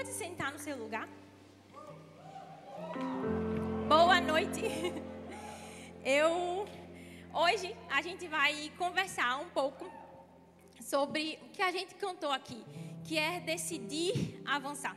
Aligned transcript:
pode 0.00 0.12
sentar 0.14 0.50
no 0.50 0.58
seu 0.58 0.78
lugar? 0.78 1.06
Boa 3.86 4.18
noite. 4.18 4.62
Eu 6.02 6.66
hoje 7.34 7.76
a 7.90 8.00
gente 8.00 8.26
vai 8.26 8.72
conversar 8.78 9.36
um 9.42 9.50
pouco 9.50 9.92
sobre 10.80 11.38
o 11.42 11.50
que 11.50 11.60
a 11.60 11.70
gente 11.70 11.94
cantou 11.96 12.32
aqui, 12.32 12.64
que 13.06 13.18
é 13.18 13.40
decidir 13.40 14.40
avançar. 14.46 14.96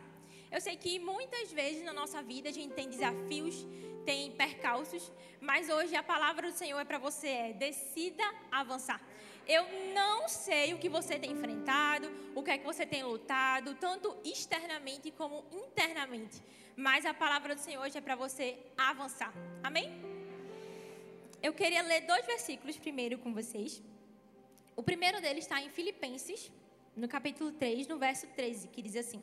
Eu 0.49 0.61
sei 0.61 0.77
que 0.77 0.97
muitas 0.99 1.51
vezes 1.51 1.83
na 1.83 1.91
nossa 1.91 2.23
vida 2.23 2.47
a 2.47 2.53
gente 2.53 2.73
tem 2.73 2.87
desafios, 2.87 3.67
tem 4.05 4.31
percalços, 4.31 5.11
mas 5.41 5.67
hoje 5.67 5.97
a 5.97 6.03
palavra 6.03 6.49
do 6.49 6.57
Senhor 6.57 6.79
é 6.79 6.85
para 6.85 6.97
você 6.97 7.27
é 7.27 7.51
decida 7.51 8.23
avançar. 8.49 9.01
Eu 9.47 9.65
não 9.93 10.29
sei 10.29 10.73
o 10.73 10.77
que 10.77 10.87
você 10.87 11.19
tem 11.19 11.31
enfrentado, 11.31 12.09
o 12.33 12.41
que 12.41 12.51
é 12.51 12.57
que 12.57 12.65
você 12.65 12.85
tem 12.85 13.03
lutado, 13.03 13.75
tanto 13.75 14.15
externamente 14.23 15.11
como 15.11 15.43
internamente. 15.51 16.41
Mas 16.77 17.05
a 17.05 17.13
palavra 17.13 17.53
do 17.53 17.59
Senhor 17.59 17.83
hoje 17.83 17.97
é 17.97 18.01
para 18.01 18.15
você 18.15 18.57
avançar. 18.77 19.33
Amém? 19.61 19.91
Eu 21.41 21.53
queria 21.53 21.81
ler 21.81 22.01
dois 22.01 22.25
versículos 22.25 22.77
primeiro 22.77 23.17
com 23.17 23.33
vocês. 23.33 23.81
O 24.77 24.81
primeiro 24.81 25.21
deles 25.21 25.43
está 25.43 25.61
em 25.61 25.69
Filipenses, 25.69 26.49
no 26.95 27.07
capítulo 27.07 27.51
3, 27.51 27.85
no 27.87 27.97
verso 27.97 28.25
13, 28.27 28.69
que 28.69 28.81
diz 28.81 28.95
assim: 28.95 29.21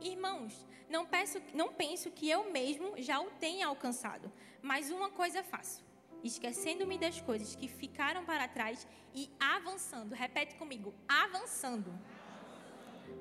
Irmãos, 0.00 0.66
não, 0.88 1.04
peço, 1.04 1.42
não 1.52 1.68
penso 1.72 2.10
que 2.10 2.28
eu 2.28 2.50
mesmo 2.50 2.94
já 2.96 3.20
o 3.20 3.30
tenha 3.32 3.66
alcançado, 3.66 4.32
mas 4.62 4.90
uma 4.90 5.10
coisa 5.10 5.42
faço 5.42 5.86
esquecendo-me 6.22 6.98
das 6.98 7.20
coisas 7.20 7.54
que 7.54 7.68
ficaram 7.68 8.24
para 8.24 8.48
trás 8.48 8.86
e 9.14 9.30
avançando. 9.38 10.14
Repete 10.14 10.54
comigo: 10.56 10.94
avançando 11.08 11.92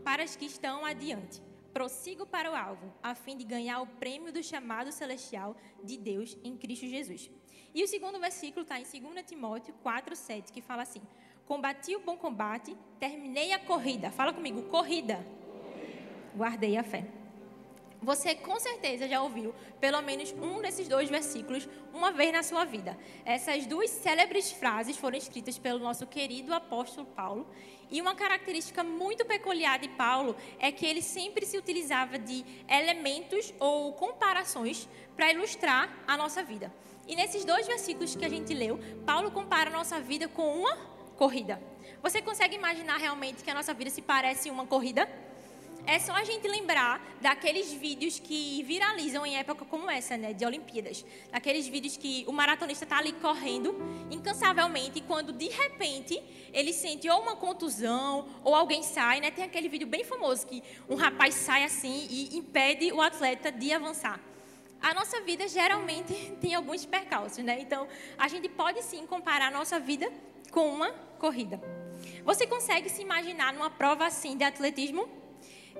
para 0.03 0.23
as 0.23 0.35
que 0.35 0.45
estão 0.45 0.85
adiante. 0.85 1.41
Prossigo 1.73 2.25
para 2.25 2.51
o 2.51 2.55
alvo, 2.55 2.91
a 3.03 3.13
fim 3.13 3.37
de 3.37 3.43
ganhar 3.43 3.81
o 3.81 3.87
prêmio 3.87 4.33
do 4.33 4.41
chamado 4.41 4.91
celestial 4.91 5.55
de 5.83 5.95
Deus 5.97 6.35
em 6.43 6.57
Cristo 6.57 6.87
Jesus. 6.87 7.29
E 7.73 7.83
o 7.83 7.87
segundo 7.87 8.19
versículo 8.19 8.63
está 8.63 8.79
em 8.79 8.83
2 8.83 9.25
Timóteo 9.25 9.75
4,7, 9.85 10.51
que 10.51 10.61
fala 10.61 10.81
assim: 10.81 11.01
Combati 11.45 11.95
o 11.95 11.99
bom 11.99 12.17
combate, 12.17 12.75
terminei 12.99 13.53
a 13.53 13.59
corrida. 13.59 14.11
Fala 14.11 14.33
comigo, 14.33 14.63
corrida. 14.63 15.25
Guardei 16.35 16.77
a 16.77 16.83
fé. 16.83 17.16
Você 18.01 18.35
com 18.35 18.59
certeza 18.59 19.07
já 19.07 19.21
ouviu 19.21 19.53
pelo 19.79 20.01
menos 20.01 20.31
um 20.33 20.61
desses 20.61 20.87
dois 20.87 21.09
versículos 21.09 21.67
uma 21.93 22.11
vez 22.11 22.31
na 22.31 22.43
sua 22.43 22.63
vida. 22.63 22.97
Essas 23.25 23.65
duas 23.65 23.89
célebres 23.89 24.51
frases 24.51 24.97
foram 24.97 25.17
escritas 25.17 25.57
pelo 25.57 25.79
nosso 25.79 26.05
querido 26.05 26.53
apóstolo 26.53 27.07
Paulo. 27.07 27.47
E 27.89 27.99
uma 27.99 28.13
característica 28.13 28.83
muito 28.83 29.25
peculiar 29.25 29.79
de 29.79 29.89
Paulo 29.89 30.35
é 30.59 30.71
que 30.71 30.85
ele 30.85 31.01
sempre 31.01 31.45
se 31.45 31.57
utilizava 31.57 32.19
de 32.19 32.45
elementos 32.67 33.53
ou 33.59 33.93
comparações 33.93 34.87
para 35.15 35.31
ilustrar 35.31 35.91
a 36.07 36.15
nossa 36.15 36.43
vida. 36.43 36.71
E 37.07 37.15
nesses 37.15 37.45
dois 37.45 37.65
versículos 37.65 38.15
que 38.15 38.25
a 38.25 38.29
gente 38.29 38.53
leu, 38.53 38.79
Paulo 39.05 39.31
compara 39.31 39.69
a 39.69 39.73
nossa 39.73 39.99
vida 39.99 40.27
com 40.27 40.55
uma 40.55 40.75
corrida. 41.15 41.59
Você 42.03 42.21
consegue 42.21 42.55
imaginar 42.55 42.97
realmente 42.97 43.43
que 43.43 43.49
a 43.49 43.53
nossa 43.53 43.73
vida 43.73 43.89
se 43.89 44.01
parece 44.01 44.51
uma 44.51 44.67
corrida? 44.67 45.09
É 45.89 45.99
só 45.99 46.11
a 46.11 46.23
gente 46.25 46.45
lembrar 46.49 47.01
daqueles 47.21 47.71
vídeos 47.71 48.19
que 48.19 48.61
viralizam 48.63 49.25
em 49.25 49.37
época 49.37 49.63
como 49.63 49.89
essa, 49.89 50.17
né, 50.17 50.33
de 50.33 50.45
Olimpíadas. 50.45 51.05
Daqueles 51.31 51.65
vídeos 51.65 51.95
que 51.95 52.25
o 52.27 52.33
maratonista 52.33 52.83
está 52.83 52.97
ali 52.97 53.13
correndo 53.13 53.73
incansavelmente 54.11 54.99
quando 54.99 55.31
de 55.31 55.47
repente 55.47 56.21
ele 56.51 56.73
sente 56.73 57.09
ou 57.09 57.21
uma 57.21 57.37
contusão 57.37 58.27
ou 58.43 58.53
alguém 58.53 58.83
sai, 58.83 59.21
né? 59.21 59.31
Tem 59.31 59.45
aquele 59.45 59.69
vídeo 59.69 59.87
bem 59.87 60.03
famoso 60.03 60.45
que 60.45 60.61
um 60.89 60.95
rapaz 60.95 61.33
sai 61.35 61.63
assim 61.63 62.05
e 62.09 62.37
impede 62.37 62.91
o 62.91 63.01
atleta 63.01 63.49
de 63.49 63.71
avançar. 63.71 64.19
A 64.81 64.93
nossa 64.93 65.21
vida 65.21 65.47
geralmente 65.47 66.13
tem 66.41 66.53
alguns 66.53 66.85
percalços, 66.85 67.41
né? 67.45 67.61
Então, 67.61 67.87
a 68.17 68.27
gente 68.27 68.49
pode 68.49 68.83
sim 68.83 69.07
comparar 69.07 69.47
a 69.47 69.51
nossa 69.51 69.79
vida 69.79 70.11
com 70.51 70.67
uma 70.67 70.91
corrida. 71.17 71.61
Você 72.25 72.45
consegue 72.45 72.89
se 72.89 73.01
imaginar 73.01 73.53
numa 73.53 73.69
prova 73.69 74.05
assim 74.05 74.35
de 74.35 74.43
atletismo? 74.43 75.26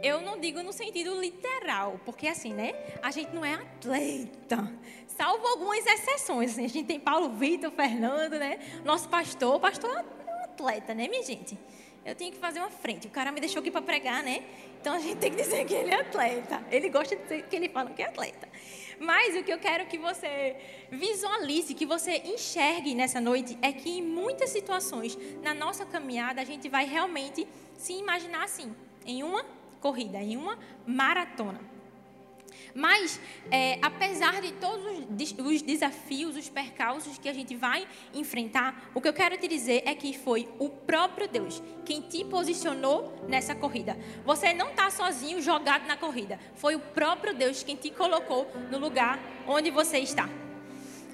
Eu 0.01 0.21
não 0.21 0.39
digo 0.39 0.61
no 0.61 0.71
sentido 0.71 1.19
literal, 1.19 1.99
porque 2.05 2.27
assim, 2.27 2.53
né? 2.53 2.73
A 3.01 3.11
gente 3.11 3.33
não 3.33 3.43
é 3.43 3.55
atleta. 3.55 4.71
Salvo 5.07 5.45
algumas 5.47 5.85
exceções. 5.85 6.51
Assim, 6.51 6.65
a 6.65 6.69
gente 6.69 6.85
tem 6.85 6.99
Paulo 6.99 7.29
Vitor, 7.29 7.71
Fernando, 7.71 8.37
né? 8.37 8.59
Nosso 8.85 9.09
pastor. 9.09 9.59
Pastor 9.59 9.89
é 9.89 10.31
um 10.31 10.43
atleta, 10.43 10.93
né, 10.93 11.07
minha 11.07 11.23
gente? 11.23 11.57
Eu 12.05 12.15
tenho 12.15 12.31
que 12.31 12.37
fazer 12.37 12.59
uma 12.59 12.69
frente. 12.69 13.07
O 13.07 13.09
cara 13.09 13.31
me 13.31 13.39
deixou 13.39 13.59
aqui 13.59 13.69
para 13.69 13.81
pregar, 13.81 14.23
né? 14.23 14.43
Então 14.79 14.93
a 14.93 14.99
gente 14.99 15.17
tem 15.17 15.31
que 15.31 15.41
dizer 15.41 15.65
que 15.65 15.73
ele 15.73 15.91
é 15.91 16.01
atleta. 16.01 16.63
Ele 16.71 16.89
gosta 16.89 17.15
de 17.15 17.23
dizer 17.23 17.43
que 17.49 17.55
ele 17.55 17.67
fala 17.67 17.89
que 17.89 18.01
é 18.01 18.05
atleta. 18.05 18.47
Mas 18.99 19.35
o 19.35 19.43
que 19.43 19.51
eu 19.51 19.59
quero 19.59 19.85
que 19.87 19.97
você 19.97 20.55
visualize, 20.89 21.73
que 21.73 21.85
você 21.85 22.21
enxergue 22.25 22.95
nessa 22.95 23.19
noite, 23.19 23.57
é 23.61 23.71
que 23.73 23.89
em 23.89 24.01
muitas 24.01 24.49
situações 24.51 25.17
na 25.43 25.53
nossa 25.53 25.85
caminhada 25.85 26.41
a 26.41 26.45
gente 26.45 26.69
vai 26.69 26.85
realmente 26.85 27.47
se 27.75 27.93
imaginar 27.93 28.45
assim, 28.45 28.73
em 29.05 29.23
uma 29.23 29.43
corrida, 29.79 30.19
em 30.19 30.35
uma 30.37 30.57
maratona. 30.85 31.59
Mas, 32.73 33.19
é, 33.49 33.79
apesar 33.81 34.39
de 34.39 34.51
todos 34.53 34.85
os 35.39 35.61
desafios, 35.63 36.35
os 36.35 36.47
percalços 36.47 37.17
que 37.17 37.27
a 37.27 37.33
gente 37.33 37.55
vai 37.55 37.87
enfrentar, 38.13 38.91
o 38.93 39.01
que 39.01 39.07
eu 39.07 39.13
quero 39.13 39.35
te 39.35 39.47
dizer 39.47 39.81
é 39.83 39.95
que 39.95 40.15
foi 40.15 40.47
o 40.59 40.69
próprio 40.69 41.27
Deus 41.27 41.61
quem 41.83 42.01
te 42.01 42.23
posicionou 42.25 43.25
nessa 43.27 43.55
corrida. 43.55 43.97
Você 44.23 44.53
não 44.53 44.69
está 44.69 44.91
sozinho 44.91 45.41
jogado 45.41 45.87
na 45.87 45.97
corrida. 45.97 46.39
Foi 46.53 46.75
o 46.75 46.79
próprio 46.79 47.33
Deus 47.33 47.63
quem 47.63 47.75
te 47.75 47.89
colocou 47.89 48.47
no 48.69 48.77
lugar 48.77 49.19
onde 49.47 49.71
você 49.71 49.97
está. 49.97 50.29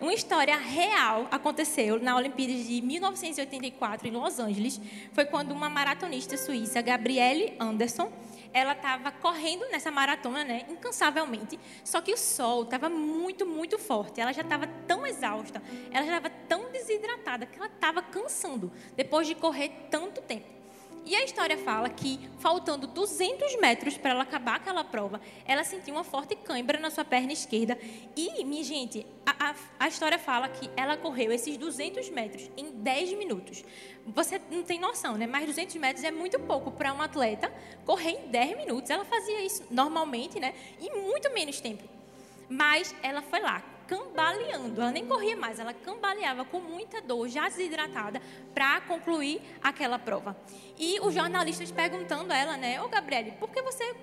Uma 0.02 0.14
história 0.14 0.58
real 0.58 1.30
aconteceu 1.32 1.98
na 1.98 2.18
Olimpíada 2.18 2.54
de 2.54 2.82
1984 2.82 4.06
em 4.06 4.12
Los 4.12 4.38
Angeles. 4.38 4.82
Foi 5.14 5.24
quando 5.24 5.54
uma 5.54 5.70
maratonista 5.70 6.36
suíça, 6.36 6.82
Gabrielle 6.82 7.54
Anderson, 7.58 8.12
ela 8.54 8.74
estava 8.74 9.12
correndo 9.12 9.66
nessa 9.70 9.92
maratona, 9.92 10.44
né, 10.44 10.66
incansavelmente. 10.70 11.60
Só 11.84 12.00
que 12.02 12.14
o 12.14 12.18
sol 12.18 12.64
estava 12.64 12.88
muito, 12.90 13.46
muito 13.46 13.80
forte. 13.80 14.22
Ela 14.22 14.32
já 14.32 14.42
estava 14.42 14.68
tão 14.88 15.06
exausta, 15.06 15.62
ela 15.92 16.06
já 16.06 16.18
estava 16.18 16.30
tão 16.48 16.72
desidratada 16.72 17.46
que 17.46 17.58
ela 17.58 17.68
estava 17.68 18.02
cansando 18.02 18.72
depois 18.96 19.28
de 19.28 19.36
correr 19.36 19.70
tanto 19.90 20.22
tempo. 20.22 20.63
E 21.06 21.16
a 21.16 21.24
história 21.24 21.58
fala 21.58 21.90
que, 21.90 22.18
faltando 22.40 22.88
200 22.88 23.60
metros 23.60 23.98
para 23.98 24.12
ela 24.12 24.24
acabar 24.24 24.56
aquela 24.56 24.86
prova, 24.86 25.20
ela 25.46 25.64
sentiu 25.64 25.94
uma 25.96 26.04
forte 26.04 26.34
cãibra 26.36 26.80
na 26.80 26.90
sua 26.90 27.04
perna 27.04 27.34
esquerda. 27.34 27.78
E, 28.16 28.44
minha 28.46 28.64
gente, 28.64 29.06
a, 29.26 29.50
a, 29.50 29.56
a, 29.82 29.88
história 29.90 30.18
fala 30.18 30.48
que 30.48 30.70
ela 30.78 30.96
correu 30.96 31.34
esses 31.34 31.58
200 31.58 32.10
metros 32.10 32.50
em 32.56 32.72
10 32.72 33.18
minutos. 33.18 33.66
Você 34.08 34.40
não 34.50 34.64
tem 34.64 34.80
noção, 34.80 35.18
né? 35.18 35.28
Mas 35.28 35.46
200 35.46 35.76
metros 35.76 36.06
é 36.06 36.12
muito 36.12 36.40
pouco 36.40 36.72
para 36.72 36.94
um 36.94 37.02
atleta 37.02 37.52
correr 37.86 38.12
em 38.12 38.28
10 38.30 38.58
minutos. 38.58 38.90
Ela 38.90 39.04
fazia 39.04 39.44
isso 39.44 39.66
normalmente, 39.70 40.40
né? 40.40 40.54
Em 40.82 40.90
muito 41.02 41.30
menos 41.34 41.60
tempo. 41.60 41.84
Mas 42.50 42.96
ela 43.04 43.22
foi 43.22 43.42
lá, 43.42 43.62
cambaleando. 43.94 44.82
Ela 44.82 44.92
nem 44.92 45.06
corria 45.06 45.36
mais, 45.36 45.60
ela 45.60 45.74
cambaleava 45.74 46.44
com 46.44 46.60
muita 46.60 47.02
dor, 47.02 47.28
já 47.30 47.48
desidratada, 47.48 48.22
para 48.54 48.82
concluir 48.82 49.42
aquela 49.62 50.00
prova. 50.00 50.36
E 50.78 51.00
os 51.02 51.14
jornalistas 51.14 51.72
perguntando 51.72 52.34
a 52.34 52.38
ela, 52.38 52.58
né, 52.58 52.82
ô 52.82 52.90
Gabriele, 52.90 53.34
por 53.34 53.50
que 53.50 53.62
você 53.62 53.96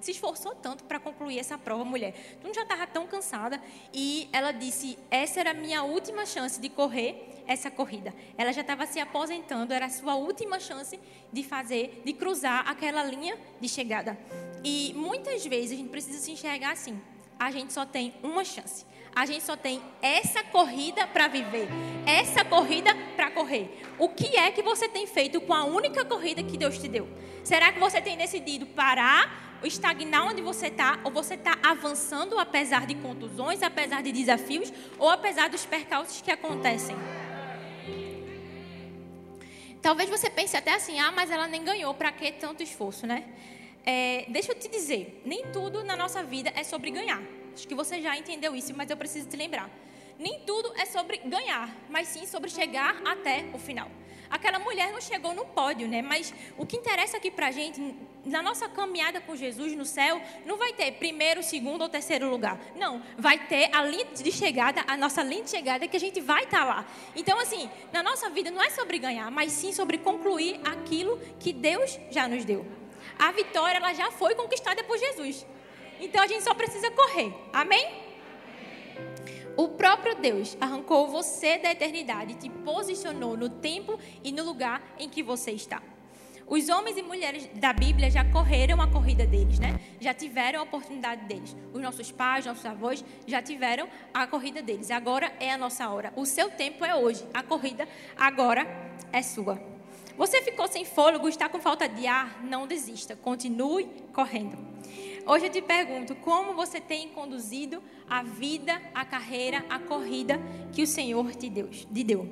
se 0.00 0.12
esforçou 0.12 0.54
tanto 0.54 0.84
para 0.84 0.98
concluir 0.98 1.38
essa 1.38 1.58
prova, 1.58 1.84
mulher? 1.84 2.38
Tu 2.40 2.54
já 2.54 2.62
estava 2.62 2.86
tão 2.86 3.06
cansada? 3.06 3.60
E 3.92 4.28
ela 4.32 4.52
disse: 4.52 4.98
essa 5.10 5.40
era 5.40 5.50
a 5.50 5.54
minha 5.54 5.82
última 5.82 6.26
chance 6.26 6.60
de 6.60 6.68
correr 6.68 7.42
essa 7.46 7.70
corrida. 7.70 8.14
Ela 8.36 8.52
já 8.52 8.60
estava 8.60 8.86
se 8.86 9.00
aposentando, 9.00 9.72
era 9.72 9.86
a 9.86 9.90
sua 9.90 10.14
última 10.14 10.58
chance 10.60 10.98
de 11.32 11.42
fazer, 11.42 12.02
de 12.04 12.12
cruzar 12.12 12.68
aquela 12.68 13.02
linha 13.04 13.38
de 13.60 13.68
chegada. 13.68 14.18
E 14.64 14.92
muitas 14.94 15.44
vezes 15.46 15.72
a 15.72 15.76
gente 15.76 15.90
precisa 15.90 16.18
se 16.18 16.32
enxergar 16.32 16.72
assim: 16.72 17.00
a 17.38 17.50
gente 17.50 17.72
só 17.72 17.86
tem 17.86 18.14
uma 18.22 18.44
chance. 18.44 18.84
A 19.14 19.26
gente 19.26 19.44
só 19.44 19.54
tem 19.56 19.82
essa 20.00 20.42
corrida 20.42 21.06
para 21.06 21.28
viver, 21.28 21.68
essa 22.06 22.42
corrida 22.44 22.94
para 23.14 23.30
correr. 23.30 23.82
O 23.98 24.08
que 24.08 24.36
é 24.36 24.50
que 24.50 24.62
você 24.62 24.88
tem 24.88 25.06
feito 25.06 25.38
com 25.42 25.52
a 25.52 25.64
única 25.64 26.02
corrida 26.02 26.42
que 26.42 26.56
Deus 26.56 26.78
te 26.78 26.88
deu? 26.88 27.06
Será 27.44 27.70
que 27.72 27.78
você 27.78 28.00
tem 28.00 28.16
decidido 28.16 28.64
parar, 28.64 29.60
estagnar 29.62 30.26
onde 30.28 30.40
você 30.40 30.68
está, 30.68 30.98
ou 31.04 31.10
você 31.10 31.34
está 31.34 31.58
avançando 31.62 32.38
apesar 32.38 32.86
de 32.86 32.94
contusões, 32.94 33.62
apesar 33.62 34.02
de 34.02 34.12
desafios, 34.12 34.72
ou 34.98 35.10
apesar 35.10 35.50
dos 35.50 35.66
percalços 35.66 36.22
que 36.22 36.30
acontecem? 36.30 36.96
Talvez 39.82 40.08
você 40.08 40.30
pense 40.30 40.56
até 40.56 40.72
assim, 40.74 40.98
ah, 41.00 41.12
mas 41.12 41.30
ela 41.30 41.46
nem 41.48 41.62
ganhou, 41.62 41.92
para 41.92 42.10
que 42.12 42.32
tanto 42.32 42.62
esforço, 42.62 43.06
né? 43.06 43.24
É, 43.84 44.24
deixa 44.28 44.52
eu 44.52 44.58
te 44.58 44.68
dizer, 44.68 45.20
nem 45.26 45.48
tudo 45.52 45.84
na 45.84 45.96
nossa 45.96 46.22
vida 46.22 46.50
é 46.54 46.64
sobre 46.64 46.90
ganhar. 46.90 47.20
Acho 47.54 47.68
que 47.68 47.74
você 47.74 48.00
já 48.00 48.16
entendeu 48.16 48.54
isso, 48.54 48.74
mas 48.76 48.90
eu 48.90 48.96
preciso 48.96 49.28
te 49.28 49.36
lembrar. 49.36 49.70
Nem 50.18 50.40
tudo 50.40 50.72
é 50.76 50.84
sobre 50.84 51.18
ganhar, 51.18 51.74
mas 51.88 52.08
sim 52.08 52.26
sobre 52.26 52.50
chegar 52.50 53.00
até 53.04 53.46
o 53.52 53.58
final. 53.58 53.90
Aquela 54.32 54.58
mulher 54.58 54.90
não 54.92 55.00
chegou 55.00 55.34
no 55.34 55.44
pódio, 55.44 55.86
né? 55.86 56.00
Mas 56.00 56.32
o 56.56 56.64
que 56.64 56.74
interessa 56.74 57.18
aqui 57.18 57.30
pra 57.30 57.50
gente, 57.50 57.94
na 58.24 58.42
nossa 58.42 58.66
caminhada 58.66 59.20
com 59.20 59.36
Jesus 59.36 59.74
no 59.74 59.84
céu, 59.84 60.22
não 60.46 60.56
vai 60.56 60.72
ter 60.72 60.92
primeiro, 60.92 61.42
segundo 61.42 61.82
ou 61.82 61.88
terceiro 61.88 62.30
lugar. 62.30 62.58
Não, 62.74 63.02
vai 63.18 63.46
ter 63.46 63.68
a 63.74 63.84
linha 63.84 64.06
de 64.06 64.32
chegada, 64.32 64.84
a 64.86 64.96
nossa 64.96 65.22
linha 65.22 65.42
de 65.42 65.50
chegada 65.50 65.86
que 65.86 65.98
a 65.98 66.00
gente 66.00 66.18
vai 66.18 66.44
estar 66.44 66.60
tá 66.60 66.64
lá. 66.64 66.86
Então, 67.14 67.38
assim, 67.38 67.68
na 67.92 68.02
nossa 68.02 68.30
vida 68.30 68.50
não 68.50 68.62
é 68.62 68.70
sobre 68.70 68.98
ganhar, 68.98 69.30
mas 69.30 69.52
sim 69.52 69.70
sobre 69.70 69.98
concluir 69.98 70.58
aquilo 70.64 71.18
que 71.38 71.52
Deus 71.52 72.00
já 72.10 72.26
nos 72.26 72.42
deu. 72.42 72.64
A 73.18 73.32
vitória, 73.32 73.76
ela 73.76 73.92
já 73.92 74.10
foi 74.10 74.34
conquistada 74.34 74.82
por 74.82 74.96
Jesus. 74.96 75.44
Então 76.02 76.22
a 76.22 76.26
gente 76.26 76.42
só 76.42 76.52
precisa 76.52 76.90
correr. 76.90 77.32
Amém? 77.52 78.02
O 79.56 79.68
próprio 79.68 80.16
Deus 80.16 80.56
arrancou 80.60 81.06
você 81.06 81.58
da 81.58 81.70
eternidade 81.70 82.32
e 82.32 82.36
te 82.36 82.50
posicionou 82.50 83.36
no 83.36 83.48
tempo 83.48 83.98
e 84.24 84.32
no 84.32 84.42
lugar 84.42 84.82
em 84.98 85.08
que 85.08 85.22
você 85.22 85.52
está. 85.52 85.80
Os 86.44 86.68
homens 86.68 86.98
e 86.98 87.02
mulheres 87.02 87.48
da 87.54 87.72
Bíblia 87.72 88.10
já 88.10 88.24
correram 88.24 88.80
a 88.80 88.88
corrida 88.88 89.24
deles, 89.24 89.58
né? 89.60 89.80
Já 90.00 90.12
tiveram 90.12 90.60
a 90.60 90.62
oportunidade 90.64 91.24
deles. 91.26 91.56
Os 91.72 91.80
nossos 91.80 92.10
pais, 92.10 92.44
nossos 92.44 92.66
avós 92.66 93.04
já 93.26 93.40
tiveram 93.40 93.88
a 94.12 94.26
corrida 94.26 94.60
deles. 94.60 94.90
Agora 94.90 95.32
é 95.38 95.52
a 95.52 95.56
nossa 95.56 95.88
hora. 95.88 96.12
O 96.16 96.26
seu 96.26 96.50
tempo 96.50 96.84
é 96.84 96.94
hoje. 96.94 97.24
A 97.32 97.42
corrida 97.42 97.88
agora 98.16 98.66
é 99.12 99.22
sua. 99.22 99.62
Você 100.16 100.42
ficou 100.42 100.66
sem 100.66 100.84
fôlego, 100.84 101.28
está 101.28 101.48
com 101.48 101.60
falta 101.60 101.88
de 101.88 102.06
ar? 102.06 102.42
Não 102.42 102.66
desista. 102.66 103.16
Continue 103.16 103.84
correndo. 104.12 104.71
Hoje 105.26 105.46
eu 105.46 105.50
te 105.50 105.62
pergunto, 105.62 106.14
como 106.16 106.54
você 106.54 106.80
tem 106.80 107.08
conduzido 107.10 107.82
a 108.08 108.22
vida, 108.22 108.80
a 108.94 109.04
carreira, 109.04 109.64
a 109.70 109.78
corrida 109.78 110.40
que 110.72 110.82
o 110.82 110.86
Senhor 110.86 111.34
te 111.34 111.48
deu? 111.48 111.68
Te 111.68 112.04
deu? 112.04 112.28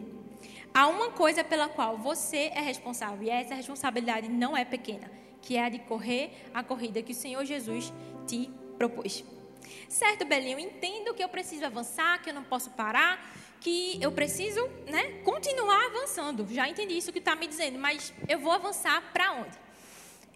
Há 0.73 0.87
uma 0.89 1.11
coisa 1.11 1.43
pela 1.43 1.69
qual 1.69 1.97
você 1.97 2.51
é 2.55 2.61
responsável, 2.61 3.23
e 3.23 3.31
essa 3.31 3.55
responsabilidade 3.55 4.29
não 4.29 4.57
é 4.57 4.65
pequena, 4.65 5.11
que 5.43 5.57
é 5.57 5.65
a 5.65 5.69
de 5.69 5.79
correr 5.81 6.31
a 6.55 6.63
corrida 6.63 7.03
que 7.03 7.13
o 7.13 7.15
Senhor 7.15 7.45
Jesus 7.45 7.93
te 8.27 8.51
propôs. 8.77 9.25
Certo, 9.89 10.25
Belinho, 10.25 10.59
entendo 10.59 11.15
que 11.15 11.23
eu 11.23 11.29
preciso 11.29 11.65
avançar, 11.67 12.21
que 12.23 12.31
eu 12.31 12.35
não 12.35 12.45
posso 12.45 12.71
parar, 12.71 13.35
que 13.61 13.99
eu 14.01 14.11
preciso 14.11 14.67
né, 14.89 15.21
continuar 15.23 15.87
avançando. 15.87 16.47
Já 16.51 16.69
entendi 16.69 16.97
isso 16.97 17.13
que 17.13 17.19
está 17.19 17.37
me 17.37 17.47
dizendo, 17.47 17.79
mas 17.79 18.13
eu 18.29 18.39
vou 18.39 18.53
avançar 18.53 19.13
para 19.13 19.33
onde? 19.33 19.70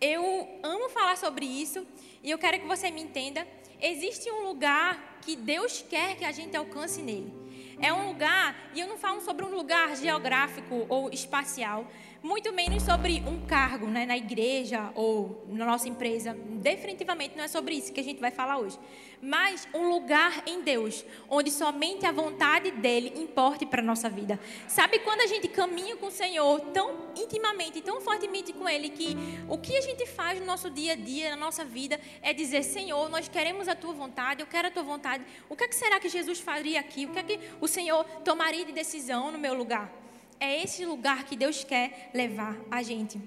Eu 0.00 0.58
amo 0.62 0.88
falar 0.88 1.16
sobre 1.16 1.46
isso 1.46 1.86
e 2.22 2.30
eu 2.30 2.38
quero 2.38 2.60
que 2.60 2.66
você 2.66 2.90
me 2.90 3.02
entenda. 3.02 3.46
Existe 3.80 4.30
um 4.30 4.44
lugar 4.44 5.18
que 5.22 5.36
Deus 5.36 5.84
quer 5.88 6.16
que 6.16 6.24
a 6.24 6.32
gente 6.32 6.56
alcance 6.56 7.02
nele. 7.02 7.32
É 7.80 7.92
um 7.92 8.08
lugar, 8.08 8.70
e 8.74 8.80
eu 8.80 8.86
não 8.86 8.96
falo 8.96 9.20
sobre 9.20 9.44
um 9.44 9.54
lugar 9.54 9.96
geográfico 9.96 10.86
ou 10.88 11.10
espacial, 11.10 11.86
muito 12.24 12.54
menos 12.54 12.82
sobre 12.82 13.22
um 13.26 13.44
cargo 13.44 13.86
né, 13.86 14.06
na 14.06 14.16
igreja 14.16 14.90
ou 14.94 15.44
na 15.46 15.66
nossa 15.66 15.90
empresa. 15.90 16.34
Definitivamente 16.62 17.36
não 17.36 17.44
é 17.44 17.48
sobre 17.48 17.74
isso 17.74 17.92
que 17.92 18.00
a 18.00 18.02
gente 18.02 18.18
vai 18.18 18.30
falar 18.30 18.56
hoje. 18.56 18.78
Mas 19.20 19.68
um 19.74 19.90
lugar 19.90 20.42
em 20.46 20.62
Deus, 20.62 21.04
onde 21.28 21.50
somente 21.50 22.06
a 22.06 22.12
vontade 22.12 22.70
dele 22.70 23.12
importe 23.14 23.66
para 23.66 23.82
a 23.82 23.84
nossa 23.84 24.08
vida. 24.08 24.40
Sabe 24.66 25.00
quando 25.00 25.20
a 25.20 25.26
gente 25.26 25.48
caminha 25.48 25.96
com 25.96 26.06
o 26.06 26.10
Senhor 26.10 26.60
tão 26.72 27.12
intimamente, 27.14 27.82
tão 27.82 28.00
fortemente 28.00 28.54
com 28.54 28.66
Ele, 28.66 28.88
que 28.88 29.14
o 29.46 29.58
que 29.58 29.76
a 29.76 29.82
gente 29.82 30.06
faz 30.06 30.40
no 30.40 30.46
nosso 30.46 30.70
dia 30.70 30.94
a 30.94 30.96
dia, 30.96 31.28
na 31.28 31.36
nossa 31.36 31.62
vida, 31.62 32.00
é 32.22 32.32
dizer: 32.32 32.62
Senhor, 32.62 33.06
nós 33.10 33.28
queremos 33.28 33.68
a 33.68 33.74
tua 33.74 33.92
vontade, 33.92 34.40
eu 34.40 34.46
quero 34.46 34.68
a 34.68 34.70
tua 34.70 34.82
vontade. 34.82 35.22
O 35.46 35.54
que, 35.54 35.64
é 35.64 35.68
que 35.68 35.76
será 35.76 36.00
que 36.00 36.08
Jesus 36.08 36.40
faria 36.40 36.80
aqui? 36.80 37.04
O 37.04 37.10
que 37.10 37.18
é 37.18 37.22
que 37.22 37.40
o 37.60 37.68
Senhor 37.68 38.02
tomaria 38.24 38.64
de 38.64 38.72
decisão 38.72 39.30
no 39.30 39.38
meu 39.38 39.52
lugar? 39.52 40.03
É 40.40 40.62
esse 40.62 40.84
lugar 40.84 41.24
que 41.24 41.36
Deus 41.36 41.64
quer 41.64 42.10
levar 42.12 42.56
a 42.70 42.82
gente. 42.82 43.20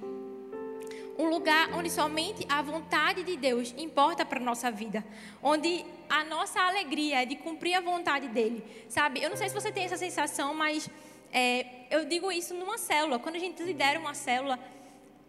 Um 1.18 1.30
lugar 1.30 1.74
onde 1.74 1.90
somente 1.90 2.46
a 2.48 2.62
vontade 2.62 3.24
de 3.24 3.36
Deus 3.36 3.74
importa 3.76 4.24
para 4.24 4.40
a 4.40 4.44
nossa 4.44 4.70
vida. 4.70 5.04
Onde 5.42 5.84
a 6.08 6.24
nossa 6.24 6.62
alegria 6.62 7.24
é 7.24 7.26
de 7.26 7.36
cumprir 7.36 7.74
a 7.74 7.82
vontade 7.82 8.28
dEle. 8.28 8.64
Sabe? 8.88 9.24
Eu 9.24 9.30
não 9.30 9.38
sei 9.38 9.50
se 9.50 9.56
você 9.56 9.72
tem 9.72 9.86
essa 9.86 9.98
sensação, 9.98 10.54
mas 10.54 10.88
é, 11.34 11.66
eu 11.90 12.06
digo 12.06 12.32
isso 12.32 12.54
numa 12.54 12.78
célula. 12.78 13.18
Quando 13.18 13.36
a 13.36 13.40
gente 13.40 13.64
lidera 13.64 14.00
uma 14.00 14.14
célula, 14.14 14.60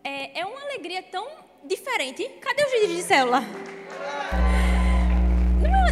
é, 0.05 0.41
é 0.41 0.45
uma 0.45 0.61
alegria 0.61 1.03
tão 1.03 1.27
diferente. 1.65 2.29
Cadê 2.41 2.65
os 2.65 2.73
líderes 2.73 2.97
de 2.97 3.03
célula? 3.05 3.43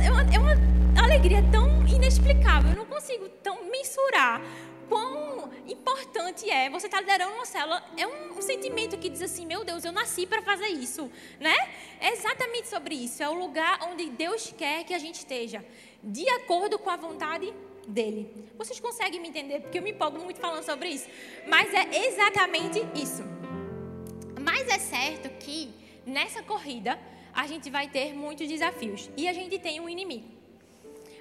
É 0.05 0.11
uma, 0.11 0.23
é 0.35 0.39
uma 0.39 1.03
alegria 1.03 1.43
tão 1.50 1.87
inexplicável. 1.87 2.71
Eu 2.73 2.77
não 2.77 2.87
consigo 2.87 3.31
tão 3.43 3.65
mensurar 3.71 4.43
quão 4.88 5.50
importante 5.69 6.49
é 6.49 6.71
você 6.71 6.87
estar 6.87 6.99
tá 6.99 7.00
liderando 7.03 7.35
uma 7.35 7.44
célula. 7.44 7.83
É 7.97 8.06
um, 8.06 8.38
um, 8.38 8.43
sentimento 8.43 8.97
que 8.99 9.09
diz 9.09 9.23
assim: 9.23 9.47
meu 9.47 9.65
Deus, 9.65 9.85
eu 9.85 9.93
nasci 9.93 10.27
para 10.27 10.43
fazer 10.43 10.69
isso, 10.69 11.11
né? 11.41 11.55
É 12.00 12.12
exatamente 12.12 12.69
sobre 12.69 12.94
isso. 12.94 13.23
É 13.23 13.29
o 13.29 13.35
lugar 13.35 13.81
onde 13.91 14.09
Deus 14.11 14.53
quer 14.56 14.85
que 14.85 14.94
a 14.94 14.99
gente 14.99 15.17
esteja, 15.17 15.65
de 16.03 16.29
acordo 16.31 16.79
com 16.79 16.91
a 16.91 16.97
vontade 16.97 17.53
dele. 17.87 18.49
Vocês 18.56 18.81
conseguem 18.81 19.21
me 19.21 19.29
entender? 19.29 19.61
Porque 19.61 19.79
eu 19.79 19.83
me 19.83 19.91
empolgo 19.91 20.19
muito 20.19 20.41
falando 20.41 20.65
sobre 20.65 20.89
isso. 20.89 21.09
Mas 21.47 21.73
é 21.73 22.06
exatamente 22.06 22.81
isso. 22.94 23.23
Mas 24.41 24.69
é 24.69 24.79
certo 24.79 25.29
que 25.39 25.73
nessa 26.05 26.43
corrida 26.43 26.99
a 27.32 27.47
gente 27.47 27.69
vai 27.69 27.89
ter 27.89 28.15
muitos 28.15 28.49
desafios 28.49 29.11
e 29.17 29.29
a 29.29 29.32
gente 29.32 29.59
tem 29.59 29.81
um 29.81 29.89
inimigo. 29.89 30.36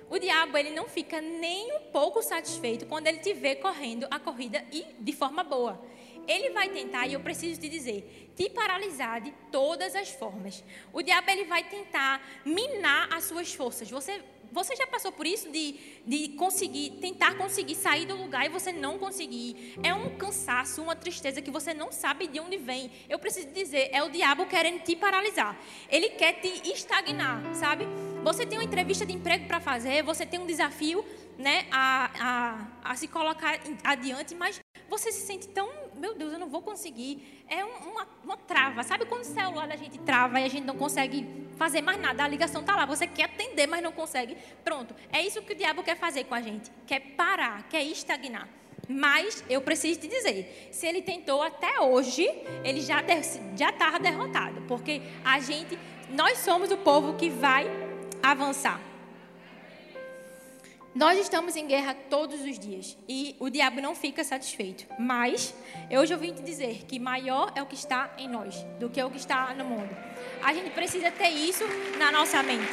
O 0.10 0.20
diabo 0.20 0.58
ele 0.58 0.70
não 0.72 0.88
fica 0.88 1.20
nem 1.20 1.76
um 1.76 1.80
pouco 1.92 2.22
satisfeito 2.22 2.86
quando 2.86 3.08
ele 3.08 3.20
te 3.20 3.34
vê 3.34 3.56
correndo 3.56 4.08
a 4.12 4.20
corrida 4.20 4.64
e 4.72 4.86
de 5.00 5.12
forma 5.12 5.44
boa. 5.44 5.84
Ele 6.28 6.50
vai 6.50 6.70
tentar, 6.70 7.06
e 7.08 7.14
eu 7.14 7.20
preciso 7.20 7.60
te 7.60 7.70
dizer, 7.70 8.32
te 8.36 8.50
paralisar 8.50 9.22
de 9.22 9.32
todas 9.52 9.96
as 9.96 10.10
formas. 10.10 10.64
O 10.92 11.02
diabo 11.02 11.30
ele 11.30 11.46
vai 11.46 11.64
tentar 11.64 12.22
minar 12.44 13.14
as 13.14 13.26
suas 13.26 13.54
forças. 13.54 13.90
Você 13.90 14.24
você 14.56 14.74
já 14.74 14.88
passou 14.88 15.12
por 15.12 15.28
isso 15.28 15.52
de, 15.52 15.76
de 16.08 16.30
conseguir, 16.30 16.92
tentar 17.02 17.36
conseguir 17.36 17.76
sair 17.76 18.06
do 18.06 18.16
lugar 18.16 18.46
e 18.46 18.50
você 18.50 18.72
não 18.72 18.98
conseguir? 18.98 19.78
É 19.84 19.94
um 19.94 20.18
cansaço, 20.18 20.82
uma 20.82 20.96
tristeza 20.96 21.42
que 21.42 21.52
você 21.52 21.74
não 21.74 21.92
sabe 21.92 22.26
de 22.26 22.40
onde 22.40 22.56
vem. 22.56 22.90
Eu 23.10 23.20
preciso 23.20 23.48
dizer, 23.48 23.90
é 23.92 24.02
o 24.02 24.10
diabo 24.10 24.46
querendo 24.46 24.82
te 24.82 24.96
paralisar. 24.96 25.60
Ele 25.90 26.12
quer 26.12 26.40
te 26.40 26.72
estagnar, 26.72 27.54
sabe? 27.54 27.86
Você 28.24 28.46
tem 28.46 28.58
uma 28.58 28.64
entrevista 28.64 29.06
de 29.06 29.12
emprego 29.12 29.46
para 29.46 29.60
fazer, 29.60 30.02
você 30.04 30.26
tem 30.26 30.40
um 30.40 30.46
desafio 30.48 31.04
né, 31.38 31.68
a, 31.70 32.70
a, 32.82 32.92
a 32.92 32.96
se 32.96 33.10
colocar 33.10 33.60
adiante, 33.84 34.34
mas 34.36 34.62
você 34.88 35.12
se 35.12 35.28
sente 35.28 35.50
tão, 35.50 35.70
meu 35.98 36.16
Deus, 36.16 36.34
eu 36.34 36.40
não 36.40 36.50
vou 36.50 36.62
conseguir. 36.62 37.44
É 37.48 37.64
uma, 37.64 38.08
uma 38.24 38.38
trava. 38.38 38.84
Sabe 38.84 39.06
quando 39.06 39.22
o 39.22 39.26
celular 39.26 39.68
da 39.68 39.76
gente 39.76 39.98
trava 40.00 40.40
e 40.40 40.44
a 40.44 40.48
gente 40.48 40.66
não 40.66 40.76
consegue 40.76 41.28
fazer 41.58 41.82
mais 41.82 42.00
nada? 42.00 42.24
A 42.24 42.28
ligação 42.28 42.62
está 42.62 42.76
lá, 42.76 42.86
você 42.86 43.08
quer 43.08 43.26
atender, 43.26 43.68
mas 43.68 43.82
não 43.82 43.92
consegue. 43.92 44.38
Pronto. 44.64 44.96
É 45.12 45.26
isso 45.26 45.42
que 45.42 45.54
o 45.54 45.56
diabo 45.56 45.84
quer 45.84 45.98
fazer 45.98 46.26
com 46.26 46.36
a 46.36 46.42
gente. 46.42 46.72
Quer 46.86 47.00
parar, 47.16 47.64
quer 47.70 47.84
estagnar. 47.84 48.48
Mas 48.88 49.44
eu 49.50 49.62
preciso 49.62 50.00
te 50.00 50.08
dizer, 50.08 50.70
se 50.72 50.86
ele 50.86 51.02
tentou 51.02 51.42
até 51.42 51.80
hoje, 51.80 52.28
ele 52.64 52.82
já 52.82 53.04
já 53.56 53.70
estava 53.70 54.00
derrotado, 54.00 54.62
porque 54.68 55.02
a 55.24 55.40
gente, 55.40 55.80
nós 56.10 56.38
somos 56.40 56.72
o 56.72 56.78
povo 56.78 57.16
que 57.16 57.30
vai 57.30 57.66
avançar. 58.22 58.80
Nós 60.96 61.20
estamos 61.20 61.58
em 61.58 61.68
guerra 61.68 61.94
todos 62.10 62.40
os 62.40 62.58
dias 62.58 62.98
e 63.06 63.36
o 63.38 63.50
diabo 63.50 63.82
não 63.82 63.94
fica 63.94 64.24
satisfeito. 64.24 64.86
Mas 64.98 65.54
hoje 65.92 66.14
eu 66.14 66.18
vim 66.18 66.34
te 66.34 66.42
dizer 66.42 66.86
que 66.88 66.98
maior 66.98 67.52
é 67.54 67.62
o 67.62 67.66
que 67.66 67.76
está 67.76 68.14
em 68.18 68.30
nós 68.30 68.66
do 68.80 68.90
que 68.90 69.04
o 69.04 69.12
que 69.12 69.18
está 69.18 69.54
no 69.54 69.66
mundo. 69.66 69.90
A 70.42 70.54
gente 70.54 70.70
precisa 70.70 71.12
ter 71.12 71.32
isso 71.32 71.66
na 72.00 72.14
nossa 72.14 72.42
mente. 72.42 72.72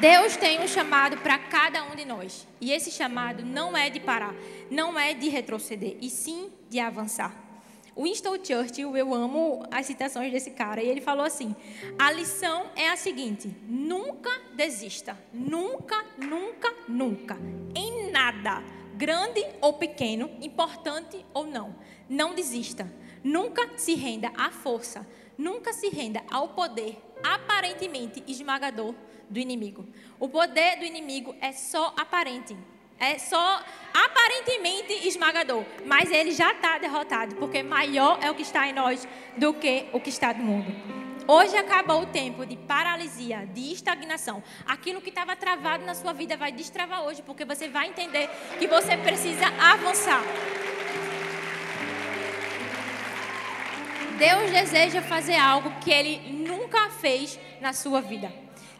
Deus 0.00 0.36
tem 0.36 0.60
um 0.60 0.68
chamado 0.68 1.16
para 1.16 1.36
cada 1.36 1.82
um 1.82 1.96
de 1.96 2.04
nós. 2.04 2.46
E 2.60 2.70
esse 2.70 2.92
chamado 2.92 3.44
não 3.44 3.76
é 3.76 3.90
de 3.90 3.98
parar, 3.98 4.34
não 4.70 4.96
é 4.96 5.12
de 5.12 5.28
retroceder, 5.28 5.96
e 6.00 6.08
sim 6.08 6.52
de 6.68 6.78
avançar. 6.78 7.49
Winston 7.96 8.36
Churchill, 8.42 8.96
eu 8.96 9.14
amo 9.14 9.64
as 9.70 9.86
citações 9.86 10.32
desse 10.32 10.50
cara, 10.52 10.82
e 10.82 10.88
ele 10.88 11.00
falou 11.00 11.24
assim: 11.24 11.54
a 11.98 12.10
lição 12.12 12.66
é 12.76 12.88
a 12.88 12.96
seguinte: 12.96 13.54
nunca 13.68 14.30
desista, 14.54 15.18
nunca, 15.32 16.04
nunca, 16.16 16.74
nunca, 16.88 17.36
em 17.74 18.10
nada, 18.10 18.62
grande 18.96 19.44
ou 19.60 19.74
pequeno, 19.74 20.30
importante 20.40 21.24
ou 21.34 21.46
não, 21.46 21.74
não 22.08 22.34
desista, 22.34 22.90
nunca 23.24 23.68
se 23.76 23.94
renda 23.94 24.32
à 24.36 24.50
força, 24.50 25.06
nunca 25.36 25.72
se 25.72 25.88
renda 25.88 26.22
ao 26.30 26.50
poder 26.50 26.98
aparentemente 27.22 28.22
esmagador 28.26 28.94
do 29.28 29.38
inimigo. 29.38 29.86
O 30.18 30.28
poder 30.28 30.78
do 30.78 30.84
inimigo 30.84 31.34
é 31.40 31.52
só 31.52 31.94
aparente, 31.96 32.56
é 33.00 33.18
só 33.18 33.62
aparentemente 33.92 35.08
esmagador, 35.08 35.64
mas 35.86 36.10
ele 36.12 36.30
já 36.30 36.52
está 36.52 36.78
derrotado, 36.78 37.34
porque 37.36 37.62
maior 37.62 38.18
é 38.22 38.30
o 38.30 38.34
que 38.34 38.42
está 38.42 38.68
em 38.68 38.72
nós 38.72 39.08
do 39.36 39.54
que 39.54 39.86
o 39.92 39.98
que 39.98 40.10
está 40.10 40.34
no 40.34 40.44
mundo. 40.44 41.00
Hoje 41.26 41.56
acabou 41.56 42.02
o 42.02 42.06
tempo 42.06 42.44
de 42.44 42.56
paralisia, 42.56 43.46
de 43.54 43.72
estagnação. 43.72 44.42
Aquilo 44.66 45.00
que 45.00 45.10
estava 45.10 45.36
travado 45.36 45.84
na 45.84 45.94
sua 45.94 46.12
vida 46.12 46.36
vai 46.36 46.50
destravar 46.52 47.04
hoje, 47.04 47.22
porque 47.22 47.44
você 47.44 47.68
vai 47.68 47.88
entender 47.88 48.28
que 48.58 48.66
você 48.66 48.96
precisa 48.96 49.46
avançar. 49.58 50.22
Deus 54.18 54.50
deseja 54.50 55.00
fazer 55.00 55.36
algo 55.36 55.70
que 55.80 55.90
Ele 55.90 56.32
nunca 56.32 56.90
fez 56.90 57.38
na 57.60 57.72
sua 57.72 58.00
vida. 58.00 58.30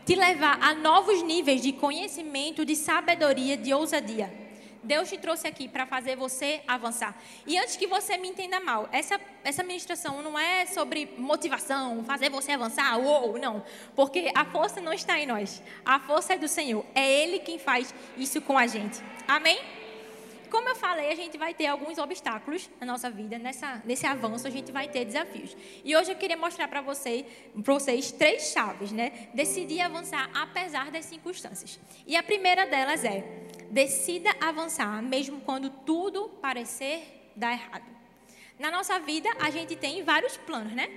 Te 0.05 0.15
levar 0.15 0.59
a 0.63 0.75
novos 0.75 1.23
níveis 1.23 1.61
de 1.61 1.73
conhecimento, 1.73 2.65
de 2.65 2.75
sabedoria, 2.75 3.57
de 3.57 3.73
ousadia. 3.73 4.41
Deus 4.83 5.11
te 5.11 5.19
trouxe 5.19 5.47
aqui 5.47 5.69
para 5.69 5.87
fazer 5.87 6.17
você 6.17 6.63
avançar. 6.67 7.15
E 7.47 7.59
antes 7.59 7.77
que 7.77 7.87
você 7.87 8.17
me 8.17 8.29
entenda 8.29 8.61
mal, 8.61 8.89
essa, 8.93 9.21
essa 9.45 9.63
ministração 9.63 10.23
não 10.23 10.39
é 10.39 10.65
sobre 10.67 11.13
motivação, 11.19 12.03
fazer 12.05 12.31
você 12.31 12.53
avançar, 12.53 12.97
ou 12.97 13.39
não. 13.39 13.63
Porque 13.95 14.33
a 14.35 14.45
força 14.45 14.81
não 14.81 14.93
está 14.93 15.19
em 15.19 15.27
nós. 15.27 15.63
A 15.85 16.01
força 16.01 16.33
é 16.33 16.39
do 16.39 16.49
Senhor. 16.49 16.85
É 16.95 17.23
Ele 17.23 17.41
quem 17.41 17.59
faz 17.59 17.95
isso 18.17 18.41
com 18.41 18.57
a 18.57 18.67
gente. 18.67 19.01
Amém? 19.29 19.61
Como 20.51 20.69
eu 20.69 20.75
falei, 20.75 21.13
a 21.13 21.15
gente 21.15 21.39
vai 21.39 21.55
ter 21.55 21.67
alguns 21.67 21.97
obstáculos 21.97 22.69
na 22.81 22.87
nossa 22.87 23.09
vida, 23.09 23.39
nessa, 23.39 23.81
nesse 23.85 24.05
avanço 24.07 24.47
a 24.47 24.51
gente 24.51 24.73
vai 24.73 24.89
ter 24.89 25.05
desafios. 25.05 25.57
E 25.85 25.97
hoje 25.97 26.11
eu 26.11 26.17
queria 26.17 26.37
mostrar 26.37 26.67
para 26.67 26.81
você, 26.81 27.25
vocês 27.55 28.11
três 28.11 28.53
chaves, 28.53 28.91
né? 28.91 29.29
Decidir 29.33 29.81
avançar 29.81 30.29
apesar 30.35 30.91
das 30.91 31.05
circunstâncias. 31.05 31.79
E 32.07 32.17
a 32.17 32.23
primeira 32.23 32.67
delas 32.67 33.05
é: 33.05 33.25
decida 33.71 34.35
avançar 34.41 35.01
mesmo 35.03 35.41
quando 35.41 35.71
tudo 35.71 36.29
parecer 36.41 37.33
dar 37.37 37.53
errado. 37.53 37.85
Na 38.59 38.71
nossa 38.71 38.99
vida, 38.99 39.31
a 39.41 39.51
gente 39.51 39.77
tem 39.77 40.03
vários 40.03 40.37
planos, 40.37 40.73
né? 40.73 40.89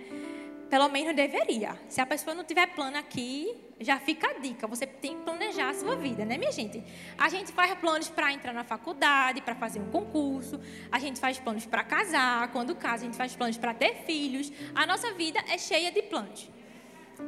Pelo 0.70 0.90
menos 0.90 1.16
deveria. 1.16 1.80
Se 1.88 2.02
a 2.02 2.06
pessoa 2.06 2.34
não 2.34 2.44
tiver 2.44 2.68
plano 2.68 2.98
aqui, 2.98 3.56
já 3.80 4.00
fica 4.00 4.28
a 4.28 4.34
dica. 4.40 4.66
Você 4.68 4.88
tem 4.88 5.18
que 5.18 5.24
planejar 5.24 5.70
a 5.70 5.74
sua 5.74 5.96
vida, 5.96 6.26
né, 6.26 6.38
minha 6.38 6.52
gente? 6.52 6.84
A 7.18 7.30
gente 7.30 7.52
faz 7.52 7.74
planos 7.76 8.10
para 8.10 8.32
entrar 8.32 8.54
na 8.54 8.64
faculdade, 8.64 9.42
para 9.42 9.54
fazer 9.54 9.80
um 9.80 9.92
concurso. 9.92 10.60
A 10.92 10.98
gente 10.98 11.20
faz 11.20 11.38
planos 11.38 11.66
para 11.66 11.84
casar. 11.84 12.52
Quando 12.52 12.76
casa, 12.76 13.04
a 13.04 13.06
gente 13.06 13.18
faz 13.18 13.36
planos 13.36 13.58
para 13.58 13.74
ter 13.74 14.04
filhos. 14.06 14.52
A 14.74 14.86
nossa 14.88 15.14
vida 15.14 15.40
é 15.48 15.58
cheia 15.58 15.92
de 15.92 16.02
planos. 16.02 16.50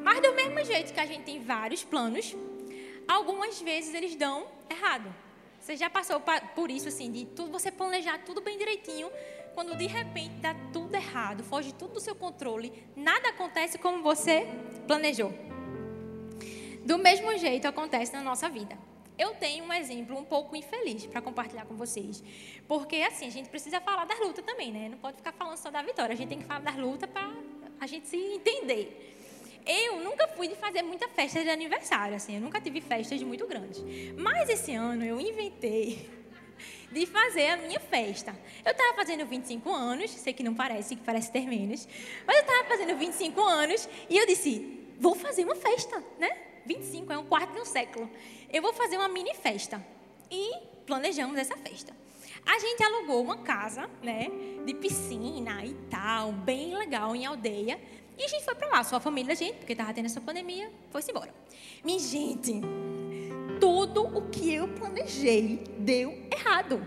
Mas 0.04 0.20
do 0.22 0.34
mesmo 0.34 0.64
jeito 0.64 0.94
que 0.94 1.00
a 1.00 1.06
gente 1.06 1.24
tem 1.24 1.40
vários 1.40 1.84
planos, 1.84 2.36
algumas 3.08 3.62
vezes 3.62 3.94
eles 3.94 4.16
dão 4.16 4.48
errado. 4.70 5.14
Você 5.60 5.76
já 5.76 5.90
passou 5.90 6.22
por 6.56 6.70
isso, 6.70 6.88
assim, 6.88 7.12
de 7.12 7.26
tudo, 7.26 7.52
você 7.52 7.72
planejar 7.72 8.20
tudo 8.20 8.40
bem 8.40 8.56
direitinho, 8.56 9.10
quando 9.56 9.76
de 9.76 9.88
repente 9.88 10.36
dá 10.42 10.54
tudo 10.74 10.94
errado, 10.94 11.42
foge 11.44 11.74
tudo 11.74 11.94
do 11.94 12.00
seu 12.02 12.14
controle, 12.14 12.72
nada 12.96 13.30
acontece 13.30 13.78
como 13.78 14.04
você 14.04 14.46
planejou. 14.86 15.34
Do 16.84 16.98
mesmo 16.98 17.36
jeito 17.38 17.66
acontece 17.66 18.14
na 18.14 18.22
nossa 18.22 18.50
vida. 18.50 18.78
Eu 19.18 19.34
tenho 19.36 19.64
um 19.64 19.72
exemplo 19.72 20.18
um 20.18 20.26
pouco 20.26 20.58
infeliz 20.58 21.06
para 21.06 21.22
compartilhar 21.22 21.66
com 21.66 21.76
vocês. 21.76 22.22
Porque, 22.68 22.98
assim, 22.98 23.28
a 23.28 23.32
gente 23.32 23.48
precisa 23.48 23.80
falar 23.80 24.04
das 24.04 24.20
lutas 24.20 24.44
também, 24.44 24.74
né? 24.74 24.90
Não 24.90 24.98
pode 24.98 25.16
ficar 25.16 25.32
falando 25.32 25.56
só 25.56 25.72
da 25.72 25.82
vitória. 25.82 26.14
A 26.14 26.18
gente 26.18 26.28
tem 26.28 26.40
que 26.40 26.44
falar 26.44 26.60
das 26.60 26.76
lutas 26.76 27.10
para 27.10 27.34
a 27.80 27.88
gente 27.88 28.10
se 28.10 28.18
entender. 28.18 29.16
Eu 29.66 30.02
nunca 30.02 30.28
fui 30.28 30.50
de 30.50 30.56
fazer 30.56 30.84
muita 30.84 31.08
festa 31.08 31.42
de 31.42 31.50
aniversário, 31.50 32.16
assim. 32.16 32.36
Eu 32.36 32.42
nunca 32.42 32.60
tive 32.60 32.82
festas 32.82 33.24
muito 33.24 33.48
grandes. 33.48 33.82
Mas 34.18 34.50
esse 34.50 34.76
ano 34.76 35.06
eu 35.06 35.20
inventei 35.20 36.10
de 36.96 37.06
fazer 37.06 37.50
a 37.50 37.58
minha 37.58 37.78
festa. 37.78 38.34
Eu 38.64 38.72
estava 38.72 38.96
fazendo 38.96 39.26
25 39.26 39.70
anos, 39.70 40.12
sei 40.12 40.32
que 40.32 40.42
não 40.42 40.56
parece, 40.56 40.96
que 40.96 41.04
parece 41.04 41.30
ter 41.30 41.46
menos, 41.46 41.86
mas 42.26 42.38
eu 42.38 42.42
estava 42.44 42.64
fazendo 42.70 42.98
25 42.98 43.42
anos 43.42 43.90
e 44.10 44.18
eu 44.18 44.26
disse: 44.26 44.80
vou 44.98 45.14
fazer 45.14 45.44
uma 45.44 45.56
festa, 45.56 46.02
né? 46.18 46.30
25 46.66 47.12
é 47.12 47.18
um 47.18 47.26
quarto 47.26 47.54
de 47.54 47.60
um 47.60 47.66
século. 47.66 48.10
Eu 48.50 48.62
vou 48.62 48.72
fazer 48.72 48.96
uma 48.96 49.10
mini 49.10 49.34
festa. 49.36 49.86
E 50.32 50.54
planejamos 50.88 51.38
essa 51.38 51.56
festa. 51.58 51.94
A 52.46 52.58
gente 52.60 52.82
alugou 52.82 53.22
uma 53.22 53.38
casa, 53.38 53.90
né, 54.02 54.30
de 54.66 54.74
piscina 54.74 55.66
e 55.66 55.74
tal, 55.90 56.32
bem 56.32 56.76
legal 56.76 57.16
em 57.16 57.26
aldeia. 57.26 57.80
E 58.18 58.24
a 58.24 58.28
gente 58.28 58.46
foi 58.46 58.56
para 58.56 58.70
lá, 58.70 58.84
só 58.84 58.96
a 58.96 59.00
família 59.00 59.28
da 59.28 59.36
gente, 59.36 59.58
porque 59.58 59.74
estava 59.74 59.94
tendo 59.94 60.06
essa 60.06 60.22
pandemia, 60.22 60.72
foi-se 60.92 61.12
embora. 61.12 61.34
Minha 61.84 62.00
gente, 62.00 62.62
tudo 63.60 64.04
o 64.04 64.30
que 64.30 64.54
eu 64.54 64.68
planejei 64.68 65.64
deu 65.78 66.12
errado. 66.32 66.82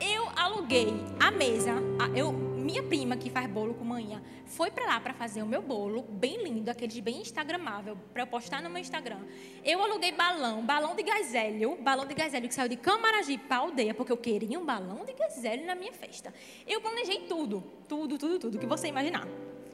Eu 0.00 0.28
aluguei 0.34 0.92
a 1.20 1.30
mesa, 1.30 1.74
eu, 2.16 2.32
minha 2.32 2.82
prima 2.82 3.16
que 3.16 3.30
faz 3.30 3.48
bolo 3.48 3.72
com 3.74 3.84
manhã, 3.84 4.20
foi 4.46 4.70
para 4.70 4.84
lá 4.84 5.00
para 5.00 5.14
fazer 5.14 5.42
o 5.42 5.46
meu 5.46 5.62
bolo, 5.62 6.02
bem 6.02 6.42
lindo, 6.42 6.68
aquele 6.70 7.00
bem 7.00 7.20
instagramável, 7.20 7.96
para 8.12 8.24
eu 8.24 8.26
postar 8.26 8.60
no 8.60 8.68
meu 8.68 8.80
Instagram. 8.80 9.20
Eu 9.64 9.80
aluguei 9.80 10.10
balão, 10.10 10.60
balão 10.66 10.96
de 10.96 11.04
gazélio, 11.04 11.76
balão 11.80 12.04
de 12.04 12.14
gazélio 12.14 12.48
que 12.48 12.54
saiu 12.54 12.68
de 12.68 12.76
Camaragibe 12.76 13.44
para 13.44 13.58
aldeia, 13.58 13.94
porque 13.94 14.10
eu 14.10 14.16
queria 14.16 14.58
um 14.58 14.66
balão 14.66 15.04
de 15.04 15.12
gazélio 15.12 15.66
na 15.66 15.76
minha 15.76 15.92
festa. 15.92 16.34
Eu 16.66 16.80
planejei 16.80 17.20
tudo, 17.28 17.62
tudo, 17.88 18.18
tudo, 18.18 18.38
tudo 18.40 18.58
que 18.58 18.66
você 18.66 18.88
imaginar. 18.88 19.28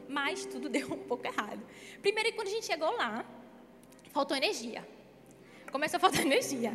Mas 0.09 0.45
tudo 0.45 0.69
deu 0.71 0.93
um 0.93 0.99
pouco 0.99 1.27
errado. 1.27 1.63
Primeiro, 2.03 2.35
quando 2.35 2.49
a 2.49 2.51
gente 2.51 2.67
chegou 2.67 2.95
lá, 2.97 3.25
faltou 4.13 4.37
energia 4.37 4.85
começou 5.71 5.99
a 5.99 6.01
faltar 6.01 6.23
energia. 6.27 6.73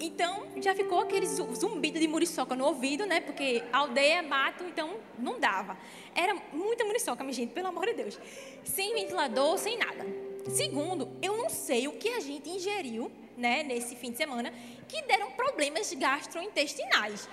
Então, 0.00 0.46
já 0.60 0.74
ficou 0.74 1.00
aquele 1.00 1.26
zumbido 1.26 1.98
de 1.98 2.06
muriçoca 2.06 2.54
no 2.54 2.64
ouvido, 2.64 3.04
né? 3.04 3.20
Porque 3.20 3.62
aldeia, 3.72 4.22
mato, 4.22 4.62
então 4.64 4.96
não 5.18 5.40
dava. 5.40 5.76
Era 6.14 6.34
muita 6.52 6.84
muriçoca, 6.84 7.24
minha 7.24 7.34
gente, 7.34 7.52
pelo 7.52 7.68
amor 7.68 7.86
de 7.86 7.94
Deus. 7.94 8.18
Sem 8.62 8.94
ventilador, 8.94 9.58
sem 9.58 9.76
nada. 9.76 10.06
Segundo, 10.48 11.08
eu 11.20 11.36
não 11.36 11.50
sei 11.50 11.88
o 11.88 11.92
que 11.92 12.10
a 12.10 12.20
gente 12.20 12.48
ingeriu, 12.48 13.10
né, 13.36 13.64
nesse 13.64 13.96
fim 13.96 14.12
de 14.12 14.16
semana, 14.16 14.52
que 14.88 15.02
deram 15.02 15.32
problemas 15.32 15.92
gastrointestinais 15.92 17.28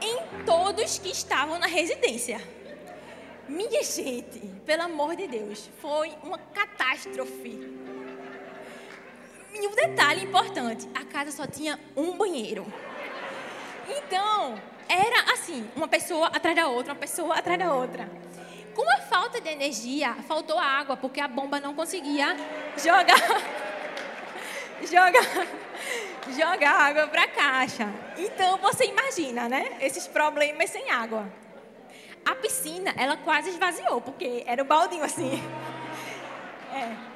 em 0.00 0.44
todos 0.44 0.98
que 0.98 1.10
estavam 1.10 1.58
na 1.58 1.66
residência. 1.66 2.40
Minha 3.48 3.82
gente, 3.82 4.40
pelo 4.66 4.82
amor 4.82 5.16
de 5.16 5.26
Deus, 5.26 5.70
foi 5.80 6.12
uma 6.22 6.38
catástrofe. 6.38 7.58
E 9.60 9.66
um 9.66 9.74
detalhe 9.74 10.24
importante: 10.24 10.88
a 10.94 11.04
casa 11.04 11.30
só 11.30 11.46
tinha 11.46 11.78
um 11.96 12.16
banheiro. 12.16 12.66
Então, 13.88 14.60
era 14.88 15.32
assim: 15.32 15.68
uma 15.74 15.88
pessoa 15.88 16.28
atrás 16.28 16.54
da 16.56 16.68
outra, 16.68 16.92
uma 16.92 16.98
pessoa 16.98 17.34
atrás 17.34 17.58
da 17.58 17.74
outra. 17.74 18.08
Com 18.74 18.88
a 18.88 18.98
falta 18.98 19.40
de 19.40 19.48
energia, 19.48 20.14
faltou 20.28 20.58
água, 20.58 20.96
porque 20.96 21.20
a 21.20 21.26
bomba 21.26 21.58
não 21.58 21.74
conseguia 21.74 22.36
jogar. 22.76 23.18
jogar. 24.88 25.46
jogar 26.30 26.70
água 26.70 27.08
para 27.08 27.22
a 27.24 27.28
caixa. 27.28 27.88
Então, 28.16 28.58
você 28.58 28.84
imagina, 28.86 29.48
né? 29.48 29.76
Esses 29.80 30.06
problemas 30.06 30.70
sem 30.70 30.90
água. 30.90 31.26
A 32.24 32.34
piscina, 32.34 32.94
ela 32.96 33.16
quase 33.16 33.50
esvaziou, 33.50 34.00
porque 34.00 34.44
era 34.46 34.62
o 34.62 34.64
um 34.64 34.68
baldinho 34.68 35.02
assim. 35.02 35.42
É. 36.72 37.07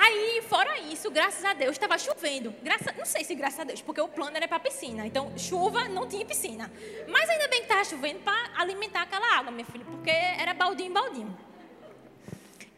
Aí, 0.00 0.40
fora 0.48 0.78
isso, 0.78 1.10
graças 1.10 1.44
a 1.44 1.52
Deus, 1.52 1.72
estava 1.72 1.98
chovendo. 1.98 2.50
Graça, 2.62 2.94
não 2.96 3.04
sei 3.04 3.24
se 3.24 3.34
graças 3.34 3.60
a 3.60 3.64
Deus, 3.64 3.82
porque 3.82 4.00
o 4.00 4.08
plano 4.08 4.36
era 4.36 4.48
para 4.48 4.58
piscina. 4.58 5.06
Então, 5.06 5.36
chuva, 5.36 5.86
não 5.88 6.08
tinha 6.08 6.24
piscina. 6.24 6.72
Mas 7.08 7.28
ainda 7.28 7.46
bem 7.48 7.58
que 7.58 7.66
estava 7.66 7.84
chovendo 7.84 8.20
para 8.20 8.52
alimentar 8.56 9.02
aquela 9.02 9.36
água, 9.36 9.52
minha 9.52 9.66
filha, 9.66 9.84
porque 9.84 10.10
era 10.10 10.54
baldinho 10.54 10.88
em 10.88 10.92
baldinho. 10.92 11.38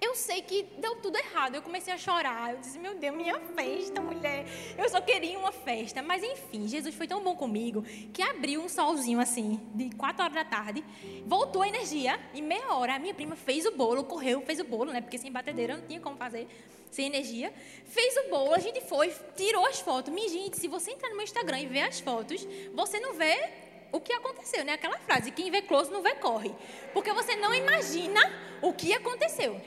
Eu 0.00 0.14
sei 0.16 0.42
que 0.42 0.64
deu 0.78 0.96
tudo 0.96 1.16
errado. 1.16 1.54
Eu 1.54 1.62
comecei 1.62 1.94
a 1.94 1.96
chorar. 1.96 2.52
Eu 2.52 2.58
disse, 2.58 2.78
meu 2.78 2.94
Deus, 2.96 3.16
minha 3.16 3.38
festa, 3.40 4.00
mulher. 4.00 4.44
Eu 4.76 4.88
só 4.88 5.00
queria 5.00 5.38
uma 5.38 5.52
festa. 5.52 6.02
Mas 6.02 6.22
enfim, 6.22 6.66
Jesus 6.66 6.94
foi 6.94 7.06
tão 7.06 7.22
bom 7.22 7.34
comigo 7.36 7.82
que 8.12 8.22
abriu 8.22 8.60
um 8.60 8.68
solzinho 8.68 9.20
assim, 9.20 9.60
de 9.72 9.94
4 9.96 10.22
horas 10.22 10.34
da 10.34 10.44
tarde. 10.44 10.84
Voltou 11.24 11.62
a 11.62 11.68
energia. 11.68 12.20
Em 12.34 12.42
meia 12.42 12.74
hora, 12.74 12.96
a 12.96 12.98
minha 12.98 13.14
prima 13.14 13.34
fez 13.34 13.64
o 13.64 13.70
bolo, 13.70 14.04
correu, 14.04 14.42
fez 14.42 14.60
o 14.60 14.64
bolo, 14.64 14.92
né? 14.92 15.00
Porque 15.00 15.16
sem 15.16 15.32
batedeira 15.32 15.76
não 15.76 15.86
tinha 15.86 16.00
como 16.00 16.16
fazer 16.16 16.48
sem 16.94 17.06
energia. 17.06 17.52
Fez 17.84 18.16
o 18.16 18.30
bolo, 18.30 18.54
a 18.54 18.58
gente 18.58 18.80
foi, 18.80 19.12
tirou 19.36 19.66
as 19.66 19.80
fotos. 19.80 20.12
Minha 20.12 20.28
gente, 20.28 20.58
se 20.58 20.68
você 20.68 20.92
entrar 20.92 21.08
no 21.08 21.16
meu 21.16 21.24
Instagram 21.24 21.60
e 21.60 21.66
ver 21.66 21.82
as 21.82 22.00
fotos, 22.00 22.46
você 22.72 23.00
não 23.00 23.14
vê 23.14 23.50
o 23.92 24.00
que 24.00 24.12
aconteceu, 24.12 24.64
né? 24.64 24.72
Aquela 24.72 24.98
frase, 24.98 25.30
quem 25.30 25.50
vê 25.50 25.62
close 25.62 25.90
não 25.90 26.02
vê 26.02 26.14
corre. 26.14 26.54
Porque 26.92 27.12
você 27.12 27.36
não 27.36 27.54
imagina 27.54 28.20
o 28.62 28.72
que 28.72 28.92
aconteceu. 28.92 29.60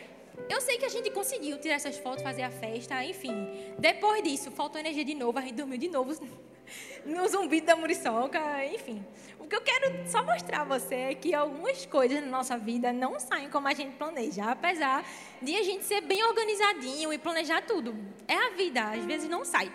Eu 0.49 0.61
sei 0.61 0.77
que 0.77 0.85
a 0.85 0.89
gente 0.89 1.09
conseguiu 1.11 1.57
tirar 1.59 1.75
essas 1.75 1.97
fotos, 1.97 2.23
fazer 2.23 2.43
a 2.43 2.51
festa, 2.51 3.03
enfim. 3.03 3.33
Depois 3.77 4.23
disso, 4.23 4.51
faltou 4.51 4.79
energia 4.79 5.03
de 5.03 5.15
novo, 5.15 5.37
a 5.39 5.41
gente 5.41 5.55
dormiu 5.55 5.77
de 5.77 5.89
novo 5.89 6.13
no 7.05 7.27
zumbido 7.27 7.67
da 7.67 7.75
muriçoca, 7.75 8.39
enfim. 8.65 9.05
O 9.39 9.45
que 9.47 9.55
eu 9.55 9.61
quero 9.61 10.09
só 10.09 10.23
mostrar 10.23 10.61
a 10.61 10.63
você 10.65 10.95
é 10.95 11.15
que 11.15 11.33
algumas 11.33 11.85
coisas 11.85 12.21
na 12.21 12.27
nossa 12.27 12.57
vida 12.57 12.91
não 12.91 13.19
saem 13.19 13.49
como 13.49 13.67
a 13.67 13.73
gente 13.73 13.95
planeja, 13.95 14.51
apesar 14.51 15.05
de 15.41 15.55
a 15.55 15.63
gente 15.63 15.85
ser 15.85 16.01
bem 16.01 16.23
organizadinho 16.23 17.13
e 17.13 17.17
planejar 17.17 17.61
tudo. 17.61 17.95
É 18.27 18.35
a 18.35 18.49
vida, 18.49 18.83
às 18.91 19.05
vezes 19.05 19.29
não 19.29 19.45
sai. 19.45 19.71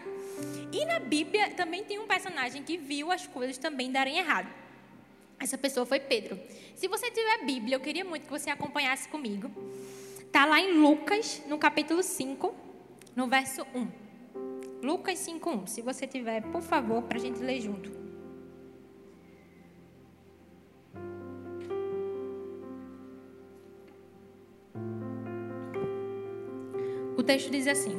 E 0.72 0.84
na 0.84 0.98
Bíblia 0.98 1.50
também 1.50 1.84
tem 1.84 1.98
um 1.98 2.06
personagem 2.06 2.62
que 2.62 2.76
viu 2.76 3.10
as 3.10 3.26
coisas 3.26 3.56
também 3.56 3.90
darem 3.90 4.18
errado. 4.18 4.52
Essa 5.40 5.56
pessoa 5.56 5.86
foi 5.86 6.00
Pedro. 6.00 6.38
Se 6.74 6.86
você 6.88 7.10
tiver 7.10 7.44
Bíblia, 7.44 7.76
eu 7.76 7.80
queria 7.80 8.04
muito 8.04 8.24
que 8.24 8.30
você 8.30 8.50
acompanhasse 8.50 9.08
comigo 9.08 9.50
Está 10.32 10.46
lá 10.46 10.58
em 10.58 10.72
Lucas, 10.72 11.42
no 11.46 11.58
capítulo 11.58 12.02
5, 12.02 12.54
no 13.14 13.26
verso 13.26 13.66
1. 13.74 14.01
Lucas 14.82 15.20
5, 15.20 15.48
1. 15.48 15.66
Se 15.68 15.80
você 15.80 16.08
tiver, 16.08 16.42
por 16.50 16.60
favor, 16.60 17.02
para 17.04 17.16
a 17.16 17.20
gente 17.20 17.38
ler 17.38 17.60
junto. 17.60 17.88
O 27.16 27.22
texto 27.22 27.48
diz 27.48 27.68
assim: 27.68 27.92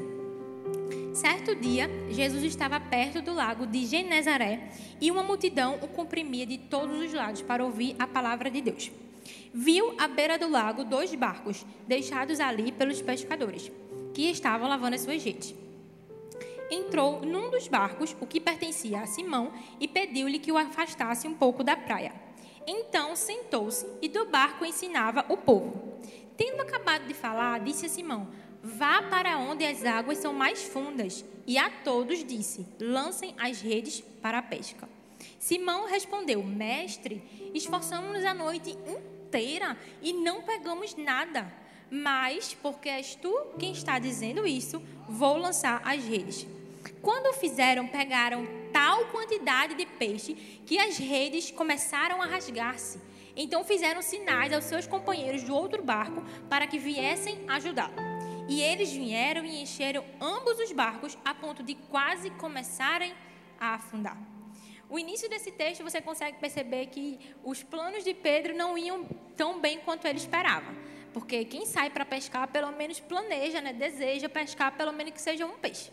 Certo 1.14 1.56
dia, 1.56 1.90
Jesus 2.10 2.44
estava 2.44 2.78
perto 2.82 3.22
do 3.22 3.34
lago 3.34 3.66
de 3.66 3.86
Genezaré 3.86 4.70
e 5.00 5.10
uma 5.10 5.24
multidão 5.24 5.80
o 5.82 5.88
comprimia 5.88 6.46
de 6.46 6.58
todos 6.58 7.00
os 7.00 7.14
lados 7.14 7.42
para 7.42 7.64
ouvir 7.64 7.96
a 7.98 8.06
palavra 8.06 8.52
de 8.52 8.60
Deus. 8.60 8.92
Viu 9.54 9.96
à 9.98 10.10
beira 10.10 10.38
do 10.38 10.50
lago 10.50 10.84
dois 10.84 11.16
barcos 11.16 11.66
deixados 11.88 12.42
ali 12.42 12.74
pelos 12.74 13.02
pescadores, 13.02 13.72
que 14.14 14.30
estavam 14.30 14.68
lavando 14.68 14.96
as 14.96 15.02
suas 15.02 15.24
redes. 15.24 15.63
Entrou 16.74 17.22
num 17.22 17.52
dos 17.52 17.68
barcos, 17.68 18.16
o 18.20 18.26
que 18.26 18.40
pertencia 18.40 19.02
a 19.02 19.06
Simão, 19.06 19.54
e 19.80 19.88
pediu-lhe 19.88 20.40
que 20.40 20.52
o 20.52 20.58
afastasse 20.58 21.28
um 21.28 21.36
pouco 21.36 21.64
da 21.64 21.78
praia. 21.78 22.12
Então 22.66 23.16
sentou-se 23.16 23.86
e 24.02 24.10
do 24.10 24.26
barco 24.26 24.66
ensinava 24.66 25.24
o 25.30 25.38
povo. 25.38 26.02
Tendo 26.36 26.64
acabado 26.64 27.06
de 27.08 27.14
falar, 27.14 27.60
disse 27.60 27.86
a 27.86 27.90
Simão: 27.90 28.28
Vá 28.64 29.04
para 29.04 29.38
onde 29.38 29.64
as 29.64 29.86
águas 29.86 30.18
são 30.18 30.34
mais 30.34 30.64
fundas. 30.64 31.24
E 31.46 31.60
a 31.60 31.70
todos 31.70 32.24
disse: 32.24 32.66
Lancem 32.80 33.36
as 33.38 33.62
redes 33.62 34.02
para 34.20 34.40
a 34.40 34.42
pesca. 34.42 34.90
Simão 35.38 35.86
respondeu: 35.86 36.42
Mestre, 36.42 37.22
esforçamos-nos 37.54 38.26
a 38.26 38.34
noite 38.34 38.72
inteira 38.72 39.78
e 40.02 40.12
não 40.12 40.42
pegamos 40.42 40.96
nada. 40.96 41.54
Mas, 41.92 42.58
porque 42.60 42.90
és 42.90 43.14
tu 43.14 43.32
quem 43.60 43.74
está 43.74 44.00
dizendo 44.00 44.48
isso, 44.48 44.82
vou 45.08 45.38
lançar 45.38 45.80
as 45.86 46.04
redes. 46.04 46.48
Quando 47.04 47.34
fizeram, 47.34 47.86
pegaram 47.86 48.48
tal 48.72 49.08
quantidade 49.08 49.76
de 49.76 49.86
peixe 49.86 50.36
que 50.66 50.80
as 50.80 50.98
redes 50.98 51.52
começaram 51.52 52.22
a 52.22 52.26
rasgar-se. 52.26 52.98
Então 53.36 53.66
fizeram 53.66 54.02
sinais 54.02 54.54
aos 54.54 54.64
seus 54.64 54.88
companheiros 54.88 55.44
do 55.44 55.54
outro 55.54 55.84
barco 55.84 56.24
para 56.50 56.66
que 56.66 56.80
viessem 56.80 57.44
ajudá-lo. 57.50 57.94
E 58.48 58.62
eles 58.62 58.90
vieram 58.94 59.44
e 59.44 59.62
encheram 59.62 60.06
ambos 60.22 60.58
os 60.60 60.72
barcos 60.72 61.18
a 61.26 61.36
ponto 61.36 61.62
de 61.62 61.76
quase 61.76 62.30
começarem 62.30 63.14
a 63.60 63.74
afundar. 63.74 64.18
O 64.90 64.98
início 64.98 65.30
desse 65.30 65.52
texto 65.52 65.84
você 65.84 66.00
consegue 66.00 66.38
perceber 66.38 66.86
que 66.88 67.20
os 67.44 67.62
planos 67.62 68.06
de 68.06 68.14
Pedro 68.14 68.56
não 68.56 68.78
iam 68.78 69.04
tão 69.36 69.60
bem 69.60 69.80
quanto 69.80 70.08
ele 70.08 70.20
esperava. 70.20 70.74
Porque 71.12 71.44
quem 71.44 71.66
sai 71.66 71.90
para 71.90 72.06
pescar, 72.06 72.48
pelo 72.48 72.72
menos 72.72 73.02
planeja, 73.02 73.60
né, 73.60 73.74
deseja 73.74 74.30
pescar 74.30 74.72
pelo 74.78 74.94
menos 74.94 75.12
que 75.12 75.22
seja 75.22 75.46
um 75.46 75.58
peixe. 75.58 75.92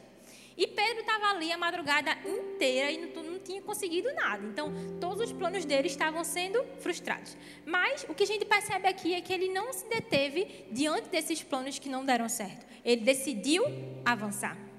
E 0.57 0.67
Pedro 0.67 1.01
estava 1.01 1.27
ali 1.27 1.53
a 1.53 1.59
madrugada 1.59 2.17
inteira 2.27 2.91
e 2.91 2.99
não, 2.99 3.23
não, 3.23 3.39
tinha 3.39 3.63
conseguido 3.63 4.13
nada. 4.15 4.45
Então, 4.47 4.73
todos 5.01 5.27
os 5.27 5.33
planos 5.33 5.65
dele 5.65 5.87
estavam 5.87 6.23
sendo 6.25 6.63
frustrados. 6.79 7.37
Mas 7.65 8.05
o 8.09 8.15
que 8.15 8.25
a 8.25 8.27
gente 8.27 8.45
percebe 8.45 8.87
aqui 8.89 9.15
é 9.15 9.21
que 9.21 9.33
ele 9.33 9.49
não 9.49 9.73
se 9.73 9.89
deteve 9.89 10.67
diante 10.71 11.09
desses 11.09 11.43
planos 11.43 11.79
que 11.79 11.89
não 11.89 12.05
deram 12.05 12.29
certo. 12.29 12.67
Ele 12.85 13.03
decidiu 13.03 13.65
avançar. 14.05 14.70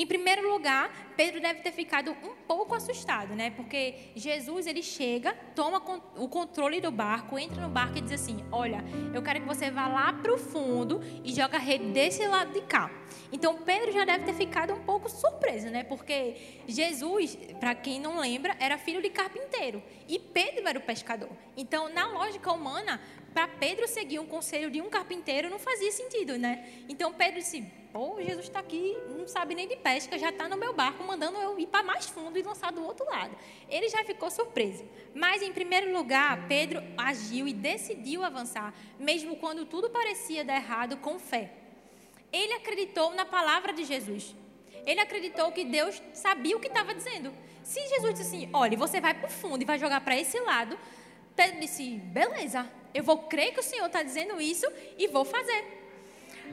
Em 0.00 0.06
primeiro 0.06 0.50
lugar, 0.50 0.90
Pedro 1.14 1.42
deve 1.42 1.60
ter 1.60 1.72
ficado 1.72 2.12
um 2.12 2.34
pouco 2.48 2.74
assustado, 2.74 3.34
né? 3.34 3.50
Porque 3.50 4.12
Jesus 4.16 4.66
ele 4.66 4.82
chega, 4.82 5.34
toma 5.54 5.76
o 6.16 6.26
controle 6.26 6.80
do 6.80 6.90
barco, 6.90 7.38
entra 7.38 7.60
no 7.60 7.68
barco 7.68 7.98
e 7.98 8.00
diz 8.00 8.12
assim: 8.12 8.42
Olha, 8.50 8.82
eu 9.12 9.20
quero 9.20 9.42
que 9.42 9.46
você 9.46 9.70
vá 9.70 9.86
lá 9.88 10.10
para 10.14 10.32
o 10.32 10.38
fundo 10.38 11.02
e 11.22 11.34
joga 11.34 11.58
a 11.58 11.60
rede 11.60 11.92
desse 11.92 12.26
lado 12.26 12.50
de 12.50 12.62
cá. 12.62 12.90
Então 13.30 13.58
Pedro 13.58 13.92
já 13.92 14.06
deve 14.06 14.24
ter 14.24 14.32
ficado 14.32 14.72
um 14.72 14.80
pouco 14.80 15.06
surpreso, 15.10 15.68
né? 15.68 15.84
Porque 15.84 16.62
Jesus, 16.66 17.36
para 17.60 17.74
quem 17.74 18.00
não 18.00 18.18
lembra, 18.18 18.56
era 18.58 18.78
filho 18.78 19.02
de 19.02 19.10
carpinteiro 19.10 19.82
e 20.08 20.18
Pedro 20.18 20.66
era 20.66 20.78
o 20.78 20.82
pescador. 20.82 21.28
Então, 21.54 21.92
na 21.92 22.06
lógica 22.06 22.50
humana, 22.50 22.98
para 23.32 23.46
Pedro 23.46 23.86
seguir 23.86 24.18
um 24.18 24.26
conselho 24.26 24.70
de 24.70 24.80
um 24.80 24.90
carpinteiro 24.90 25.48
não 25.48 25.58
fazia 25.58 25.90
sentido, 25.92 26.36
né? 26.36 26.68
Então 26.88 27.12
Pedro 27.12 27.38
disse: 27.40 27.62
Pô, 27.92 28.20
Jesus 28.20 28.46
está 28.46 28.60
aqui, 28.60 28.96
não 29.18 29.26
sabe 29.26 29.54
nem 29.54 29.66
de 29.66 29.76
pesca, 29.76 30.16
já 30.16 30.30
está 30.30 30.48
no 30.48 30.56
meu 30.56 30.72
barco, 30.72 31.02
mandando 31.02 31.38
eu 31.38 31.58
ir 31.58 31.66
para 31.66 31.82
mais 31.82 32.06
fundo 32.06 32.38
e 32.38 32.42
lançar 32.42 32.70
do 32.70 32.84
outro 32.84 33.04
lado. 33.06 33.36
Ele 33.68 33.88
já 33.88 34.04
ficou 34.04 34.30
surpreso. 34.30 34.84
Mas, 35.12 35.42
em 35.42 35.52
primeiro 35.52 35.92
lugar, 35.92 36.46
Pedro 36.46 36.82
agiu 36.96 37.48
e 37.48 37.52
decidiu 37.52 38.22
avançar, 38.22 38.72
mesmo 38.98 39.36
quando 39.36 39.66
tudo 39.66 39.90
parecia 39.90 40.44
dar 40.44 40.56
errado, 40.56 40.98
com 40.98 41.18
fé. 41.18 41.52
Ele 42.32 42.52
acreditou 42.52 43.12
na 43.12 43.24
palavra 43.24 43.72
de 43.72 43.84
Jesus. 43.84 44.36
Ele 44.86 45.00
acreditou 45.00 45.50
que 45.50 45.64
Deus 45.64 46.00
sabia 46.12 46.56
o 46.56 46.60
que 46.60 46.68
estava 46.68 46.94
dizendo. 46.94 47.32
Se 47.64 47.80
Jesus 47.88 48.14
disse 48.14 48.36
assim: 48.36 48.50
olha, 48.52 48.76
você 48.76 49.00
vai 49.00 49.14
para 49.14 49.26
o 49.26 49.30
fundo 49.30 49.62
e 49.62 49.64
vai 49.64 49.78
jogar 49.78 50.00
para 50.00 50.16
esse 50.16 50.38
lado, 50.38 50.78
Pedro 51.34 51.60
disse: 51.60 51.96
beleza, 51.96 52.70
eu 52.92 53.02
vou 53.02 53.18
crer 53.18 53.52
que 53.52 53.60
o 53.60 53.62
Senhor 53.62 53.86
está 53.86 54.02
dizendo 54.02 54.40
isso 54.40 54.66
e 54.98 55.06
vou 55.08 55.24
fazer. 55.24 55.80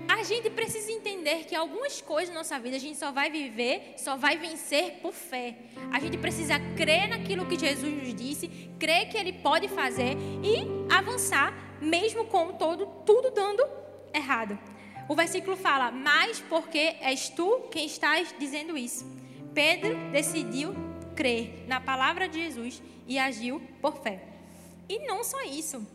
A 0.07 0.21
gente 0.23 0.49
precisa 0.49 0.91
entender 0.91 1.45
que 1.45 1.55
algumas 1.55 2.01
coisas 2.01 2.33
na 2.33 2.41
nossa 2.41 2.59
vida 2.59 2.75
a 2.75 2.79
gente 2.79 2.97
só 2.97 3.11
vai 3.11 3.31
viver, 3.31 3.95
só 3.97 4.15
vai 4.15 4.37
vencer 4.37 4.99
por 5.01 5.13
fé. 5.13 5.55
A 5.91 5.99
gente 5.99 6.17
precisa 6.17 6.59
crer 6.75 7.07
naquilo 7.07 7.45
que 7.45 7.57
Jesus 7.57 7.91
nos 7.91 8.13
disse, 8.13 8.47
crer 8.77 9.09
que 9.09 9.17
Ele 9.17 9.33
pode 9.33 9.67
fazer 9.67 10.15
e 10.43 10.93
avançar, 10.93 11.53
mesmo 11.81 12.25
com 12.25 12.53
todo, 12.53 12.85
tudo 13.05 13.31
dando 13.31 13.65
errado. 14.13 14.57
O 15.09 15.15
versículo 15.15 15.57
fala: 15.57 15.91
Mas 15.91 16.39
porque 16.41 16.95
és 17.01 17.29
tu 17.29 17.67
quem 17.71 17.85
estás 17.85 18.33
dizendo 18.37 18.77
isso. 18.77 19.05
Pedro 19.53 19.95
decidiu 20.11 20.75
crer 21.15 21.65
na 21.67 21.81
palavra 21.81 22.27
de 22.27 22.43
Jesus 22.43 22.81
e 23.07 23.17
agiu 23.17 23.61
por 23.81 23.97
fé. 23.97 24.21
E 24.87 24.99
não 25.07 25.23
só 25.23 25.41
isso, 25.43 25.85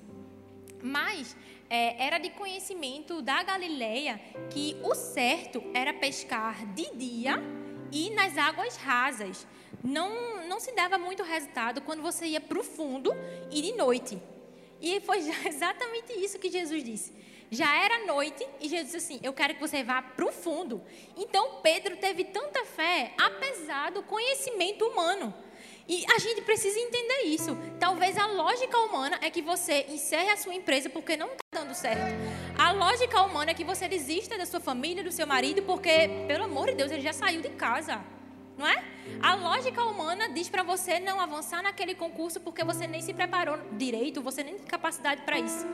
mas 0.82 1.36
é, 1.70 2.04
era 2.04 2.18
de 2.18 2.30
conhecimento 2.30 3.22
da 3.22 3.42
Galileia 3.42 4.20
que 4.50 4.76
o 4.82 4.94
certo 4.94 5.62
era 5.72 5.94
pescar 5.94 6.66
de 6.74 6.94
dia 6.94 7.42
e 7.90 8.10
nas 8.10 8.36
águas 8.36 8.76
rasas. 8.76 9.46
Não, 9.82 10.46
não 10.46 10.60
se 10.60 10.72
dava 10.72 10.98
muito 10.98 11.22
resultado 11.22 11.80
quando 11.80 12.02
você 12.02 12.26
ia 12.26 12.40
para 12.40 12.58
o 12.58 12.64
fundo 12.64 13.12
e 13.50 13.62
de 13.62 13.72
noite. 13.72 14.20
E 14.80 15.00
foi 15.00 15.18
exatamente 15.46 16.12
isso 16.12 16.38
que 16.38 16.50
Jesus 16.50 16.82
disse. 16.82 17.12
Já 17.50 17.84
era 17.84 18.06
noite 18.06 18.46
e 18.60 18.68
Jesus 18.68 18.92
disse 18.92 18.96
assim: 18.96 19.20
Eu 19.22 19.32
quero 19.34 19.54
que 19.54 19.60
você 19.60 19.84
vá 19.84 20.00
para 20.00 20.24
o 20.24 20.32
fundo. 20.32 20.82
Então 21.16 21.60
Pedro 21.62 21.96
teve 21.98 22.24
tanta 22.24 22.64
fé, 22.64 23.12
apesar 23.18 23.90
do 23.92 24.02
conhecimento 24.02 24.86
humano. 24.86 25.34
E 25.88 26.04
a 26.14 26.18
gente 26.18 26.42
precisa 26.42 26.78
entender 26.78 27.22
isso. 27.24 27.56
Talvez 27.78 28.16
a 28.16 28.26
lógica 28.26 28.78
humana 28.78 29.18
é 29.20 29.30
que 29.30 29.42
você 29.42 29.86
encerre 29.88 30.30
a 30.30 30.36
sua 30.36 30.54
empresa 30.54 30.88
porque 30.88 31.16
não 31.16 31.28
está 31.28 31.42
dando 31.52 31.74
certo. 31.74 32.14
A 32.58 32.72
lógica 32.72 33.20
humana 33.22 33.50
é 33.50 33.54
que 33.54 33.64
você 33.64 33.88
desista 33.88 34.38
da 34.38 34.46
sua 34.46 34.60
família, 34.60 35.02
do 35.02 35.10
seu 35.10 35.26
marido, 35.26 35.62
porque, 35.62 36.24
pelo 36.26 36.44
amor 36.44 36.68
de 36.68 36.76
Deus, 36.76 36.90
ele 36.92 37.02
já 37.02 37.12
saiu 37.12 37.40
de 37.40 37.50
casa. 37.50 38.00
Não 38.56 38.66
é? 38.66 38.84
A 39.20 39.34
lógica 39.34 39.82
humana 39.82 40.28
diz 40.28 40.48
para 40.48 40.62
você 40.62 41.00
não 41.00 41.20
avançar 41.20 41.62
naquele 41.62 41.94
concurso 41.94 42.38
porque 42.40 42.62
você 42.62 42.86
nem 42.86 43.00
se 43.00 43.12
preparou 43.12 43.58
direito, 43.72 44.22
você 44.22 44.44
nem 44.44 44.56
tem 44.56 44.66
capacidade 44.66 45.22
para 45.22 45.38
isso. 45.38 45.66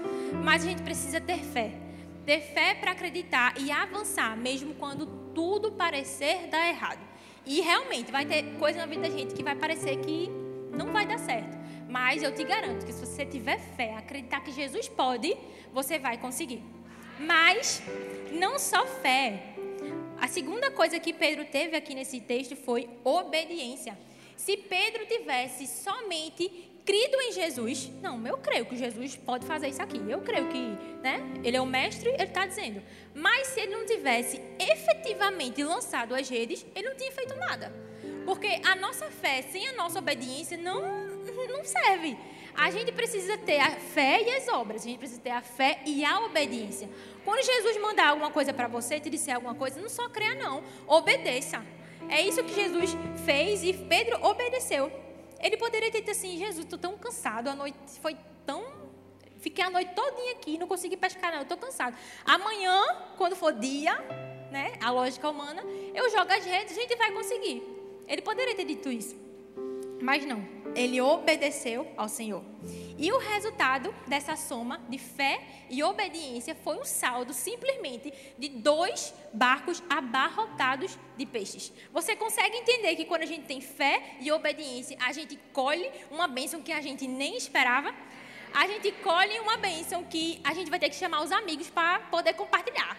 Mas 0.45 0.63
a 0.63 0.69
gente 0.69 0.83
precisa 0.83 1.21
ter 1.21 1.39
fé. 1.39 1.73
Ter 2.25 2.41
fé 2.41 2.75
para 2.75 2.93
acreditar 2.93 3.55
e 3.59 3.71
avançar, 3.71 4.37
mesmo 4.37 4.75
quando 4.75 5.07
tudo 5.35 5.73
parecer 5.73 6.47
dar 6.47 6.69
errado. 6.69 7.08
E 7.49 7.63
realmente 7.63 8.13
vai 8.13 8.27
ter 8.27 8.43
coisa 8.59 8.79
na 8.79 8.87
vida 8.87 9.09
da 9.09 9.11
gente 9.11 9.35
que 9.35 9.43
vai 9.43 9.57
parecer 9.57 9.97
que 10.01 10.31
não 10.71 10.93
vai 10.93 11.07
dar 11.07 11.19
certo. 11.19 11.57
Mas 11.89 12.23
eu 12.23 12.35
te 12.35 12.45
garanto 12.45 12.85
que 12.85 12.93
se 12.93 13.07
você 13.07 13.25
tiver 13.25 13.59
fé, 13.75 13.95
acreditar 13.95 14.41
que 14.41 14.53
Jesus 14.53 14.87
pode, 14.87 15.35
você 15.73 15.99
vai 15.99 16.19
conseguir. 16.19 16.63
Mas 17.19 17.83
não 18.33 18.59
só 18.59 18.87
fé. 18.87 19.55
A 20.21 20.29
segunda 20.29 20.71
coisa 20.71 21.01
que 21.01 21.15
Pedro 21.15 21.47
teve 21.47 21.75
aqui 21.75 21.95
nesse 21.95 22.21
texto 22.21 22.55
foi 22.55 22.87
obediência. 23.03 23.99
Se 24.37 24.55
Pedro 24.55 25.07
tivesse 25.07 25.67
somente 25.67 26.68
crido 26.89 27.21
em 27.21 27.33
Jesus, 27.33 27.91
não, 28.01 28.27
eu 28.27 28.39
creio 28.39 28.65
que 28.65 28.75
Jesus 28.75 29.15
pode 29.15 29.45
fazer 29.45 29.69
isso 29.69 29.83
aqui. 29.83 30.01
Eu 30.09 30.23
creio 30.23 30.49
que, 30.49 30.59
né? 31.03 31.21
Ele 31.45 31.55
é 31.55 31.61
o 31.61 31.67
mestre, 31.67 32.09
ele 32.09 32.23
está 32.23 32.47
dizendo. 32.47 32.83
Mas 33.15 33.49
se 33.49 33.61
ele 33.61 33.75
não 33.77 33.85
tivesse 33.85 34.41
efetivamente 34.59 35.63
lançado 35.63 36.15
as 36.15 36.31
redes, 36.31 36.65
ele 36.75 36.89
não 36.89 36.97
tinha 36.97 37.13
feito 37.13 37.37
nada. 37.37 37.71
Porque 38.25 38.63
a 38.65 38.75
nossa 38.75 39.11
fé 39.11 39.43
sem 39.43 39.69
a 39.69 39.75
nossa 39.75 39.99
obediência 39.99 40.57
não, 40.57 40.81
não 41.47 41.63
serve. 41.63 42.17
A 42.55 42.71
gente 42.71 42.91
precisa 42.91 43.37
ter 43.37 43.61
a 43.61 43.73
fé 43.73 44.23
e 44.23 44.31
as 44.37 44.49
obras. 44.49 44.81
A 44.81 44.85
gente 44.87 44.99
precisa 44.99 45.21
ter 45.21 45.33
a 45.33 45.43
fé 45.43 45.83
e 45.85 46.03
a 46.03 46.21
obediência. 46.21 46.89
Quando 47.23 47.45
Jesus 47.45 47.77
mandar 47.83 48.09
alguma 48.09 48.31
coisa 48.31 48.55
para 48.55 48.67
você, 48.67 48.99
te 48.99 49.11
disser 49.11 49.35
alguma 49.35 49.55
coisa, 49.55 49.79
não 49.79 49.91
só 49.91 50.09
creia, 50.09 50.37
não. 50.37 50.65
Obedeça. 50.87 51.63
É 52.09 52.23
isso 52.23 52.43
que 52.45 52.55
Jesus 52.55 52.97
fez 53.27 53.63
e 53.63 53.75
Pedro 53.75 54.25
obedeceu. 54.25 54.91
Ele 55.41 55.57
poderia 55.57 55.91
ter 55.91 56.01
dito 56.01 56.11
assim: 56.11 56.37
Jesus, 56.39 56.65
estou 56.65 56.79
tão 56.79 56.97
cansado, 56.97 57.49
a 57.49 57.55
noite 57.55 57.79
foi 58.01 58.17
tão 58.45 58.89
Fiquei 59.39 59.65
a 59.65 59.71
noite 59.71 59.95
todinha 59.95 60.33
aqui, 60.33 60.59
não 60.59 60.67
consegui 60.67 60.97
pescar, 60.97 61.33
não. 61.33 61.43
Estou 61.43 61.57
cansado. 61.57 61.97
Amanhã, 62.25 62.83
quando 63.17 63.37
for 63.37 63.53
dia, 63.53 63.97
né, 64.51 64.73
a 64.83 64.91
lógica 64.91 65.29
humana, 65.29 65.63
eu 65.95 66.11
jogo 66.11 66.33
as 66.33 66.45
redes, 66.45 66.77
a 66.77 66.81
gente 66.81 66.97
vai 66.97 67.13
conseguir. 67.13 67.63
Ele 68.07 68.23
poderia 68.23 68.55
ter 68.57 68.65
dito 68.65 68.91
isso. 68.91 69.17
Mas 70.01 70.25
não, 70.25 70.45
ele 70.75 71.01
obedeceu 71.01 71.87
ao 71.97 72.09
Senhor. 72.09 72.43
E 72.97 73.13
o 73.13 73.19
resultado 73.19 73.95
dessa 74.07 74.37
soma 74.37 74.81
de 74.89 74.99
fé 74.99 75.41
e 75.71 75.83
obediência 75.83 76.55
foi 76.55 76.77
um 76.79 76.85
saldo 76.85 77.33
simplesmente 77.33 78.13
de 78.39 78.49
dois 78.49 79.15
barcos 79.33 79.83
abarrotados 79.89 80.99
de 81.17 81.27
peixes. 81.27 81.73
Você 81.93 82.17
consegue 82.17 82.57
entender 82.57 82.97
que 82.97 83.05
quando 83.05 83.23
a 83.23 83.27
gente 83.27 83.47
tem 83.47 83.61
fé 83.61 84.17
e 84.21 84.31
obediência, 84.33 84.97
a 85.01 85.13
gente 85.13 85.39
colhe 85.53 85.91
uma 86.11 86.27
bênção 86.27 86.61
que 86.61 86.73
a 86.73 86.81
gente 86.81 87.07
nem 87.07 87.37
esperava? 87.37 87.95
A 88.53 88.67
gente 88.67 88.91
colhe 89.03 89.39
uma 89.41 89.57
bênção 89.57 90.03
que 90.05 90.41
a 90.43 90.55
gente 90.55 90.71
vai 90.71 90.79
ter 90.79 90.89
que 90.89 90.97
chamar 90.97 91.23
os 91.23 91.31
amigos 91.31 91.69
para 91.69 92.01
poder 92.01 92.33
compartilhar. 92.33 92.97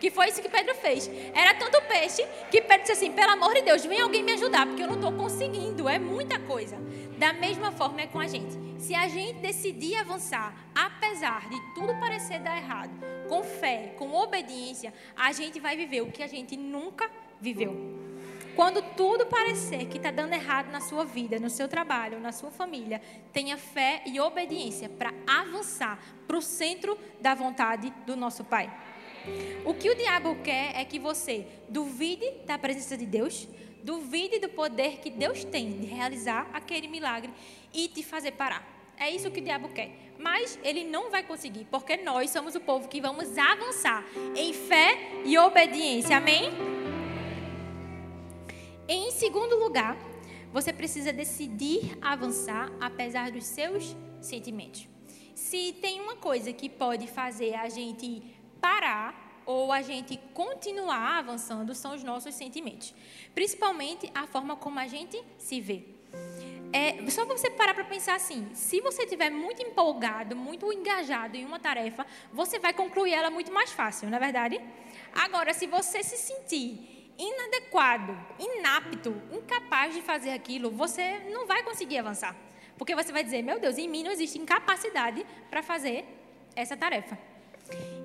Que 0.00 0.10
foi 0.10 0.28
isso 0.28 0.40
que 0.40 0.48
Pedro 0.48 0.74
fez. 0.76 1.10
Era 1.34 1.54
tanto 1.54 1.80
peixe 1.82 2.24
que 2.50 2.60
Pedro 2.60 2.82
disse 2.82 2.92
assim: 2.92 3.12
pelo 3.12 3.32
amor 3.32 3.52
de 3.54 3.62
Deus, 3.62 3.84
vem 3.84 4.00
alguém 4.00 4.22
me 4.22 4.32
ajudar, 4.32 4.66
porque 4.66 4.82
eu 4.82 4.86
não 4.86 4.94
estou 4.94 5.12
conseguindo. 5.12 5.88
É 5.88 5.98
muita 5.98 6.38
coisa. 6.38 6.78
Da 7.18 7.32
mesma 7.32 7.72
forma 7.72 8.02
é 8.02 8.06
com 8.06 8.20
a 8.20 8.28
gente. 8.28 8.56
Se 8.78 8.94
a 8.94 9.08
gente 9.08 9.40
decidir 9.40 9.96
avançar, 9.96 10.54
apesar 10.72 11.48
de 11.48 11.60
tudo 11.74 11.98
parecer 11.98 12.38
dar 12.38 12.56
errado, 12.56 12.92
com 13.28 13.42
fé, 13.42 13.94
com 13.98 14.14
obediência, 14.14 14.94
a 15.16 15.32
gente 15.32 15.58
vai 15.58 15.76
viver 15.76 16.00
o 16.02 16.12
que 16.12 16.22
a 16.22 16.28
gente 16.28 16.56
nunca 16.56 17.10
viveu. 17.40 17.74
Quando 18.54 18.82
tudo 18.96 19.26
parecer 19.26 19.86
que 19.86 19.96
está 19.96 20.12
dando 20.12 20.32
errado 20.32 20.70
na 20.70 20.80
sua 20.80 21.04
vida, 21.04 21.40
no 21.40 21.50
seu 21.50 21.68
trabalho, 21.68 22.20
na 22.20 22.30
sua 22.30 22.50
família, 22.50 23.02
tenha 23.32 23.56
fé 23.56 24.02
e 24.06 24.20
obediência 24.20 24.88
para 24.88 25.12
avançar 25.26 26.00
para 26.26 26.36
o 26.36 26.42
centro 26.42 26.96
da 27.20 27.34
vontade 27.34 27.92
do 28.06 28.16
nosso 28.16 28.44
Pai. 28.44 28.72
O 29.64 29.74
que 29.74 29.90
o 29.90 29.94
diabo 29.94 30.36
quer 30.42 30.72
é 30.74 30.84
que 30.84 30.98
você 30.98 31.46
duvide 31.68 32.30
da 32.46 32.56
presença 32.56 32.96
de 32.96 33.06
Deus, 33.06 33.48
duvide 33.82 34.38
do 34.38 34.48
poder 34.48 34.98
que 34.98 35.10
Deus 35.10 35.44
tem 35.44 35.78
de 35.78 35.86
realizar 35.86 36.48
aquele 36.52 36.88
milagre 36.88 37.32
e 37.72 37.88
te 37.88 38.02
fazer 38.02 38.32
parar. 38.32 38.66
É 38.96 39.10
isso 39.10 39.30
que 39.30 39.40
o 39.40 39.44
diabo 39.44 39.68
quer. 39.68 39.90
Mas 40.18 40.58
ele 40.64 40.84
não 40.84 41.10
vai 41.10 41.22
conseguir, 41.22 41.66
porque 41.70 41.96
nós 41.98 42.30
somos 42.30 42.54
o 42.56 42.60
povo 42.60 42.88
que 42.88 43.00
vamos 43.00 43.38
avançar 43.38 44.04
em 44.34 44.52
fé 44.52 45.22
e 45.24 45.38
obediência. 45.38 46.16
Amém? 46.16 46.50
Em 48.88 49.10
segundo 49.12 49.56
lugar, 49.56 49.96
você 50.52 50.72
precisa 50.72 51.12
decidir 51.12 51.96
avançar 52.00 52.72
apesar 52.80 53.30
dos 53.30 53.44
seus 53.44 53.94
sentimentos. 54.20 54.88
Se 55.34 55.74
tem 55.74 56.00
uma 56.00 56.16
coisa 56.16 56.52
que 56.52 56.68
pode 56.68 57.06
fazer 57.06 57.54
a 57.54 57.68
gente 57.68 58.22
parar 58.60 59.27
a 59.78 59.82
gente 59.82 60.18
continuar 60.34 61.18
avançando 61.18 61.74
são 61.74 61.94
os 61.94 62.02
nossos 62.02 62.34
sentimentos, 62.34 62.94
principalmente 63.34 64.10
a 64.14 64.26
forma 64.26 64.56
como 64.56 64.78
a 64.78 64.86
gente 64.86 65.22
se 65.38 65.60
vê. 65.60 65.84
É, 66.72 67.08
só 67.10 67.24
você 67.24 67.48
parar 67.50 67.74
para 67.74 67.84
pensar 67.84 68.16
assim: 68.16 68.48
se 68.54 68.80
você 68.80 69.04
estiver 69.04 69.30
muito 69.30 69.62
empolgado, 69.62 70.36
muito 70.36 70.70
engajado 70.72 71.36
em 71.36 71.44
uma 71.44 71.58
tarefa, 71.58 72.06
você 72.32 72.58
vai 72.58 72.72
concluir 72.74 73.12
ela 73.12 73.30
muito 73.30 73.52
mais 73.52 73.70
fácil, 73.70 74.10
não 74.10 74.18
é 74.18 74.20
verdade? 74.20 74.60
Agora, 75.14 75.54
se 75.54 75.66
você 75.66 76.02
se 76.02 76.16
sentir 76.16 77.12
inadequado, 77.16 78.16
inapto, 78.38 79.10
incapaz 79.32 79.94
de 79.94 80.02
fazer 80.02 80.30
aquilo, 80.30 80.70
você 80.70 81.20
não 81.30 81.46
vai 81.46 81.62
conseguir 81.62 81.98
avançar. 81.98 82.36
Porque 82.76 82.94
você 82.94 83.12
vai 83.12 83.24
dizer: 83.24 83.42
meu 83.42 83.58
Deus, 83.58 83.78
em 83.78 83.88
mim 83.88 84.02
não 84.02 84.10
existe 84.10 84.38
incapacidade 84.38 85.24
para 85.48 85.62
fazer 85.62 86.04
essa 86.54 86.76
tarefa. 86.76 87.16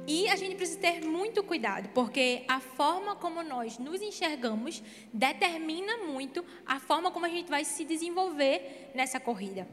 E 0.05 0.27
a 0.27 0.35
gente 0.35 0.55
precisa 0.55 0.79
ter 0.79 1.01
muito 1.01 1.41
cuidado, 1.43 1.87
porque 1.93 2.43
a 2.47 2.59
forma 2.59 3.15
como 3.15 3.41
nós 3.41 3.77
nos 3.77 4.01
enxergamos 4.01 4.83
determina 5.13 5.97
muito 5.99 6.43
a 6.65 6.77
forma 6.77 7.09
como 7.09 7.25
a 7.25 7.29
gente 7.29 7.49
vai 7.49 7.63
se 7.63 7.85
desenvolver 7.85 8.91
nessa 8.93 9.17
corrida. 9.17 9.65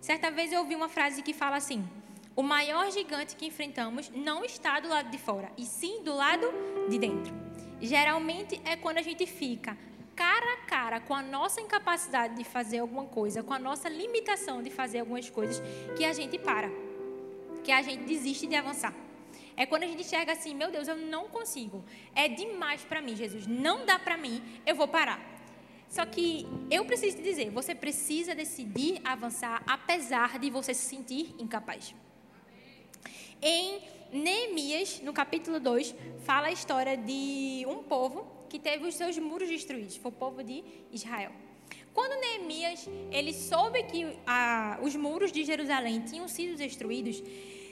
Certa 0.00 0.30
vez 0.30 0.50
eu 0.50 0.60
ouvi 0.60 0.74
uma 0.74 0.88
frase 0.88 1.20
que 1.20 1.34
fala 1.34 1.56
assim: 1.56 1.86
o 2.34 2.42
maior 2.42 2.90
gigante 2.90 3.36
que 3.36 3.44
enfrentamos 3.44 4.10
não 4.14 4.44
está 4.44 4.80
do 4.80 4.88
lado 4.88 5.10
de 5.10 5.18
fora, 5.18 5.52
e 5.58 5.66
sim 5.66 6.02
do 6.02 6.14
lado 6.14 6.46
de 6.88 6.98
dentro. 6.98 7.34
Geralmente 7.78 8.58
é 8.64 8.76
quando 8.76 8.96
a 8.96 9.02
gente 9.02 9.26
fica 9.26 9.76
cara 10.14 10.54
a 10.54 10.66
cara 10.66 11.00
com 11.00 11.14
a 11.14 11.20
nossa 11.20 11.60
incapacidade 11.60 12.36
de 12.36 12.44
fazer 12.44 12.78
alguma 12.78 13.04
coisa, 13.04 13.42
com 13.42 13.52
a 13.52 13.58
nossa 13.58 13.90
limitação 13.90 14.62
de 14.62 14.70
fazer 14.70 15.00
algumas 15.00 15.28
coisas, 15.28 15.62
que 15.94 16.06
a 16.06 16.14
gente 16.14 16.38
para, 16.38 16.70
que 17.62 17.70
a 17.70 17.82
gente 17.82 18.04
desiste 18.04 18.46
de 18.46 18.54
avançar. 18.54 19.05
É 19.56 19.64
quando 19.64 19.84
a 19.84 19.86
gente 19.86 20.02
enxerga 20.02 20.32
assim, 20.32 20.54
meu 20.54 20.70
Deus, 20.70 20.86
eu 20.86 20.96
não 20.96 21.28
consigo. 21.28 21.84
É 22.14 22.28
demais 22.28 22.82
para 22.82 23.00
mim, 23.00 23.16
Jesus. 23.16 23.46
Não 23.46 23.86
dá 23.86 23.98
para 23.98 24.16
mim, 24.16 24.42
eu 24.66 24.74
vou 24.74 24.86
parar. 24.86 25.34
Só 25.88 26.04
que 26.04 26.46
eu 26.70 26.84
preciso 26.84 27.16
te 27.16 27.22
dizer, 27.22 27.50
você 27.50 27.74
precisa 27.74 28.34
decidir 28.34 29.00
avançar 29.04 29.62
apesar 29.66 30.38
de 30.38 30.50
você 30.50 30.74
se 30.74 30.84
sentir 30.86 31.34
incapaz. 31.38 31.94
Em 33.40 33.80
Neemias, 34.12 35.00
no 35.00 35.12
capítulo 35.12 35.58
2, 35.58 35.94
fala 36.24 36.48
a 36.48 36.52
história 36.52 36.96
de 36.96 37.64
um 37.68 37.82
povo 37.82 38.26
que 38.48 38.58
teve 38.58 38.86
os 38.86 38.94
seus 38.94 39.18
muros 39.18 39.48
destruídos. 39.48 39.96
Foi 39.96 40.10
o 40.10 40.14
povo 40.14 40.42
de 40.42 40.62
Israel. 40.92 41.32
Quando 41.92 42.20
Neemias 42.20 42.86
ele 43.10 43.32
soube 43.32 43.82
que 43.84 44.06
ah, 44.26 44.78
os 44.82 44.94
muros 44.94 45.32
de 45.32 45.44
Jerusalém 45.44 46.00
tinham 46.00 46.28
sido 46.28 46.56
destruídos, 46.56 47.22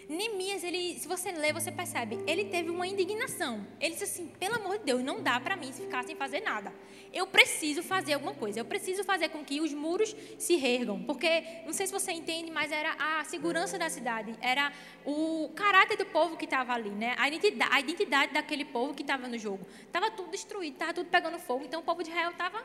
Neemias, 0.08 0.62
ele, 0.62 0.98
se 0.98 1.08
você 1.08 1.32
lê, 1.32 1.52
você 1.52 1.72
percebe, 1.72 2.18
ele 2.26 2.44
teve 2.46 2.70
uma 2.70 2.86
indignação. 2.86 3.66
Ele 3.80 3.94
disse 3.94 4.04
assim: 4.04 4.26
pelo 4.38 4.56
amor 4.56 4.78
de 4.78 4.84
Deus, 4.84 5.02
não 5.02 5.22
dá 5.22 5.40
para 5.40 5.56
mim 5.56 5.72
ficar 5.72 6.04
sem 6.04 6.14
fazer 6.14 6.40
nada. 6.40 6.72
Eu 7.12 7.26
preciso 7.26 7.82
fazer 7.82 8.14
alguma 8.14 8.34
coisa. 8.34 8.60
Eu 8.60 8.64
preciso 8.64 9.04
fazer 9.04 9.28
com 9.28 9.44
que 9.44 9.60
os 9.60 9.72
muros 9.72 10.14
se 10.38 10.56
reergam. 10.56 11.02
Porque, 11.04 11.62
não 11.64 11.72
sei 11.72 11.86
se 11.86 11.92
você 11.92 12.12
entende, 12.12 12.50
mas 12.50 12.70
era 12.70 12.94
a 12.98 13.24
segurança 13.24 13.78
da 13.78 13.88
cidade, 13.88 14.34
era 14.40 14.72
o 15.04 15.50
caráter 15.54 15.96
do 15.96 16.06
povo 16.06 16.36
que 16.36 16.44
estava 16.44 16.72
ali, 16.72 16.90
né? 16.90 17.14
A 17.18 17.28
identidade, 17.28 17.72
a 17.72 17.80
identidade 17.80 18.32
daquele 18.34 18.64
povo 18.64 18.94
que 18.94 19.02
estava 19.02 19.26
no 19.28 19.38
jogo. 19.38 19.64
Estava 19.86 20.10
tudo 20.10 20.30
destruído, 20.30 20.74
estava 20.74 20.92
tudo 20.92 21.08
pegando 21.08 21.38
fogo. 21.38 21.64
Então 21.64 21.80
o 21.80 21.84
povo 21.84 22.02
de 22.02 22.10
Israel 22.10 22.30
estava 22.30 22.62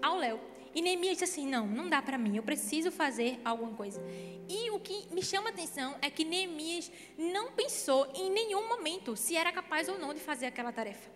ao 0.00 0.16
léu. 0.16 0.40
E 0.74 0.80
Neemias 0.80 1.18
disse 1.18 1.24
assim: 1.24 1.46
não, 1.46 1.66
não 1.66 1.88
dá 1.88 2.00
para 2.00 2.18
mim, 2.18 2.36
eu 2.36 2.42
preciso 2.42 2.90
fazer 2.90 3.40
alguma 3.44 3.74
coisa. 3.74 4.02
E 4.48 4.70
o 4.70 4.80
que 4.80 5.06
me 5.12 5.22
chama 5.22 5.48
a 5.48 5.52
atenção 5.52 5.96
é 6.00 6.10
que 6.10 6.24
Neemias 6.24 6.90
não 7.16 7.52
pensou 7.52 8.10
em 8.14 8.30
nenhum 8.30 8.68
momento 8.68 9.16
se 9.16 9.36
era 9.36 9.52
capaz 9.52 9.88
ou 9.88 9.98
não 9.98 10.14
de 10.14 10.20
fazer 10.20 10.46
aquela 10.46 10.72
tarefa. 10.72 11.10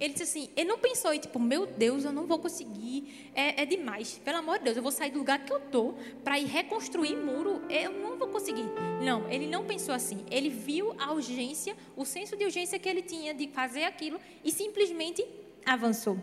Ele 0.00 0.14
disse 0.14 0.22
assim: 0.22 0.50
ele 0.56 0.68
não 0.68 0.78
pensou, 0.78 1.12
e 1.12 1.18
tipo, 1.18 1.38
meu 1.38 1.66
Deus, 1.66 2.04
eu 2.04 2.12
não 2.12 2.26
vou 2.26 2.38
conseguir, 2.38 3.30
é, 3.34 3.62
é 3.62 3.66
demais. 3.66 4.18
Pelo 4.24 4.38
amor 4.38 4.58
de 4.58 4.64
Deus, 4.64 4.76
eu 4.78 4.82
vou 4.82 4.90
sair 4.90 5.10
do 5.10 5.18
lugar 5.18 5.44
que 5.44 5.52
eu 5.52 5.60
tô 5.60 5.94
para 6.24 6.38
ir 6.38 6.46
reconstruir 6.46 7.16
muro, 7.16 7.62
eu 7.68 7.92
não 7.92 8.16
vou 8.16 8.28
conseguir. 8.28 8.64
Não, 9.04 9.30
ele 9.30 9.46
não 9.46 9.66
pensou 9.66 9.94
assim. 9.94 10.24
Ele 10.30 10.48
viu 10.48 10.94
a 10.98 11.12
urgência, 11.12 11.76
o 11.96 12.06
senso 12.06 12.34
de 12.34 12.44
urgência 12.44 12.78
que 12.78 12.88
ele 12.88 13.02
tinha 13.02 13.34
de 13.34 13.46
fazer 13.48 13.84
aquilo 13.84 14.18
e 14.42 14.50
simplesmente 14.50 15.24
avançou. 15.66 16.18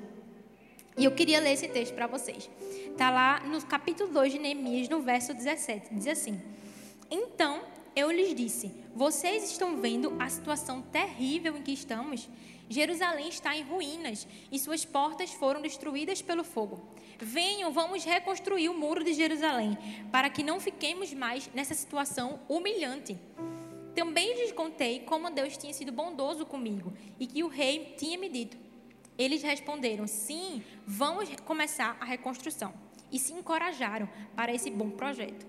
E 0.97 1.05
eu 1.05 1.11
queria 1.11 1.39
ler 1.39 1.51
esse 1.51 1.67
texto 1.67 1.93
para 1.93 2.07
vocês. 2.07 2.49
Está 2.89 3.11
lá 3.11 3.39
no 3.41 3.63
capítulo 3.63 4.11
2 4.11 4.33
de 4.33 4.39
Neemias, 4.39 4.89
no 4.89 4.99
verso 4.99 5.31
17. 5.31 5.93
Diz 5.93 6.07
assim: 6.07 6.41
Então 7.11 7.61
eu 7.95 8.09
lhes 8.09 8.33
disse: 8.33 8.73
Vocês 8.95 9.51
estão 9.51 9.77
vendo 9.77 10.15
a 10.19 10.27
situação 10.27 10.81
terrível 10.81 11.55
em 11.55 11.61
que 11.61 11.71
estamos? 11.71 12.27
Jerusalém 12.67 13.29
está 13.29 13.55
em 13.55 13.61
ruínas 13.61 14.27
e 14.51 14.57
suas 14.57 14.83
portas 14.83 15.31
foram 15.31 15.61
destruídas 15.61 16.21
pelo 16.23 16.43
fogo. 16.43 16.81
Venham, 17.19 17.71
vamos 17.71 18.03
reconstruir 18.03 18.67
o 18.67 18.73
muro 18.73 19.03
de 19.03 19.13
Jerusalém, 19.13 19.77
para 20.11 20.31
que 20.31 20.41
não 20.41 20.59
fiquemos 20.59 21.13
mais 21.13 21.47
nessa 21.53 21.75
situação 21.75 22.39
humilhante. 22.49 23.17
Também 23.95 24.35
lhes 24.35 24.51
contei 24.51 24.99
como 25.01 25.29
Deus 25.29 25.57
tinha 25.57 25.73
sido 25.73 25.91
bondoso 25.91 26.45
comigo 26.45 26.91
e 27.19 27.25
que 27.25 27.43
o 27.43 27.47
rei 27.47 27.95
tinha 27.97 28.17
me 28.17 28.29
dito: 28.29 28.66
eles 29.17 29.41
responderam: 29.41 30.07
sim, 30.07 30.63
vamos 30.85 31.29
começar 31.45 31.97
a 31.99 32.05
reconstrução. 32.05 32.73
E 33.11 33.17
se 33.17 33.33
encorajaram 33.33 34.07
para 34.35 34.53
esse 34.53 34.69
bom 34.69 34.89
projeto. 34.89 35.45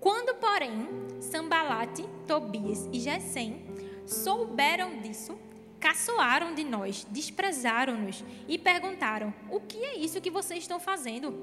Quando, 0.00 0.34
porém, 0.36 0.88
Sambalate, 1.20 2.04
Tobias 2.26 2.88
e 2.92 3.00
Gesem 3.00 3.60
souberam 4.06 5.00
disso, 5.00 5.38
caçoaram 5.78 6.54
de 6.54 6.64
nós, 6.64 7.06
desprezaram-nos 7.10 8.24
e 8.48 8.58
perguntaram: 8.58 9.34
O 9.50 9.60
que 9.60 9.78
é 9.84 9.96
isso 9.96 10.20
que 10.20 10.30
vocês 10.30 10.60
estão 10.60 10.80
fazendo? 10.80 11.34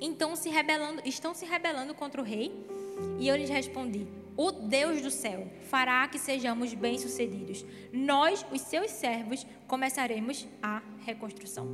Então 0.00 0.36
se 0.36 0.48
rebelando, 0.48 1.02
estão 1.04 1.34
se 1.34 1.44
rebelando 1.44 1.94
contra 1.94 2.20
o 2.20 2.24
rei? 2.24 2.52
E 3.18 3.28
eu 3.28 3.36
lhes 3.36 3.50
respondi: 3.50 4.06
o 4.38 4.52
Deus 4.52 5.02
do 5.02 5.10
céu 5.10 5.50
fará 5.64 6.06
que 6.06 6.16
sejamos 6.16 6.72
bem-sucedidos. 6.72 7.64
Nós, 7.92 8.46
os 8.52 8.60
seus 8.60 8.92
servos, 8.92 9.44
começaremos 9.66 10.46
a 10.62 10.80
reconstrução. 11.04 11.66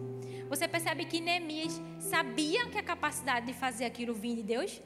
Você 0.49 0.67
percebe 0.67 1.05
que 1.05 1.21
Neemias 1.21 1.79
sabia 2.01 2.67
que 2.71 2.79
a 2.79 2.83
capacidade 2.83 3.45
de 3.45 3.53
fazer 3.53 3.85
aquilo 3.85 4.15
vinha 4.15 4.37
de 4.37 4.43
Deus? 4.43 4.81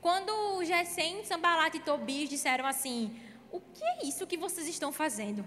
Quando 0.00 0.64
Gesem, 0.64 1.24
Sambalat 1.24 1.74
e 1.74 1.80
Tobias 1.80 2.28
disseram 2.28 2.64
assim: 2.64 3.10
o 3.50 3.58
que 3.58 3.82
é 3.82 4.06
isso 4.06 4.24
que 4.24 4.36
vocês 4.36 4.68
estão 4.68 4.92
fazendo? 4.92 5.44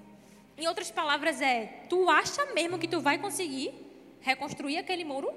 Em 0.58 0.68
outras 0.68 0.92
palavras, 0.92 1.40
é: 1.40 1.86
tu 1.88 2.10
acha 2.10 2.46
mesmo 2.48 2.78
que 2.78 2.90
tu 2.90 3.00
vai 3.00 3.18
conseguir 3.18 3.74
reconstruir 4.20 4.80
aquele 4.80 5.06
muro? 5.06 5.34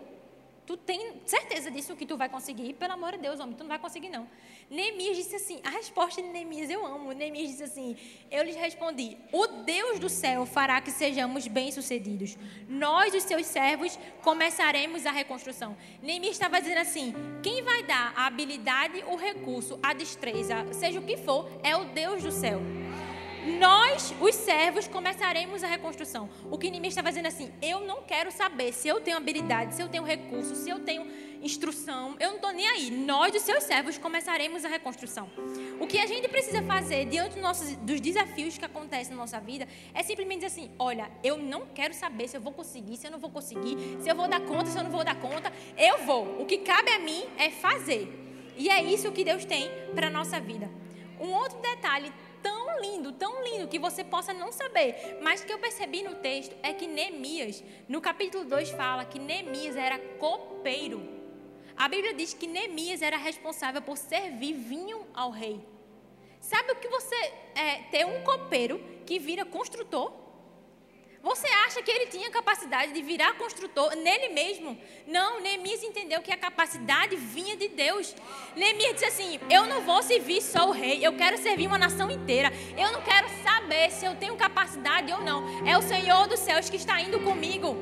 Tu 0.67 0.77
tem 0.77 1.23
certeza 1.25 1.71
disso 1.71 1.95
que 1.95 2.05
tu 2.05 2.17
vai 2.17 2.29
conseguir? 2.29 2.75
Pelo 2.75 2.95
amor 2.95 3.12
de 3.12 3.19
Deus, 3.19 3.39
homem, 3.39 3.55
tu 3.55 3.61
não 3.61 3.69
vai 3.69 3.79
conseguir 3.79 4.09
não. 4.09 4.29
Neemias 4.68 5.16
disse 5.16 5.37
assim, 5.37 5.61
a 5.62 5.70
resposta 5.70 6.20
de 6.20 6.29
Neemias 6.29 6.68
eu 6.68 6.85
amo. 6.85 7.12
Neemias 7.12 7.50
disse 7.50 7.62
assim, 7.62 7.96
eu 8.31 8.42
lhes 8.42 8.57
respondi, 8.57 9.16
o 9.33 9.46
Deus 9.46 9.98
do 9.98 10.09
céu 10.09 10.44
fará 10.44 10.81
que 10.81 10.90
sejamos 10.90 11.46
bem-sucedidos. 11.46 12.37
Nós, 12.68 13.14
os 13.14 13.22
seus 13.22 13.46
servos, 13.46 13.98
começaremos 14.22 15.07
a 15.07 15.12
reconstrução. 15.12 15.76
Neemias 16.02 16.33
estava 16.33 16.61
dizendo 16.61 16.81
assim, 16.81 17.14
quem 17.42 17.62
vai 17.62 17.85
dar 17.85 18.12
a 18.16 18.26
habilidade, 18.26 19.05
o 19.07 19.16
recurso, 19.16 19.79
a 19.83 19.92
destreza, 19.92 20.66
seja 20.72 20.98
o 20.98 21.05
que 21.05 21.16
for, 21.16 21.48
é 21.62 21.76
o 21.76 21.85
Deus 21.85 22.22
do 22.22 22.33
céu 22.33 22.61
nós, 23.47 24.13
os 24.21 24.35
servos, 24.35 24.89
começaremos 24.89 25.63
a 25.63 25.69
reconstrução. 25.69 26.29
O 26.51 26.59
que 26.59 26.69
Neemias 26.69 26.93
está 26.93 27.03
fazendo 27.03 27.27
assim, 27.27 27.53
eu 27.63 27.81
não 27.81 28.03
quero 28.03 28.33
saber 28.33 28.73
se 28.73 28.89
eu 28.89 29.01
tenho 29.01 29.17
habilidade, 29.17 29.75
se 29.75 29.83
eu 29.83 29.89
tenho 29.89 30.03
recurso, 30.03 30.57
se 30.57 30.69
eu 30.69 30.81
tenho 30.81 31.07
instrução, 31.41 32.17
eu 32.19 32.31
não 32.31 32.37
estou 32.37 32.53
nem 32.53 32.67
aí. 32.67 32.91
Nós, 32.91 33.35
os 33.35 33.43
seus 33.43 33.63
servos, 33.63 33.97
começaremos 33.99 34.65
a 34.65 34.69
reconstrução. 34.69 35.31
O 35.79 35.87
que 35.87 35.99
a 35.99 36.07
gente 36.07 36.29
precisa 36.29 36.61
fazer 36.63 37.07
diante 37.07 37.35
dos, 37.35 37.43
nossos, 37.43 37.77
dos 37.77 38.01
desafios 38.01 38.59
que 38.59 38.65
acontecem 38.65 39.15
na 39.15 39.21
nossa 39.21 39.39
vida 39.39 39.69
é 39.95 40.03
simplesmente 40.03 40.45
dizer 40.45 40.61
assim: 40.61 40.71
olha, 40.79 41.09
eu 41.23 41.37
não 41.39 41.67
quero 41.67 41.95
saber 41.95 42.29
se 42.29 42.37
eu 42.37 42.41
vou 42.41 42.53
conseguir, 42.53 42.97
se 42.97 43.07
eu 43.07 43.13
não 43.13 43.19
vou 43.19 43.31
conseguir, 43.31 43.77
se 44.01 44.09
eu 44.09 44.17
vou 44.17 44.29
dar 44.29 44.41
conta, 44.41 44.67
se 44.67 44.79
eu 44.79 44.83
não 44.83 44.91
vou 44.91 45.05
dar 45.05 45.15
conta. 45.17 45.53
Eu 45.79 46.05
vou. 46.05 46.43
O 46.43 46.47
que 46.47 46.59
cabe 46.59 46.91
a 46.91 46.99
mim 46.99 47.25
é 47.39 47.51
fazer. 47.51 48.25
E 48.57 48.69
é 48.69 48.83
isso 48.83 49.13
que 49.13 49.23
Deus 49.23 49.45
tem 49.45 49.71
para 49.95 50.09
a 50.09 50.11
nossa 50.11 50.41
vida. 50.41 50.69
Um 51.21 51.33
outro 51.33 51.59
detalhe 51.61 52.13
tão 52.47 52.81
lindo, 52.81 53.11
tão 53.11 53.43
lindo, 53.43 53.67
que 53.67 53.77
você 53.77 54.05
possa 54.05 54.33
não 54.33 54.53
saber, 54.53 55.19
mas 55.21 55.45
que 55.45 55.53
eu 55.53 55.59
percebi 55.59 56.03
no 56.03 56.15
texto 56.15 56.55
é 56.63 56.73
que 56.73 56.87
Neemias, 56.87 57.65
no 57.89 58.01
capítulo 58.01 58.45
2, 58.45 58.71
fala 58.71 59.05
que 59.05 59.19
Neemias 59.19 59.75
era 59.75 59.99
copeiro. 59.99 61.03
A 61.77 61.89
Bíblia 61.89 62.15
diz 62.15 62.33
que 62.35 62.47
Neemias 62.47 63.03
era 63.03 63.17
responsável 63.17 63.83
por 63.83 63.97
servir 63.97 64.53
vinho 64.53 65.05
ao 65.13 65.33
rei. 65.33 65.61
Sabe 66.41 66.71
o 66.71 66.77
que 66.77 66.89
você 66.89 67.17
é, 67.57 67.83
ter 67.91 68.07
um 68.07 68.23
copeiro 68.23 68.79
que 69.05 69.19
vira 69.19 69.45
construtor? 69.45 70.13
Você 71.27 71.49
acha 71.67 71.83
que 71.83 71.91
ele 71.91 72.07
tinha 72.07 72.31
capacidade 72.31 72.93
de 72.93 73.03
virar 73.03 73.33
construtor 73.35 73.97
nele 73.97 74.29
mesmo? 74.29 74.79
Não, 75.09 75.41
Neemias 75.41 75.83
entendeu 75.83 76.23
que 76.23 76.31
a 76.31 76.37
capacidade 76.37 77.17
vinha 77.17 77.57
de 77.57 77.67
Deus. 77.67 78.15
Neemias 78.55 78.93
disse 78.93 79.07
assim: 79.07 79.41
Eu 79.51 79.67
não 79.67 79.81
vou 79.81 80.01
servir 80.05 80.41
só 80.41 80.69
o 80.69 80.71
rei, 80.71 81.05
eu 81.05 81.17
quero 81.17 81.37
servir 81.37 81.67
uma 81.67 81.79
nação 81.79 82.09
inteira. 82.12 82.53
Eu 82.79 82.93
não 82.93 83.03
quero 83.03 83.27
saber 83.43 83.91
se 83.91 84.07
eu 84.07 84.15
tenho 84.15 84.37
capacidade 84.37 85.12
ou 85.12 85.21
não. 85.21 85.67
É 85.67 85.77
o 85.77 85.83
Senhor 85.83 86.29
dos 86.29 86.39
céus 86.39 86.71
que 86.71 86.77
está 86.77 87.01
indo 87.01 87.19
comigo. 87.19 87.75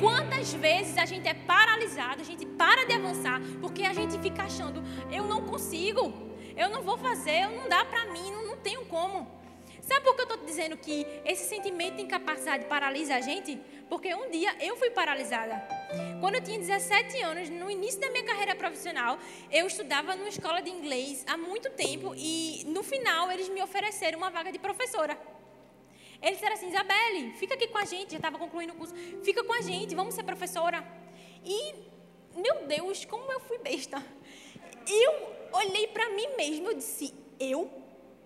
Quantas 0.00 0.52
vezes 0.52 0.98
a 0.98 1.04
gente 1.04 1.28
é 1.28 1.34
paralisado, 1.34 2.22
a 2.22 2.24
gente 2.24 2.44
para 2.44 2.84
de 2.86 2.92
avançar, 2.92 3.40
porque 3.60 3.84
a 3.84 3.92
gente 3.92 4.18
fica 4.18 4.42
achando: 4.42 4.82
Eu 5.12 5.22
não 5.28 5.42
consigo, 5.42 6.12
eu 6.56 6.68
não 6.68 6.82
vou 6.82 6.98
fazer, 6.98 7.46
não 7.50 7.68
dá 7.68 7.84
para 7.84 8.06
mim, 8.06 8.32
não, 8.32 8.46
não 8.48 8.56
tenho 8.56 8.84
como. 8.86 9.43
Sabe 9.86 10.00
por 10.02 10.14
que 10.14 10.22
eu 10.22 10.24
estou 10.24 10.46
dizendo 10.46 10.76
que 10.78 11.06
esse 11.26 11.46
sentimento 11.46 11.96
de 11.96 12.02
incapacidade 12.02 12.64
paralisa 12.64 13.16
a 13.16 13.20
gente? 13.20 13.60
Porque 13.86 14.14
um 14.14 14.30
dia 14.30 14.56
eu 14.58 14.76
fui 14.76 14.88
paralisada. 14.88 15.62
Quando 16.20 16.36
eu 16.36 16.42
tinha 16.42 16.58
17 16.58 17.20
anos, 17.20 17.50
no 17.50 17.70
início 17.70 18.00
da 18.00 18.08
minha 18.08 18.24
carreira 18.24 18.54
profissional, 18.56 19.18
eu 19.50 19.66
estudava 19.66 20.16
numa 20.16 20.30
escola 20.30 20.62
de 20.62 20.70
inglês 20.70 21.22
há 21.28 21.36
muito 21.36 21.68
tempo 21.68 22.14
e 22.16 22.64
no 22.68 22.82
final 22.82 23.30
eles 23.30 23.46
me 23.50 23.62
ofereceram 23.62 24.16
uma 24.16 24.30
vaga 24.30 24.50
de 24.50 24.58
professora. 24.58 25.18
Eles 26.22 26.36
disseram 26.36 26.54
assim: 26.54 26.68
Isabelle, 26.70 27.32
fica 27.32 27.52
aqui 27.52 27.68
com 27.68 27.76
a 27.76 27.84
gente, 27.84 28.12
já 28.12 28.16
estava 28.16 28.38
concluindo 28.38 28.72
o 28.72 28.76
curso, 28.76 28.94
fica 29.22 29.44
com 29.44 29.52
a 29.52 29.60
gente, 29.60 29.94
vamos 29.94 30.14
ser 30.14 30.22
professora. 30.22 30.82
E, 31.44 31.74
meu 32.34 32.64
Deus, 32.66 33.04
como 33.04 33.30
eu 33.30 33.40
fui 33.40 33.58
besta. 33.58 34.02
Eu 34.86 35.12
olhei 35.52 35.86
para 35.88 36.08
mim 36.08 36.28
mesma 36.38 36.72
e 36.72 36.76
disse: 36.76 37.14
eu 37.38 37.83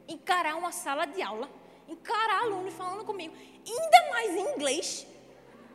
encarar 0.09 0.57
uma 0.57 0.73
sala 0.73 1.07
de 1.07 1.21
aula, 1.23 1.49
encarar 1.89 2.43
alunos 2.43 2.75
falando 2.75 3.05
comigo, 3.05 3.35
ainda 3.67 4.11
mais 4.11 4.35
em 4.35 4.55
inglês. 4.55 5.07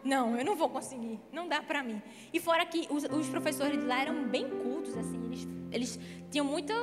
Não, 0.04 0.38
eu 0.38 0.43
não 0.43 0.56
vou 0.56 0.69
conseguir, 0.69 1.19
não 1.32 1.48
dá 1.48 1.62
para 1.62 1.82
mim. 1.82 2.02
E 2.34 2.39
fora 2.39 2.65
que 2.65 2.88
os, 2.89 3.06
os, 3.06 3.30
professores 3.30 3.80
de 3.80 3.86
lá 3.86 4.02
eram 4.02 4.28
bem 4.28 4.50
cultos, 4.50 4.98
assim, 4.98 5.26
eles, 5.28 5.48
eles 5.72 6.00
tinham 6.30 6.46
muito 6.46 6.74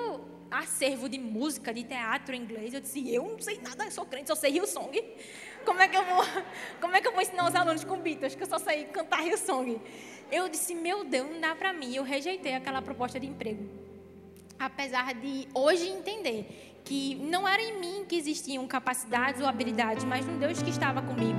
acervo 0.50 1.08
de 1.08 1.18
música, 1.18 1.72
de 1.72 1.84
teatro 1.84 2.34
em 2.34 2.40
inglês. 2.42 2.72
Eu 2.72 2.80
disse, 2.80 3.12
eu 3.12 3.22
não 3.24 3.38
sei 3.38 3.58
nada, 3.58 3.84
eu 3.84 3.90
sou 3.90 4.06
crente, 4.06 4.28
só 4.28 4.34
sei 4.34 4.56
Hillsong. 4.56 5.04
Como 5.64 5.80
é 5.80 5.88
que 5.88 5.96
eu 5.96 6.04
vou, 6.04 6.24
como 6.80 6.96
é 6.96 7.00
que 7.00 7.08
eu 7.08 7.12
vou 7.12 7.20
ensinar 7.20 7.46
os 7.46 7.54
alunos 7.54 7.84
com 7.84 7.98
Beatles, 7.98 8.34
que 8.34 8.42
eu 8.42 8.48
só 8.48 8.58
sei 8.58 8.84
cantar 8.86 9.24
Hillsong? 9.26 9.80
Eu 10.32 10.48
disse, 10.48 10.74
meu 10.74 11.04
Deus, 11.04 11.28
não 11.30 11.40
dá 11.40 11.54
para 11.54 11.72
mim. 11.72 11.94
Eu 11.94 12.02
rejeitei 12.02 12.54
aquela 12.54 12.80
proposta 12.80 13.20
de 13.20 13.26
emprego. 13.26 13.68
Apesar 14.58 15.14
de 15.14 15.48
hoje 15.54 15.88
entender 15.88 16.69
que 16.84 17.14
não 17.16 17.46
era 17.46 17.62
em 17.62 17.78
mim 17.78 18.04
que 18.08 18.16
existiam 18.16 18.66
capacidades 18.66 19.40
ou 19.40 19.46
habilidades, 19.46 20.04
mas 20.04 20.26
no 20.26 20.38
Deus 20.38 20.62
que 20.62 20.70
estava 20.70 21.02
comigo. 21.02 21.38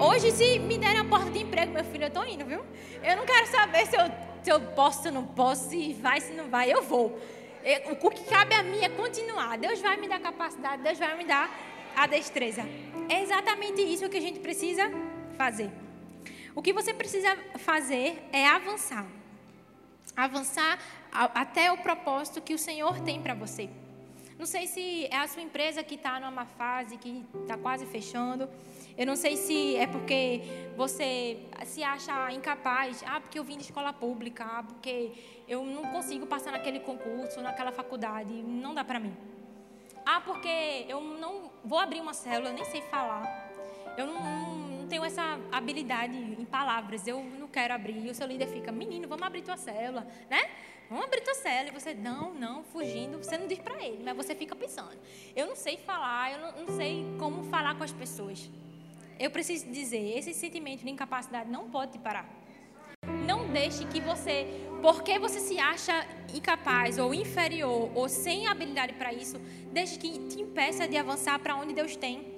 Hoje, 0.00 0.30
se 0.32 0.58
me 0.58 0.78
derem 0.78 0.98
a 0.98 1.04
porta 1.04 1.30
de 1.30 1.40
emprego, 1.40 1.72
meu 1.72 1.84
filho, 1.84 2.04
eu 2.04 2.08
estou 2.08 2.26
indo, 2.26 2.44
viu? 2.44 2.64
Eu 3.02 3.16
não 3.16 3.24
quero 3.24 3.46
saber 3.46 3.86
se 3.86 3.96
eu, 3.96 4.10
se 4.42 4.50
eu 4.50 4.60
posso, 4.60 5.02
se 5.02 5.08
eu 5.08 5.12
não 5.12 5.24
posso, 5.24 5.68
se 5.70 5.92
vai, 5.94 6.20
se 6.20 6.32
não 6.32 6.48
vai, 6.48 6.72
eu 6.72 6.82
vou. 6.82 7.20
Eu, 7.64 7.92
o 7.92 8.10
que 8.10 8.24
cabe 8.24 8.54
a 8.54 8.62
mim 8.62 8.80
é 8.82 8.88
continuar. 8.88 9.56
Deus 9.58 9.80
vai 9.80 9.96
me 9.96 10.08
dar 10.08 10.20
capacidade, 10.20 10.82
Deus 10.82 10.98
vai 10.98 11.16
me 11.16 11.24
dar 11.24 11.48
a 11.94 12.06
destreza. 12.06 12.62
É 13.08 13.22
exatamente 13.22 13.80
isso 13.82 14.08
que 14.08 14.16
a 14.16 14.20
gente 14.20 14.40
precisa 14.40 14.90
fazer. 15.36 15.70
O 16.54 16.60
que 16.62 16.72
você 16.72 16.92
precisa 16.92 17.36
fazer 17.58 18.28
é 18.32 18.46
avançar. 18.46 19.06
Avançar 20.16 20.78
até 21.12 21.70
o 21.70 21.78
propósito 21.78 22.40
que 22.40 22.54
o 22.54 22.58
Senhor 22.58 23.00
tem 23.00 23.22
para 23.22 23.34
você. 23.34 23.70
Não 24.42 24.46
sei 24.46 24.66
se 24.66 25.06
é 25.06 25.18
a 25.18 25.28
sua 25.28 25.40
empresa 25.40 25.84
que 25.84 25.94
está 25.94 26.18
numa 26.18 26.44
fase 26.44 26.96
que 26.96 27.24
está 27.42 27.56
quase 27.56 27.86
fechando. 27.86 28.50
Eu 28.98 29.06
não 29.06 29.14
sei 29.14 29.36
se 29.36 29.76
é 29.76 29.86
porque 29.86 30.42
você 30.76 31.46
se 31.64 31.80
acha 31.84 32.32
incapaz. 32.32 33.04
Ah, 33.06 33.20
porque 33.20 33.38
eu 33.38 33.44
vim 33.44 33.56
de 33.56 33.62
escola 33.62 33.92
pública. 33.92 34.44
Ah, 34.44 34.64
porque 34.64 35.12
eu 35.46 35.64
não 35.64 35.84
consigo 35.92 36.26
passar 36.26 36.50
naquele 36.50 36.80
concurso, 36.80 37.40
naquela 37.40 37.70
faculdade. 37.70 38.32
Não 38.32 38.74
dá 38.74 38.82
para 38.82 38.98
mim. 38.98 39.16
Ah, 40.04 40.20
porque 40.20 40.86
eu 40.88 41.00
não 41.00 41.52
vou 41.64 41.78
abrir 41.78 42.00
uma 42.00 42.12
célula, 42.12 42.48
eu 42.48 42.54
nem 42.54 42.64
sei 42.64 42.82
falar. 42.82 43.22
Eu 43.96 44.08
não, 44.08 44.14
não, 44.14 44.71
tenho 44.92 45.06
essa 45.06 45.40
habilidade 45.50 46.14
em 46.14 46.44
palavras. 46.44 47.06
Eu 47.06 47.24
não 47.24 47.48
quero 47.48 47.72
abrir. 47.72 48.04
E 48.04 48.10
o 48.10 48.14
seu 48.14 48.26
líder 48.26 48.46
fica, 48.48 48.70
menino, 48.70 49.08
vamos 49.08 49.26
abrir 49.26 49.40
tua 49.40 49.56
célula, 49.56 50.06
né? 50.28 50.50
Vamos 50.90 51.06
abrir 51.06 51.22
tua 51.22 51.34
cela. 51.34 51.68
E 51.68 51.70
você, 51.70 51.94
não, 51.94 52.34
não, 52.34 52.62
fugindo. 52.62 53.16
Você 53.16 53.38
não 53.38 53.46
diz 53.46 53.58
para 53.58 53.82
ele, 53.82 54.02
mas 54.04 54.14
você 54.14 54.34
fica 54.34 54.54
pensando. 54.54 54.98
Eu 55.34 55.46
não 55.46 55.56
sei 55.56 55.78
falar, 55.78 56.32
eu 56.32 56.38
não, 56.40 56.66
não 56.66 56.76
sei 56.76 57.06
como 57.18 57.42
falar 57.44 57.74
com 57.74 57.84
as 57.84 57.92
pessoas. 57.92 58.50
Eu 59.18 59.30
preciso 59.30 59.70
dizer, 59.70 60.18
esse 60.18 60.34
sentimento 60.34 60.84
de 60.84 60.90
incapacidade 60.90 61.50
não 61.50 61.70
pode 61.70 61.92
te 61.92 61.98
parar. 61.98 62.28
Não 63.26 63.48
deixe 63.48 63.86
que 63.86 64.00
você, 64.00 64.46
porque 64.82 65.18
você 65.18 65.40
se 65.40 65.58
acha 65.58 66.06
incapaz 66.34 66.98
ou 66.98 67.14
inferior 67.14 67.90
ou 67.94 68.10
sem 68.10 68.46
habilidade 68.46 68.92
para 68.92 69.12
isso, 69.14 69.38
deixe 69.72 69.98
que 69.98 70.18
te 70.28 70.40
impeça 70.42 70.86
de 70.86 70.98
avançar 70.98 71.38
para 71.38 71.56
onde 71.56 71.72
Deus 71.72 71.96
tem. 71.96 72.31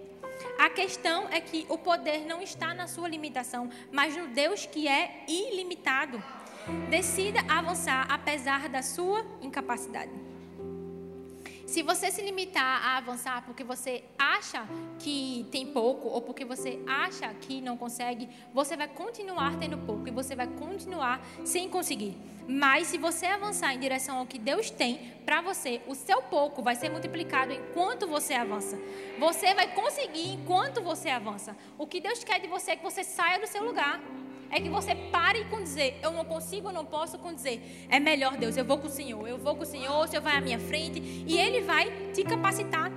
A 0.58 0.70
questão 0.70 1.28
é 1.30 1.40
que 1.40 1.66
o 1.68 1.76
poder 1.76 2.26
não 2.26 2.40
está 2.40 2.72
na 2.72 2.86
sua 2.86 3.08
limitação, 3.08 3.68
mas 3.90 4.16
no 4.16 4.28
Deus 4.28 4.66
que 4.66 4.88
é 4.88 5.24
ilimitado. 5.28 6.22
Decida 6.88 7.40
avançar 7.48 8.06
apesar 8.10 8.68
da 8.68 8.82
sua 8.82 9.24
incapacidade. 9.42 10.23
Se 11.66 11.82
você 11.82 12.10
se 12.10 12.20
limitar 12.22 12.84
a 12.84 12.98
avançar 12.98 13.42
porque 13.44 13.64
você 13.64 14.04
acha 14.18 14.66
que 14.98 15.46
tem 15.50 15.66
pouco 15.66 16.08
ou 16.08 16.20
porque 16.20 16.44
você 16.44 16.78
acha 16.86 17.32
que 17.34 17.60
não 17.60 17.76
consegue, 17.76 18.28
você 18.52 18.76
vai 18.76 18.86
continuar 18.86 19.58
tendo 19.58 19.78
pouco 19.78 20.06
e 20.06 20.10
você 20.10 20.36
vai 20.36 20.46
continuar 20.46 21.20
sem 21.44 21.68
conseguir. 21.68 22.16
Mas 22.46 22.88
se 22.88 22.98
você 22.98 23.26
avançar 23.26 23.74
em 23.74 23.78
direção 23.78 24.18
ao 24.18 24.26
que 24.26 24.38
Deus 24.38 24.70
tem 24.70 25.14
para 25.24 25.40
você, 25.40 25.80
o 25.86 25.94
seu 25.94 26.20
pouco 26.20 26.62
vai 26.62 26.76
ser 26.76 26.90
multiplicado 26.90 27.52
enquanto 27.52 28.06
você 28.06 28.34
avança. 28.34 28.78
Você 29.18 29.54
vai 29.54 29.74
conseguir 29.74 30.34
enquanto 30.34 30.82
você 30.82 31.08
avança. 31.08 31.56
O 31.78 31.86
que 31.86 32.00
Deus 32.00 32.22
quer 32.22 32.40
de 32.40 32.46
você 32.46 32.72
é 32.72 32.76
que 32.76 32.84
você 32.84 33.02
saia 33.02 33.40
do 33.40 33.46
seu 33.46 33.64
lugar 33.64 33.98
é 34.54 34.60
que 34.60 34.68
você 34.68 34.94
pare 34.94 35.44
com 35.46 35.60
dizer, 35.60 35.98
eu 36.00 36.12
não 36.12 36.24
consigo, 36.24 36.68
eu 36.68 36.72
não 36.72 36.84
posso, 36.84 37.18
com 37.18 37.34
dizer, 37.34 37.86
é 37.88 37.98
melhor 37.98 38.36
Deus, 38.36 38.56
eu 38.56 38.64
vou 38.64 38.78
com 38.78 38.86
o 38.86 38.90
Senhor, 38.90 39.26
eu 39.26 39.36
vou 39.36 39.56
com 39.56 39.64
o 39.64 39.66
Senhor, 39.66 40.04
o 40.04 40.06
Senhor 40.06 40.22
vai 40.22 40.36
à 40.36 40.40
minha 40.40 40.60
frente 40.60 41.00
e 41.26 41.36
Ele 41.36 41.60
vai 41.62 41.90
te 42.12 42.22
capacitar. 42.22 42.92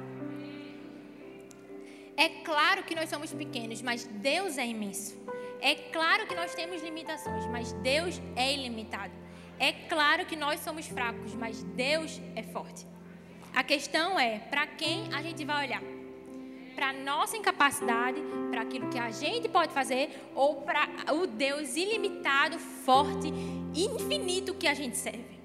É 2.16 2.30
claro 2.30 2.84
que 2.84 2.94
nós 2.94 3.10
somos 3.10 3.34
pequenos, 3.34 3.82
mas 3.82 4.06
Deus 4.06 4.60
é 4.60 4.68
imenso. 4.68 5.18
É 5.60 5.74
claro 5.74 6.28
que 6.28 6.36
nós 6.36 6.54
temos 6.54 6.84
limitações, 6.84 7.48
mas 7.48 7.74
Deus 7.74 8.22
é 8.36 8.54
ilimitado. 8.54 9.14
É 9.58 9.72
claro 9.72 10.28
que 10.28 10.36
nós 10.36 10.60
somos 10.60 10.86
fracos, 10.86 11.34
mas 11.34 11.64
Deus 11.64 12.22
é 12.36 12.44
forte. 12.44 12.86
A 13.56 13.64
questão 13.64 14.20
é 14.20 14.38
para 14.38 14.68
quem 14.68 15.12
a 15.12 15.24
gente 15.24 15.44
vai 15.44 15.66
olhar? 15.66 15.97
Para 16.78 16.94
nossa 16.94 17.36
incapacidade, 17.36 18.22
para 18.52 18.62
aquilo 18.62 18.88
que 18.88 19.00
a 19.00 19.10
gente 19.10 19.50
pode 19.50 19.74
fazer 19.74 20.30
ou 20.36 20.62
para 20.62 20.88
o 21.12 21.26
Deus 21.26 21.76
ilimitado, 21.76 22.60
forte, 22.60 23.30
infinito 23.74 24.54
que 24.54 24.68
a 24.68 24.76
gente 24.76 24.96
serve? 24.96 25.40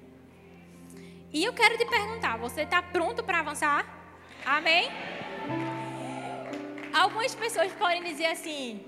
E 1.31 1.43
eu 1.43 1.51
quero 1.51 1.75
te 1.75 1.85
perguntar, 1.85 2.37
você 2.37 2.61
está 2.61 2.83
pronto 2.83 3.23
para 3.23 3.39
avançar? 3.39 3.83
Amém? 4.45 4.87
Algumas 6.93 7.33
pessoas 7.33 7.73
podem 7.73 8.03
dizer 8.03 8.27
assim: 8.27 8.85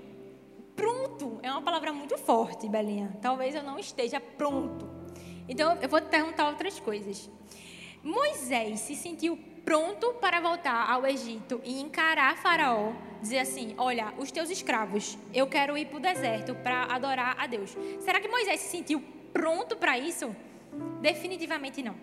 pronto 0.76 1.40
é 1.42 1.50
uma 1.50 1.62
palavra 1.62 1.92
muito 1.92 2.16
forte, 2.16 2.68
Belinha. 2.68 3.18
Talvez 3.20 3.56
eu 3.56 3.64
não 3.64 3.76
esteja 3.76 4.20
pronto. 4.20 4.88
Então 5.48 5.76
eu 5.82 5.88
vou 5.88 6.00
te 6.00 6.06
perguntar 6.06 6.46
outras 6.46 6.78
coisas. 6.78 7.28
Moisés 8.04 8.78
se 8.78 8.94
sentiu 8.94 9.36
pronto 9.66 10.14
para 10.20 10.40
voltar 10.40 10.88
ao 10.88 11.04
Egito 11.04 11.60
e 11.64 11.80
encarar 11.80 12.36
Faraó, 12.36 12.92
dizer 13.20 13.40
assim: 13.40 13.74
Olha, 13.76 14.14
os 14.16 14.30
teus 14.30 14.48
escravos, 14.48 15.18
eu 15.34 15.48
quero 15.48 15.76
ir 15.76 15.86
para 15.86 15.96
o 15.96 16.00
deserto 16.00 16.54
para 16.54 16.84
adorar 16.84 17.34
a 17.36 17.48
Deus. 17.48 17.76
Será 18.00 18.20
que 18.20 18.28
Moisés 18.28 18.60
se 18.60 18.70
sentiu 18.70 19.02
pronto 19.32 19.76
para 19.76 19.98
isso? 19.98 20.34
Definitivamente 21.02 21.82
não. 21.82 21.96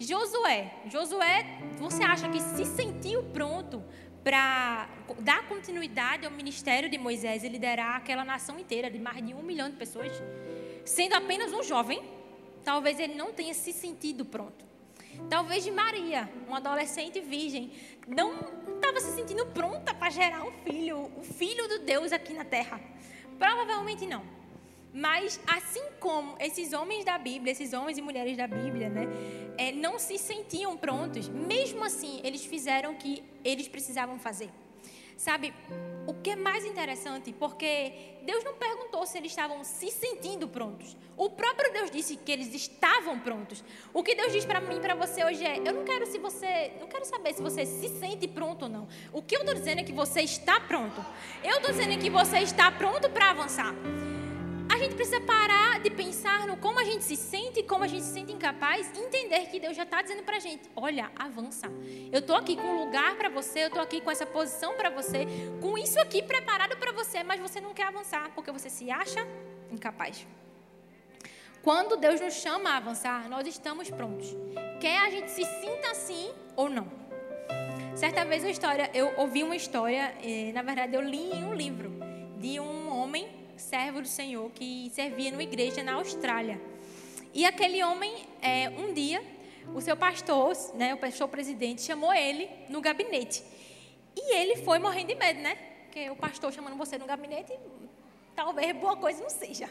Josué, 0.00 0.72
Josué, 0.86 1.44
você 1.76 2.02
acha 2.02 2.26
que 2.30 2.40
se 2.40 2.64
sentiu 2.64 3.22
pronto 3.34 3.84
para 4.24 4.88
dar 5.18 5.46
continuidade 5.46 6.24
ao 6.24 6.32
ministério 6.32 6.88
de 6.88 6.96
Moisés 6.96 7.44
e 7.44 7.48
liderar 7.48 7.96
aquela 7.96 8.24
nação 8.24 8.58
inteira 8.58 8.90
de 8.90 8.98
mais 8.98 9.24
de 9.24 9.34
um 9.34 9.42
milhão 9.42 9.68
de 9.68 9.76
pessoas, 9.76 10.12
sendo 10.86 11.14
apenas 11.14 11.52
um 11.52 11.62
jovem? 11.62 12.02
Talvez 12.64 12.98
ele 12.98 13.14
não 13.14 13.32
tenha 13.32 13.52
se 13.52 13.72
sentido 13.74 14.24
pronto. 14.24 14.67
Talvez 15.28 15.64
de 15.64 15.70
Maria, 15.70 16.28
uma 16.46 16.58
adolescente 16.58 17.20
virgem, 17.20 17.72
não 18.06 18.32
estava 18.74 19.00
se 19.00 19.14
sentindo 19.14 19.46
pronta 19.46 19.92
para 19.92 20.10
gerar 20.10 20.44
um 20.44 20.52
filho, 20.64 21.10
o 21.16 21.22
filho 21.22 21.68
do 21.68 21.80
Deus 21.80 22.12
aqui 22.12 22.32
na 22.32 22.44
terra. 22.44 22.80
Provavelmente 23.38 24.06
não. 24.06 24.22
Mas 24.92 25.38
assim 25.46 25.84
como 26.00 26.34
esses 26.40 26.72
homens 26.72 27.04
da 27.04 27.18
Bíblia, 27.18 27.52
esses 27.52 27.72
homens 27.72 27.98
e 27.98 28.02
mulheres 28.02 28.36
da 28.36 28.46
Bíblia, 28.46 28.88
né, 28.88 29.06
é, 29.58 29.70
não 29.70 29.98
se 29.98 30.16
sentiam 30.18 30.76
prontos, 30.76 31.28
mesmo 31.28 31.84
assim 31.84 32.20
eles 32.24 32.44
fizeram 32.44 32.92
o 32.92 32.96
que 32.96 33.22
eles 33.44 33.68
precisavam 33.68 34.18
fazer. 34.18 34.50
Sabe, 35.18 35.52
o 36.06 36.14
que 36.14 36.30
é 36.30 36.36
mais 36.36 36.64
interessante, 36.64 37.32
porque 37.32 38.20
Deus 38.22 38.44
não 38.44 38.54
perguntou 38.54 39.04
se 39.04 39.18
eles 39.18 39.32
estavam 39.32 39.64
se 39.64 39.90
sentindo 39.90 40.46
prontos. 40.46 40.96
O 41.16 41.28
próprio 41.28 41.72
Deus 41.72 41.90
disse 41.90 42.14
que 42.14 42.30
eles 42.30 42.54
estavam 42.54 43.18
prontos. 43.18 43.64
O 43.92 44.04
que 44.04 44.14
Deus 44.14 44.30
diz 44.30 44.44
para 44.44 44.60
mim 44.60 44.80
para 44.80 44.94
você 44.94 45.24
hoje 45.24 45.44
é: 45.44 45.58
eu 45.58 45.74
não 45.74 45.84
quero 45.84 46.06
se 46.06 46.18
você, 46.18 46.70
não 46.78 46.86
quero 46.86 47.04
saber 47.04 47.34
se 47.34 47.42
você 47.42 47.66
se 47.66 47.88
sente 47.98 48.28
pronto 48.28 48.62
ou 48.62 48.68
não. 48.68 48.86
O 49.12 49.20
que 49.20 49.34
eu 49.34 49.40
estou 49.40 49.56
dizendo 49.56 49.80
é 49.80 49.82
que 49.82 49.92
você 49.92 50.20
está 50.20 50.60
pronto. 50.60 51.04
Eu 51.42 51.56
estou 51.56 51.72
dizendo 51.72 51.98
que 51.98 52.08
você 52.08 52.38
está 52.38 52.70
pronto 52.70 53.10
para 53.10 53.30
avançar 53.30 53.74
a 54.78 54.80
gente 54.80 54.94
precisa 54.94 55.20
parar 55.20 55.80
de 55.80 55.90
pensar 55.90 56.46
no 56.46 56.56
como 56.56 56.78
a 56.78 56.84
gente 56.84 57.02
se 57.02 57.16
sente, 57.16 57.64
como 57.64 57.82
a 57.82 57.88
gente 57.88 58.04
se 58.04 58.12
sente 58.12 58.32
incapaz, 58.32 58.96
entender 58.96 59.46
que 59.46 59.58
Deus 59.58 59.76
já 59.76 59.82
está 59.82 60.00
dizendo 60.00 60.22
para 60.22 60.36
a 60.36 60.38
gente: 60.38 60.70
olha, 60.76 61.10
avança. 61.16 61.66
Eu 62.12 62.20
estou 62.20 62.36
aqui 62.36 62.54
com 62.54 62.62
um 62.62 62.84
lugar 62.84 63.16
para 63.16 63.28
você, 63.28 63.64
eu 63.64 63.66
estou 63.66 63.82
aqui 63.82 64.00
com 64.00 64.08
essa 64.08 64.24
posição 64.24 64.74
para 64.74 64.88
você, 64.88 65.26
com 65.60 65.76
isso 65.76 65.98
aqui 65.98 66.22
preparado 66.22 66.76
para 66.76 66.92
você, 66.92 67.24
mas 67.24 67.40
você 67.40 67.60
não 67.60 67.74
quer 67.74 67.88
avançar 67.88 68.30
porque 68.36 68.52
você 68.52 68.70
se 68.70 68.88
acha 68.88 69.26
incapaz. 69.68 70.24
Quando 71.60 71.96
Deus 71.96 72.20
nos 72.20 72.34
chama 72.34 72.70
a 72.70 72.76
avançar, 72.76 73.28
nós 73.28 73.48
estamos 73.48 73.90
prontos. 73.90 74.28
Quer 74.80 74.98
a 74.98 75.10
gente 75.10 75.32
se 75.32 75.44
sinta 75.44 75.90
assim 75.90 76.30
ou 76.54 76.70
não. 76.70 76.86
Certa 77.96 78.24
vez 78.24 78.44
a 78.44 78.50
história, 78.50 78.88
eu 78.94 79.12
ouvi 79.16 79.42
uma 79.42 79.56
história, 79.56 80.14
eh, 80.22 80.52
na 80.52 80.62
verdade 80.62 80.94
eu 80.94 81.00
li 81.00 81.32
em 81.32 81.44
um 81.44 81.52
livro 81.52 81.90
de 82.38 82.60
um 82.60 82.96
homem 82.96 83.37
servo 83.58 84.00
do 84.00 84.08
Senhor 84.08 84.50
que 84.52 84.90
servia 84.94 85.30
numa 85.30 85.42
igreja 85.42 85.82
na 85.82 85.94
Austrália. 85.94 86.60
E 87.34 87.44
aquele 87.44 87.82
homem, 87.82 88.26
é, 88.40 88.68
um 88.70 88.92
dia, 88.92 89.22
o 89.74 89.80
seu 89.80 89.96
pastor, 89.96 90.56
né, 90.74 90.94
o 90.94 90.98
pastor 90.98 91.28
presidente, 91.28 91.82
chamou 91.82 92.12
ele 92.12 92.48
no 92.68 92.80
gabinete. 92.80 93.42
E 94.16 94.34
ele 94.34 94.56
foi 94.56 94.78
morrendo 94.78 95.08
de 95.08 95.14
medo, 95.14 95.40
né? 95.40 95.56
Porque 95.84 96.08
o 96.10 96.16
pastor 96.16 96.52
chamando 96.52 96.76
você 96.76 96.98
no 96.98 97.06
gabinete, 97.06 97.52
talvez 98.34 98.74
boa 98.76 98.96
coisa 98.96 99.22
não 99.22 99.30
seja. 99.30 99.68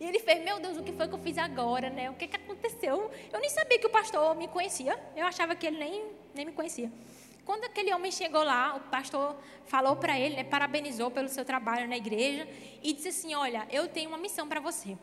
E 0.00 0.04
ele 0.04 0.18
fez, 0.18 0.42
meu 0.42 0.58
Deus, 0.58 0.76
o 0.76 0.82
que 0.82 0.92
foi 0.92 1.06
que 1.08 1.14
eu 1.14 1.18
fiz 1.18 1.38
agora, 1.38 1.90
né? 1.90 2.10
O 2.10 2.14
que, 2.14 2.26
que 2.26 2.36
aconteceu? 2.36 3.10
Eu 3.32 3.40
nem 3.40 3.48
sabia 3.48 3.78
que 3.78 3.86
o 3.86 3.90
pastor 3.90 4.34
me 4.34 4.48
conhecia. 4.48 4.98
Eu 5.14 5.26
achava 5.26 5.54
que 5.54 5.66
ele 5.66 5.78
nem, 5.78 6.06
nem 6.34 6.46
me 6.46 6.52
conhecia. 6.52 6.90
Quando 7.44 7.64
aquele 7.64 7.92
homem 7.92 8.12
chegou 8.12 8.42
lá, 8.44 8.76
o 8.76 8.80
pastor 8.90 9.36
falou 9.66 9.96
para 9.96 10.18
ele, 10.18 10.36
né, 10.36 10.44
parabenizou 10.44 11.10
pelo 11.10 11.28
seu 11.28 11.44
trabalho 11.44 11.88
na 11.88 11.96
igreja 11.96 12.48
e 12.82 12.92
disse 12.92 13.08
assim: 13.08 13.34
Olha, 13.34 13.66
eu 13.70 13.88
tenho 13.88 14.08
uma 14.08 14.18
missão 14.18 14.48
para 14.48 14.60
você. 14.60 14.96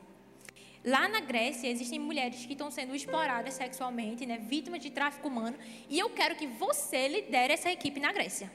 Lá 0.84 1.10
na 1.10 1.20
Grécia 1.20 1.68
existem 1.68 2.00
mulheres 2.00 2.46
que 2.46 2.54
estão 2.54 2.72
sendo 2.72 2.96
exploradas 2.96 3.54
sexualmente, 3.56 4.26
né, 4.26 4.38
vítimas 4.38 4.80
de 4.80 4.90
tráfico 4.90 5.28
humano, 5.28 5.58
e 5.90 6.00
eu 6.00 6.10
quero 6.10 6.36
que 6.36 6.48
você 6.48 7.10
lidere 7.10 7.54
essa 7.54 7.70
equipe 7.70 8.00
na 8.00 8.14
Grécia. 8.14 8.50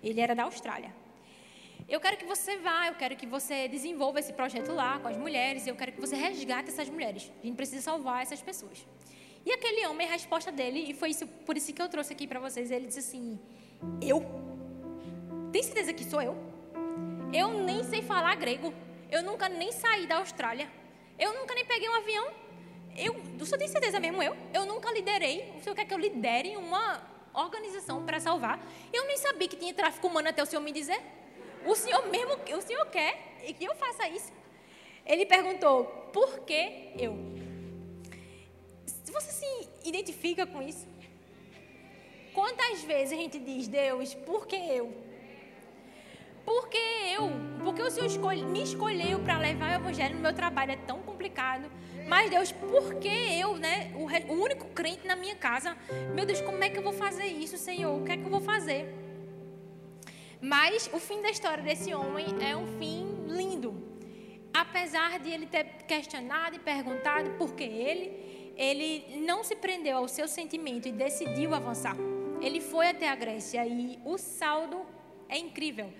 Ele 0.00 0.20
era 0.20 0.34
da 0.34 0.44
Austrália. 0.44 0.94
Eu 1.88 2.00
quero 2.00 2.16
que 2.16 2.24
você 2.24 2.56
vá, 2.58 2.86
eu 2.86 2.94
quero 2.94 3.16
que 3.16 3.26
você 3.26 3.66
desenvolva 3.68 4.20
esse 4.20 4.32
projeto 4.32 4.72
lá 4.72 4.98
com 5.00 5.08
as 5.08 5.16
mulheres, 5.16 5.66
eu 5.66 5.74
quero 5.74 5.92
que 5.92 6.00
você 6.00 6.14
resgate 6.14 6.68
essas 6.68 6.88
mulheres. 6.88 7.30
A 7.42 7.46
gente 7.46 7.56
precisa 7.56 7.82
salvar 7.82 8.22
essas 8.22 8.40
pessoas. 8.40 8.86
E 9.44 9.52
aquele 9.52 9.86
homem, 9.86 10.06
a 10.06 10.12
resposta 10.12 10.50
dele, 10.50 10.86
e 10.88 10.94
foi 10.94 11.10
isso, 11.10 11.26
por 11.26 11.56
isso 11.56 11.72
que 11.72 11.80
eu 11.80 11.88
trouxe 11.88 12.12
aqui 12.12 12.26
para 12.26 12.40
vocês, 12.40 12.70
ele 12.70 12.86
disse 12.86 13.00
assim: 13.00 13.38
Eu? 14.00 14.24
Tem 15.52 15.62
certeza 15.62 15.92
que 15.92 16.04
sou 16.04 16.22
eu? 16.22 16.36
Eu 17.32 17.48
nem 17.52 17.82
sei 17.84 18.02
falar 18.02 18.34
grego. 18.36 18.72
Eu 19.10 19.22
nunca 19.22 19.48
nem 19.48 19.70
saí 19.70 20.06
da 20.06 20.16
Austrália. 20.16 20.68
Eu 21.18 21.34
nunca 21.34 21.54
nem 21.54 21.64
peguei 21.64 21.88
um 21.88 21.94
avião. 21.94 22.28
Eu, 22.96 23.14
o 23.40 23.44
senhor 23.44 23.58
tem 23.58 23.68
certeza 23.68 24.00
mesmo 24.00 24.22
eu? 24.22 24.36
Eu 24.52 24.64
nunca 24.66 24.90
liderei. 24.92 25.52
O 25.56 25.62
senhor 25.62 25.74
quer 25.74 25.84
que 25.84 25.92
eu 25.92 25.98
lidere 25.98 26.56
uma 26.56 27.02
organização 27.34 28.04
para 28.04 28.18
salvar? 28.20 28.60
Eu 28.92 29.04
nem 29.06 29.16
sabia 29.16 29.48
que 29.48 29.56
tinha 29.56 29.74
tráfico 29.74 30.06
humano 30.06 30.28
até 30.28 30.42
o 30.42 30.46
senhor 30.46 30.62
me 30.62 30.72
dizer. 30.72 31.00
O 31.66 31.74
senhor 31.74 32.06
mesmo, 32.08 32.34
o 32.56 32.62
senhor 32.62 32.86
quer 32.86 33.34
que 33.52 33.64
eu 33.64 33.74
faça 33.74 34.08
isso? 34.08 34.32
Ele 35.04 35.26
perguntou: 35.26 35.84
Por 36.12 36.40
que 36.40 36.92
eu? 36.98 37.43
Você 39.14 39.30
se 39.30 39.68
identifica 39.84 40.44
com 40.44 40.60
isso? 40.60 40.86
Quantas 42.32 42.82
vezes 42.82 43.12
a 43.12 43.16
gente 43.16 43.38
diz, 43.38 43.68
Deus, 43.68 44.12
por 44.12 44.44
que 44.46 44.56
eu? 44.56 44.92
Por 46.44 46.68
que 46.68 46.84
eu? 47.16 47.30
Porque 47.62 47.80
o 47.80 47.90
Senhor 47.90 48.06
escolhe, 48.06 48.44
me 48.44 48.62
escolheu 48.62 49.20
para 49.20 49.38
levar 49.38 49.70
o 49.70 49.82
Evangelho 49.82 50.16
no 50.16 50.20
meu 50.20 50.34
trabalho, 50.34 50.72
é 50.72 50.76
tão 50.76 51.00
complicado. 51.00 51.70
Mas 52.08 52.28
Deus, 52.28 52.50
por 52.50 52.96
que 52.96 53.08
eu, 53.08 53.56
né? 53.56 53.92
O, 53.94 54.32
o 54.32 54.42
único 54.42 54.66
crente 54.70 55.06
na 55.06 55.16
minha 55.16 55.36
casa. 55.36 55.76
Meu 56.12 56.26
Deus, 56.26 56.40
como 56.40 56.62
é 56.62 56.68
que 56.68 56.76
eu 56.76 56.82
vou 56.82 56.92
fazer 56.92 57.26
isso, 57.26 57.56
Senhor? 57.56 57.98
O 57.98 58.04
que 58.04 58.12
é 58.12 58.16
que 58.16 58.24
eu 58.24 58.30
vou 58.30 58.40
fazer? 58.40 58.92
Mas 60.40 60.90
o 60.92 60.98
fim 60.98 61.22
da 61.22 61.30
história 61.30 61.62
desse 61.62 61.94
homem 61.94 62.26
é 62.42 62.54
um 62.54 62.66
fim 62.78 63.06
lindo. 63.28 63.72
Apesar 64.52 65.18
de 65.20 65.30
ele 65.30 65.46
ter 65.46 65.64
questionado 65.88 66.56
e 66.56 66.58
perguntado 66.58 67.30
por 67.38 67.54
que 67.54 67.64
ele, 67.64 68.43
ele 68.56 69.20
não 69.20 69.42
se 69.42 69.56
prendeu 69.56 69.96
ao 69.96 70.08
seu 70.08 70.28
sentimento 70.28 70.88
e 70.88 70.92
decidiu 70.92 71.54
avançar. 71.54 71.96
Ele 72.40 72.60
foi 72.60 72.88
até 72.88 73.08
a 73.08 73.14
Grécia 73.14 73.66
e 73.66 73.98
o 74.04 74.18
saldo 74.18 74.80
é 75.28 75.38
incrível. 75.38 75.92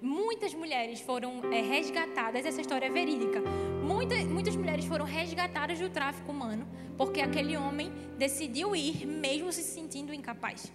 Muitas 0.00 0.52
mulheres 0.52 1.00
foram 1.00 1.40
é, 1.52 1.62
resgatadas, 1.62 2.44
essa 2.44 2.60
história 2.60 2.86
é 2.86 2.90
verídica. 2.90 3.40
Muitas, 3.82 4.24
muitas 4.24 4.54
mulheres 4.54 4.84
foram 4.84 5.04
resgatadas 5.04 5.78
do 5.78 5.88
tráfico 5.88 6.30
humano 6.30 6.66
porque 6.96 7.20
aquele 7.20 7.56
homem 7.56 7.92
decidiu 8.16 8.74
ir, 8.74 9.06
mesmo 9.06 9.52
se 9.52 9.62
sentindo 9.62 10.14
incapaz. 10.14 10.72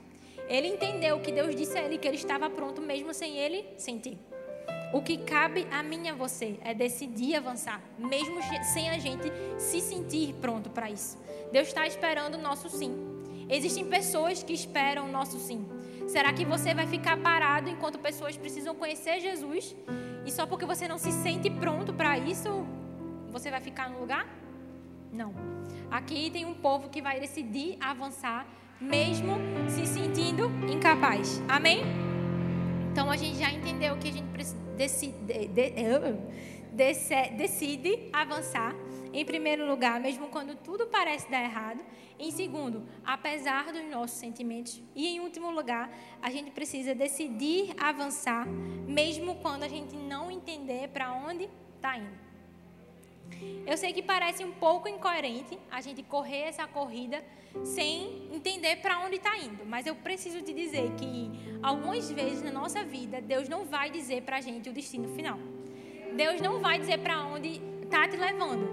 Ele 0.47 0.67
entendeu 0.67 1.19
que 1.19 1.31
Deus 1.31 1.55
disse 1.55 1.77
a 1.77 1.83
ele 1.83 1.97
que 1.97 2.07
ele 2.07 2.17
estava 2.17 2.49
pronto, 2.49 2.81
mesmo 2.81 3.13
sem 3.13 3.37
ele 3.37 3.65
sentir. 3.77 4.17
O 4.93 5.01
que 5.01 5.17
cabe 5.17 5.65
a 5.71 5.81
mim 5.81 6.07
e 6.07 6.09
a 6.09 6.15
você 6.15 6.59
é 6.63 6.73
decidir 6.73 7.35
avançar, 7.35 7.81
mesmo 7.97 8.39
sem 8.73 8.89
a 8.89 8.97
gente 8.97 9.31
se 9.57 9.79
sentir 9.79 10.33
pronto 10.35 10.69
para 10.69 10.91
isso. 10.91 11.17
Deus 11.51 11.69
está 11.69 11.87
esperando 11.87 12.35
o 12.35 12.41
nosso 12.41 12.69
sim. 12.69 12.93
Existem 13.49 13.85
pessoas 13.85 14.43
que 14.43 14.53
esperam 14.53 15.07
o 15.07 15.11
nosso 15.11 15.39
sim. 15.39 15.65
Será 16.07 16.33
que 16.33 16.43
você 16.43 16.73
vai 16.73 16.87
ficar 16.87 17.17
parado 17.17 17.69
enquanto 17.69 17.99
pessoas 17.99 18.35
precisam 18.35 18.75
conhecer 18.75 19.21
Jesus 19.21 19.75
e 20.25 20.31
só 20.31 20.45
porque 20.45 20.65
você 20.65 20.87
não 20.87 20.97
se 20.97 21.11
sente 21.11 21.49
pronto 21.49 21.93
para 21.93 22.17
isso, 22.17 22.65
você 23.31 23.49
vai 23.49 23.61
ficar 23.61 23.89
no 23.89 23.99
lugar? 23.99 24.27
Não. 25.11 25.33
Aqui 25.89 26.29
tem 26.31 26.45
um 26.45 26.53
povo 26.53 26.89
que 26.89 27.01
vai 27.01 27.19
decidir 27.19 27.77
avançar, 27.79 28.45
mesmo 28.79 29.37
se 29.69 29.85
sentindo 29.85 30.47
incapaz. 30.69 31.41
Amém? 31.47 31.81
Então 32.91 33.09
a 33.09 33.15
gente 33.15 33.37
já 33.37 33.49
entendeu 33.51 33.97
que 33.97 34.09
a 34.09 34.11
gente 34.11 34.27
decide, 34.81 35.17
de, 35.17 35.47
de, 35.47 37.31
decide 37.37 38.09
avançar 38.11 38.73
Em 39.13 39.25
primeiro 39.25 39.67
lugar, 39.67 39.99
mesmo 39.99 40.29
quando 40.29 40.55
tudo 40.55 40.87
parece 40.87 41.29
dar 41.29 41.43
errado. 41.43 41.81
Em 42.17 42.31
segundo, 42.31 42.87
apesar 43.03 43.73
dos 43.73 43.83
nossos 43.89 44.17
sentimentos. 44.17 44.81
E 44.95 45.05
em 45.07 45.19
último 45.19 45.51
lugar, 45.51 45.91
a 46.21 46.29
gente 46.31 46.49
precisa 46.51 46.95
decidir 46.95 47.73
avançar, 47.77 48.47
mesmo 48.87 49.35
quando 49.41 49.63
a 49.63 49.67
gente 49.67 49.95
não 49.97 50.31
entender 50.31 50.87
para 50.87 51.11
onde 51.11 51.49
está 51.75 51.97
indo. 51.97 52.30
Eu 53.65 53.77
sei 53.77 53.93
que 53.93 54.01
parece 54.01 54.43
um 54.43 54.51
pouco 54.51 54.87
incoerente 54.87 55.57
a 55.69 55.81
gente 55.81 56.03
correr 56.03 56.41
essa 56.41 56.67
corrida 56.67 57.23
sem 57.63 58.27
entender 58.33 58.77
para 58.77 58.99
onde 58.99 59.15
está 59.15 59.37
indo, 59.37 59.65
mas 59.65 59.85
eu 59.85 59.95
preciso 59.95 60.41
te 60.41 60.53
dizer 60.53 60.91
que 60.95 61.31
algumas 61.61 62.09
vezes 62.09 62.41
na 62.41 62.51
nossa 62.51 62.83
vida 62.83 63.21
Deus 63.21 63.49
não 63.49 63.65
vai 63.65 63.89
dizer 63.89 64.23
para 64.23 64.37
a 64.37 64.41
gente 64.41 64.69
o 64.69 64.73
destino 64.73 65.07
final. 65.15 65.37
Deus 66.15 66.41
não 66.41 66.59
vai 66.59 66.79
dizer 66.79 66.99
para 66.99 67.23
onde 67.23 67.61
está 67.83 68.07
te 68.07 68.17
levando. 68.17 68.67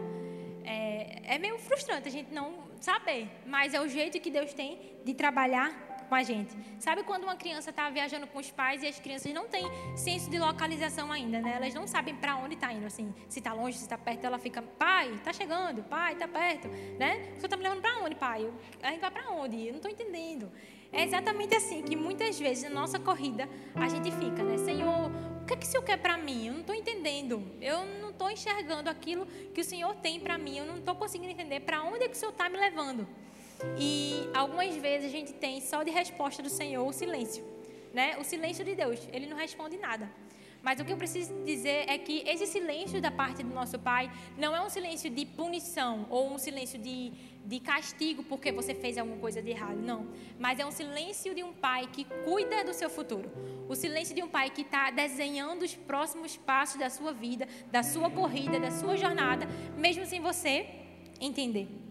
É, 0.64 1.34
é 1.34 1.38
meio 1.38 1.58
frustrante 1.58 2.08
a 2.08 2.10
gente 2.10 2.32
não 2.32 2.68
saber, 2.80 3.28
mas 3.46 3.74
é 3.74 3.80
o 3.80 3.88
jeito 3.88 4.20
que 4.20 4.30
Deus 4.30 4.52
tem 4.52 4.78
de 5.04 5.14
trabalhar 5.14 5.87
com 6.08 6.14
a 6.14 6.22
gente. 6.22 6.56
Sabe 6.78 7.02
quando 7.02 7.24
uma 7.24 7.36
criança 7.36 7.70
está 7.70 7.88
viajando 7.90 8.26
com 8.26 8.38
os 8.38 8.50
pais 8.50 8.82
e 8.82 8.86
as 8.86 8.98
crianças 8.98 9.32
não 9.32 9.46
têm 9.46 9.64
senso 9.96 10.30
de 10.30 10.38
localização 10.38 11.12
ainda, 11.12 11.40
né? 11.40 11.54
Elas 11.56 11.74
não 11.74 11.86
sabem 11.86 12.14
para 12.16 12.36
onde 12.36 12.54
está 12.54 12.72
indo, 12.72 12.86
assim, 12.86 13.14
se 13.28 13.38
está 13.38 13.52
longe, 13.52 13.76
se 13.76 13.84
está 13.84 13.98
perto, 13.98 14.24
ela 14.24 14.38
fica, 14.38 14.62
pai, 14.62 15.12
está 15.14 15.32
chegando, 15.32 15.82
pai, 15.84 16.14
está 16.14 16.26
perto, 16.26 16.68
né? 16.98 17.16
Senhor 17.36 17.44
está 17.44 17.56
me 17.56 17.62
levando 17.62 17.80
para 17.80 17.98
onde, 17.98 18.14
pai? 18.14 18.50
A 18.82 18.90
gente 18.90 19.00
vai 19.00 19.10
para 19.10 19.30
onde? 19.30 19.66
Eu 19.66 19.72
não 19.72 19.76
estou 19.76 19.90
entendendo. 19.90 20.50
É 20.90 21.04
exatamente 21.04 21.54
assim 21.54 21.82
que 21.82 21.94
muitas 21.94 22.38
vezes 22.38 22.64
na 22.64 22.70
nossa 22.70 22.98
corrida 22.98 23.48
a 23.74 23.88
gente 23.88 24.10
fica, 24.10 24.42
né? 24.42 24.56
Senhor, 24.56 25.10
o 25.42 25.44
que 25.44 25.52
é 25.52 25.56
que 25.56 25.66
o 25.66 25.68
Senhor 25.68 25.82
quer 25.82 25.98
para 25.98 26.16
mim? 26.16 26.46
Eu 26.46 26.52
não 26.54 26.60
estou 26.60 26.74
entendendo. 26.74 27.42
Eu 27.60 27.84
não 28.00 28.10
estou 28.10 28.30
enxergando 28.30 28.88
aquilo 28.88 29.26
que 29.54 29.60
o 29.60 29.64
Senhor 29.64 29.94
tem 29.96 30.18
para 30.18 30.38
mim. 30.38 30.56
Eu 30.56 30.64
não 30.64 30.78
estou 30.78 30.94
conseguindo 30.94 31.30
entender 31.30 31.60
para 31.60 31.82
onde 31.82 32.04
é 32.04 32.08
que 32.08 32.14
o 32.14 32.16
Senhor 32.16 32.32
está 32.32 32.48
me 32.48 32.56
levando. 32.56 33.06
E 33.76 34.28
algumas 34.34 34.74
vezes 34.76 35.08
a 35.08 35.10
gente 35.10 35.32
tem 35.32 35.60
só 35.60 35.82
de 35.82 35.90
resposta 35.90 36.42
do 36.42 36.48
Senhor 36.48 36.86
o 36.86 36.92
silêncio, 36.92 37.44
né? 37.92 38.16
O 38.18 38.24
silêncio 38.24 38.64
de 38.64 38.74
Deus, 38.74 39.08
ele 39.12 39.26
não 39.26 39.36
responde 39.36 39.76
nada. 39.76 40.08
Mas 40.62 40.80
o 40.80 40.84
que 40.84 40.92
eu 40.92 40.96
preciso 40.96 41.32
dizer 41.44 41.84
é 41.88 41.96
que 41.98 42.22
esse 42.26 42.46
silêncio 42.46 43.00
da 43.00 43.10
parte 43.10 43.42
do 43.42 43.54
nosso 43.54 43.78
Pai 43.78 44.10
não 44.36 44.54
é 44.54 44.60
um 44.60 44.68
silêncio 44.68 45.08
de 45.08 45.24
punição 45.24 46.06
ou 46.10 46.32
um 46.32 46.38
silêncio 46.38 46.78
de, 46.78 47.12
de 47.44 47.60
castigo 47.60 48.24
porque 48.24 48.50
você 48.50 48.74
fez 48.74 48.98
alguma 48.98 49.18
coisa 49.18 49.40
de 49.40 49.50
errado. 49.50 49.76
Não. 49.76 50.08
Mas 50.38 50.58
é 50.58 50.66
um 50.66 50.70
silêncio 50.72 51.34
de 51.34 51.44
um 51.44 51.52
Pai 51.52 51.88
que 51.92 52.04
cuida 52.24 52.64
do 52.64 52.74
seu 52.74 52.90
futuro. 52.90 53.30
O 53.68 53.76
silêncio 53.76 54.14
de 54.14 54.22
um 54.22 54.28
Pai 54.28 54.50
que 54.50 54.62
está 54.62 54.90
desenhando 54.90 55.62
os 55.62 55.74
próximos 55.74 56.36
passos 56.36 56.78
da 56.78 56.90
sua 56.90 57.12
vida, 57.12 57.46
da 57.70 57.84
sua 57.84 58.10
corrida, 58.10 58.58
da 58.58 58.72
sua 58.72 58.96
jornada, 58.96 59.46
mesmo 59.76 60.04
sem 60.06 60.20
você 60.20 60.66
entender. 61.20 61.87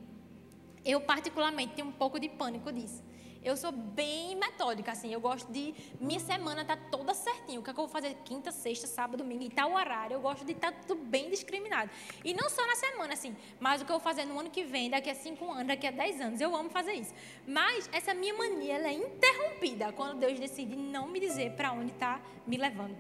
Eu, 0.88 1.02
particularmente, 1.02 1.74
tenho 1.76 1.90
um 1.90 1.92
pouco 1.92 2.18
de 2.18 2.30
pânico 2.30 2.72
disso. 2.72 3.04
Eu 3.44 3.58
sou 3.58 3.74
bem 3.74 4.38
metódica, 4.38 4.94
assim. 4.94 5.12
Eu 5.12 5.20
gosto 5.20 5.52
de. 5.52 5.74
Minha 6.00 6.20
semana 6.20 6.64
tá 6.64 6.78
toda 6.78 7.14
certinho. 7.14 7.60
O 7.60 7.64
que, 7.64 7.70
é 7.70 7.74
que 7.74 7.80
eu 7.80 7.86
vou 7.86 7.92
fazer 7.92 8.16
quinta, 8.24 8.54
sexta, 8.54 8.88
sábado, 8.88 9.18
domingo, 9.18 9.44
em 9.44 9.50
tal 9.50 9.74
horário. 9.74 10.16
Eu 10.16 10.22
gosto 10.22 10.46
de 10.46 10.54
estar 10.54 10.72
tá 10.72 10.78
tudo 10.88 11.04
bem 11.04 11.30
discriminado. 11.30 11.92
E 12.24 12.34
não 12.34 12.50
só 12.50 12.66
na 12.66 12.76
semana, 12.76 13.14
assim. 13.14 13.36
Mas 13.60 13.82
o 13.82 13.86
que 13.86 13.92
eu 13.92 14.00
vou 14.00 14.04
fazer 14.04 14.24
no 14.24 14.40
ano 14.40 14.50
que 14.50 14.64
vem, 14.64 14.90
daqui 14.90 15.10
a 15.10 15.16
cinco 15.16 15.52
anos, 15.52 15.68
daqui 15.68 15.88
a 15.88 15.92
dez 15.92 16.22
anos. 16.22 16.40
Eu 16.40 16.56
amo 16.56 16.70
fazer 16.70 16.94
isso. 16.94 17.14
Mas 17.46 17.90
essa 17.92 18.14
minha 18.14 18.34
mania, 18.34 18.76
ela 18.76 18.88
é 18.88 18.94
interrompida 18.94 19.92
quando 19.92 20.20
Deus 20.20 20.40
decide 20.40 20.76
não 20.76 21.10
me 21.10 21.20
dizer 21.20 21.52
para 21.52 21.74
onde 21.74 21.92
está 21.92 22.22
me 22.46 22.56
levando. 22.56 22.96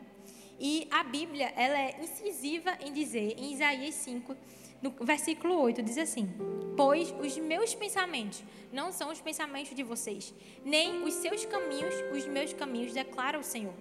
E 0.60 0.88
a 0.92 1.04
Bíblia, 1.04 1.54
ela 1.56 1.80
é 1.80 2.00
incisiva 2.02 2.78
em 2.82 2.92
dizer, 2.92 3.36
em 3.38 3.54
Isaías 3.54 3.96
5, 3.96 4.36
no 4.82 4.92
versículo 5.02 5.60
8 5.60 5.82
diz 5.82 5.98
assim: 5.98 6.30
Pois 6.76 7.14
os 7.20 7.38
meus 7.38 7.74
pensamentos 7.74 8.44
não 8.72 8.92
são 8.92 9.12
os 9.12 9.20
pensamentos 9.20 9.76
de 9.76 9.84
vocês, 9.84 10.34
nem 10.64 11.04
os 11.04 11.14
seus 11.16 11.46
caminhos, 11.46 11.96
os 12.12 12.26
meus 12.28 12.54
caminhos, 12.54 12.94
declara 12.94 13.40
o 13.40 13.44
Senhor. 13.44 13.74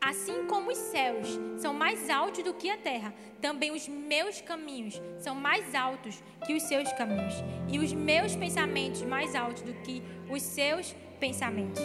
Assim 0.00 0.46
como 0.46 0.70
os 0.70 0.76
céus 0.76 1.28
são 1.58 1.72
mais 1.72 2.10
altos 2.10 2.44
do 2.44 2.54
que 2.54 2.68
a 2.68 2.76
terra, 2.76 3.14
também 3.40 3.70
os 3.70 3.88
meus 3.88 4.40
caminhos 4.40 5.00
são 5.18 5.34
mais 5.34 5.74
altos 5.74 6.22
que 6.46 6.54
os 6.54 6.62
seus 6.64 6.92
caminhos, 6.92 7.34
e 7.68 7.78
os 7.78 7.92
meus 7.92 8.36
pensamentos 8.36 9.02
mais 9.02 9.34
altos 9.34 9.62
do 9.62 9.72
que 9.82 10.02
os 10.30 10.42
seus 10.42 10.94
pensamentos. 11.18 11.82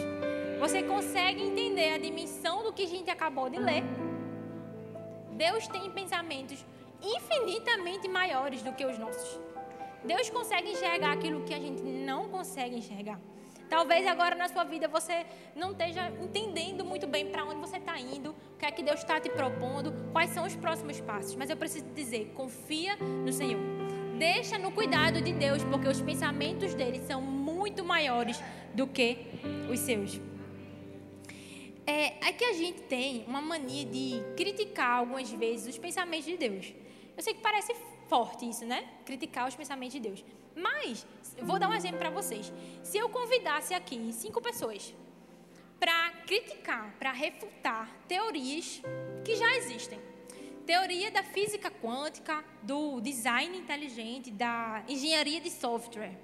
Você 0.60 0.82
consegue 0.82 1.42
entender 1.42 1.94
a 1.94 1.98
dimensão 1.98 2.62
do 2.62 2.72
que 2.72 2.82
a 2.82 2.86
gente 2.86 3.10
acabou 3.10 3.48
de 3.48 3.58
ler? 3.58 3.82
Deus 5.32 5.66
tem 5.66 5.90
pensamentos 5.90 6.64
infinitamente 7.02 8.08
maiores 8.08 8.62
do 8.62 8.72
que 8.72 8.84
os 8.84 8.98
nossos. 8.98 9.40
Deus 10.04 10.30
consegue 10.30 10.70
enxergar 10.70 11.12
aquilo 11.12 11.44
que 11.44 11.54
a 11.54 11.58
gente 11.58 11.82
não 11.82 12.28
consegue 12.28 12.76
enxergar. 12.76 13.20
Talvez 13.68 14.06
agora 14.06 14.34
na 14.34 14.48
sua 14.48 14.64
vida 14.64 14.86
você 14.86 15.24
não 15.56 15.70
esteja 15.70 16.12
entendendo 16.20 16.84
muito 16.84 17.06
bem 17.06 17.28
para 17.28 17.42
onde 17.42 17.58
você 17.58 17.78
está 17.78 17.98
indo, 17.98 18.30
o 18.30 18.58
que 18.58 18.66
é 18.66 18.70
que 18.70 18.82
Deus 18.82 19.00
está 19.00 19.18
te 19.18 19.30
propondo, 19.30 20.10
quais 20.12 20.30
são 20.30 20.44
os 20.44 20.54
próximos 20.54 21.00
passos. 21.00 21.34
Mas 21.36 21.48
eu 21.48 21.56
preciso 21.56 21.86
dizer: 21.94 22.32
confia 22.34 22.96
no 22.96 23.32
Senhor. 23.32 23.60
Deixa 24.18 24.58
no 24.58 24.70
cuidado 24.72 25.22
de 25.22 25.32
Deus, 25.32 25.64
porque 25.64 25.88
os 25.88 26.02
pensamentos 26.02 26.74
dele 26.74 27.00
são 27.06 27.22
muito 27.22 27.82
maiores 27.82 28.38
do 28.74 28.86
que 28.86 29.16
os 29.70 29.80
seus. 29.80 30.20
É, 31.86 32.28
é 32.28 32.32
que 32.32 32.44
a 32.44 32.52
gente 32.52 32.82
tem 32.82 33.24
uma 33.26 33.40
mania 33.40 33.84
de 33.86 34.22
criticar 34.36 34.98
algumas 34.98 35.30
vezes 35.30 35.74
os 35.74 35.78
pensamentos 35.78 36.26
de 36.26 36.36
Deus. 36.36 36.74
Eu 37.16 37.22
sei 37.22 37.34
que 37.34 37.40
parece 37.40 37.74
forte 38.08 38.48
isso, 38.48 38.64
né? 38.64 38.88
Criticar 39.04 39.48
os 39.48 39.54
pensamentos 39.54 39.94
de 39.94 40.00
Deus. 40.00 40.24
Mas, 40.54 41.06
vou 41.40 41.58
dar 41.58 41.68
um 41.68 41.74
exemplo 41.74 41.98
para 41.98 42.10
vocês. 42.10 42.52
Se 42.82 42.98
eu 42.98 43.08
convidasse 43.08 43.74
aqui 43.74 44.12
cinco 44.12 44.40
pessoas 44.40 44.94
para 45.80 46.10
criticar, 46.26 46.94
para 46.98 47.10
refutar 47.10 47.90
teorias 48.06 48.80
que 49.24 49.34
já 49.34 49.56
existem. 49.56 49.98
Teoria 50.64 51.10
da 51.10 51.24
física 51.24 51.70
quântica, 51.70 52.44
do 52.62 53.00
design 53.00 53.58
inteligente, 53.58 54.30
da 54.30 54.84
engenharia 54.88 55.40
de 55.40 55.50
software. 55.50 56.16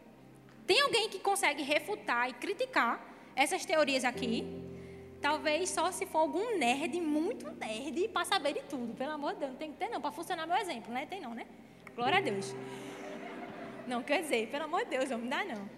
Tem 0.65 0.81
alguém 0.81 1.09
que 1.09 1.19
consegue 1.19 1.63
refutar 1.65 2.31
e 2.31 2.35
criticar 2.35 3.05
essas 3.35 3.65
teorias 3.65 4.05
aqui? 4.05 4.68
Talvez 5.21 5.71
só 5.71 5.91
se 5.91 6.07
for 6.07 6.19
algum 6.19 6.57
nerd, 6.59 7.01
muito 7.01 7.51
nerd, 7.53 8.09
para 8.09 8.25
saber 8.25 8.55
de 8.55 8.63
tudo. 8.63 8.95
Pelo 8.95 9.13
amor 9.13 9.35
de 9.35 9.41
Deus, 9.41 9.53
não 9.53 9.59
tem 9.59 9.73
que 9.73 9.79
ter 9.79 9.89
não, 9.89 10.01
para 10.01 10.13
funcionar 10.13 10.47
meu 10.47 10.57
exemplo, 10.57 10.93
né? 10.93 11.07
Tem 11.07 11.21
não, 11.21 11.35
né? 11.35 11.47
Glória 11.95 12.19
a 12.19 12.21
Deus. 12.21 12.55
Não, 13.87 14.03
quer 14.03 14.23
dizer, 14.23 14.49
pelo 14.49 14.65
amor 14.65 14.85
de 14.85 14.91
Deus, 14.91 15.11
não 15.11 15.27
dá 15.27 15.45
não. 15.45 15.69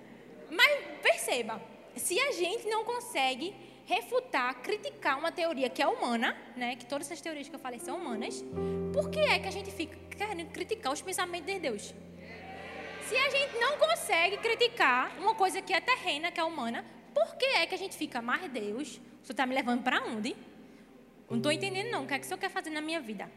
Mas 0.50 0.84
perceba, 1.00 1.60
se 1.96 2.18
a 2.20 2.32
gente 2.32 2.68
não 2.68 2.84
consegue 2.84 3.54
refutar, 3.86 4.54
criticar 4.62 5.18
uma 5.18 5.32
teoria 5.32 5.70
que 5.70 5.80
é 5.80 5.86
humana, 5.86 6.36
né? 6.54 6.76
Que 6.76 6.84
todas 6.84 7.06
essas 7.06 7.20
teorias 7.20 7.48
que 7.48 7.54
eu 7.54 7.60
falei 7.60 7.80
são 7.80 7.96
humanas, 7.96 8.44
por 8.92 9.10
que 9.10 9.20
é 9.20 9.38
que 9.38 9.48
a 9.48 9.50
gente 9.50 9.70
fica 9.70 9.96
querendo 10.16 10.50
criticar 10.50 10.92
os 10.92 11.00
pensamentos 11.00 11.46
de 11.46 11.58
Deus? 11.58 11.94
Se 13.08 13.16
a 13.16 13.30
gente 13.30 13.58
não 13.58 13.78
consegue 13.78 14.36
criticar 14.36 15.18
uma 15.18 15.34
coisa 15.34 15.60
que 15.60 15.72
é 15.72 15.80
terrena, 15.80 16.30
que 16.30 16.38
é 16.38 16.44
humana, 16.44 16.84
por 17.12 17.34
que 17.36 17.44
é 17.44 17.66
que 17.66 17.74
a 17.74 17.78
gente 17.78 17.96
fica, 17.96 18.22
mais 18.22 18.48
Deus, 18.50 19.00
o 19.22 19.26
senhor 19.26 19.32
está 19.32 19.46
me 19.46 19.54
levando 19.54 19.82
para 19.82 20.02
onde? 20.04 20.36
Não 21.28 21.36
estou 21.36 21.52
entendendo, 21.52 21.90
não. 21.90 22.04
O 22.04 22.06
que 22.06 22.14
é 22.14 22.18
que 22.18 22.24
o 22.24 22.28
senhor 22.28 22.38
quer 22.38 22.50
fazer 22.50 22.70
na 22.70 22.80
minha 22.80 23.00
vida? 23.00 23.30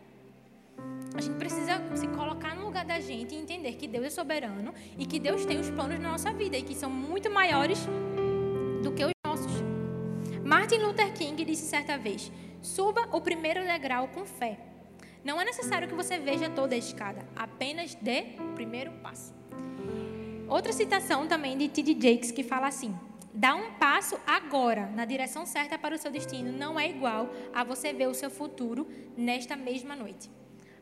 A 1.16 1.22
gente 1.22 1.38
precisa 1.38 1.80
se 1.96 2.08
colocar 2.08 2.56
no 2.56 2.66
lugar 2.66 2.84
da 2.84 3.00
gente 3.00 3.36
e 3.36 3.38
entender 3.38 3.74
que 3.74 3.88
Deus 3.88 4.06
é 4.06 4.10
soberano 4.10 4.74
e 4.98 5.06
que 5.06 5.20
Deus 5.20 5.46
tem 5.46 5.60
os 5.60 5.70
planos 5.70 6.00
na 6.00 6.12
nossa 6.12 6.34
vida 6.34 6.58
e 6.58 6.64
que 6.64 6.74
são 6.74 6.90
muito 6.90 7.30
maiores 7.30 7.80
do 8.82 8.92
que 8.92 9.06
os 9.06 9.12
nossos. 9.26 9.52
Martin 10.44 10.78
Luther 10.78 11.14
King 11.14 11.46
disse 11.46 11.68
certa 11.68 11.98
vez: 11.98 12.32
suba 12.62 13.08
o 13.12 13.22
primeiro 13.22 13.64
degrau 13.64 14.08
com 14.08 14.26
fé. 14.26 14.58
Não 15.24 15.40
é 15.40 15.46
necessário 15.46 15.88
que 15.88 15.94
você 15.94 16.18
veja 16.18 16.50
toda 16.50 16.74
a 16.74 16.78
escada, 16.78 17.26
apenas 17.36 17.96
dê 17.96 18.36
o 18.40 18.54
primeiro 18.56 18.92
passo. 19.04 19.34
Outra 20.50 20.74
citação 20.74 21.28
também 21.28 21.58
de 21.58 21.70
T.D. 21.70 21.94
Jakes 21.94 22.32
que 22.32 22.44
fala 22.44 22.68
assim: 22.68 22.94
Dar 23.34 23.56
um 23.56 23.74
passo 23.74 24.20
agora 24.28 24.86
na 24.88 25.06
direção 25.06 25.44
certa 25.44 25.76
para 25.76 25.96
o 25.96 25.98
seu 25.98 26.12
destino 26.12 26.52
não 26.52 26.80
é 26.80 26.88
igual 26.88 27.28
a 27.52 27.64
você 27.64 27.92
ver 27.92 28.08
o 28.08 28.14
seu 28.14 28.30
futuro 28.30 28.88
nesta 29.18 29.56
mesma 29.56 29.96
noite. 29.96 30.30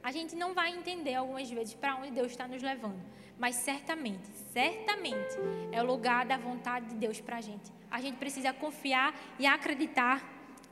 A 0.03 0.11
gente 0.11 0.35
não 0.35 0.53
vai 0.53 0.75
entender 0.75 1.13
algumas 1.13 1.49
vezes 1.49 1.73
para 1.73 1.95
onde 1.95 2.11
Deus 2.11 2.31
está 2.31 2.47
nos 2.49 2.61
levando, 2.61 2.99
mas 3.39 3.55
certamente, 3.55 4.27
certamente 4.51 5.37
é 5.71 5.81
o 5.81 5.85
lugar 5.85 6.25
da 6.25 6.37
vontade 6.37 6.87
de 6.87 6.95
Deus 6.95 7.21
para 7.21 7.37
a 7.37 7.41
gente. 7.41 7.71
A 7.89 8.01
gente 8.01 8.17
precisa 8.17 8.51
confiar 8.51 9.15
e 9.39 9.45
acreditar 9.45 10.21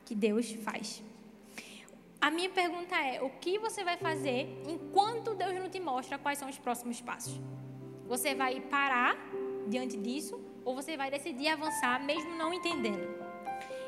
que 0.03 0.13
Deus 0.13 0.51
faz. 0.51 1.01
A 2.19 2.29
minha 2.29 2.49
pergunta 2.49 2.95
é: 2.97 3.21
o 3.21 3.29
que 3.29 3.57
você 3.57 3.85
vai 3.85 3.95
fazer 3.95 4.61
enquanto 4.67 5.33
Deus 5.33 5.55
não 5.55 5.69
te 5.69 5.79
mostra 5.79 6.17
quais 6.17 6.37
são 6.37 6.49
os 6.49 6.57
próximos 6.57 6.99
passos? 6.99 7.39
Você 8.05 8.35
vai 8.35 8.59
parar 8.59 9.15
diante 9.67 9.95
disso 9.95 10.37
ou 10.69 10.75
você 10.75 10.95
vai 10.95 11.09
decidir 11.09 11.47
avançar 11.47 11.99
mesmo 12.05 12.35
não 12.35 12.53
entendendo. 12.53 13.09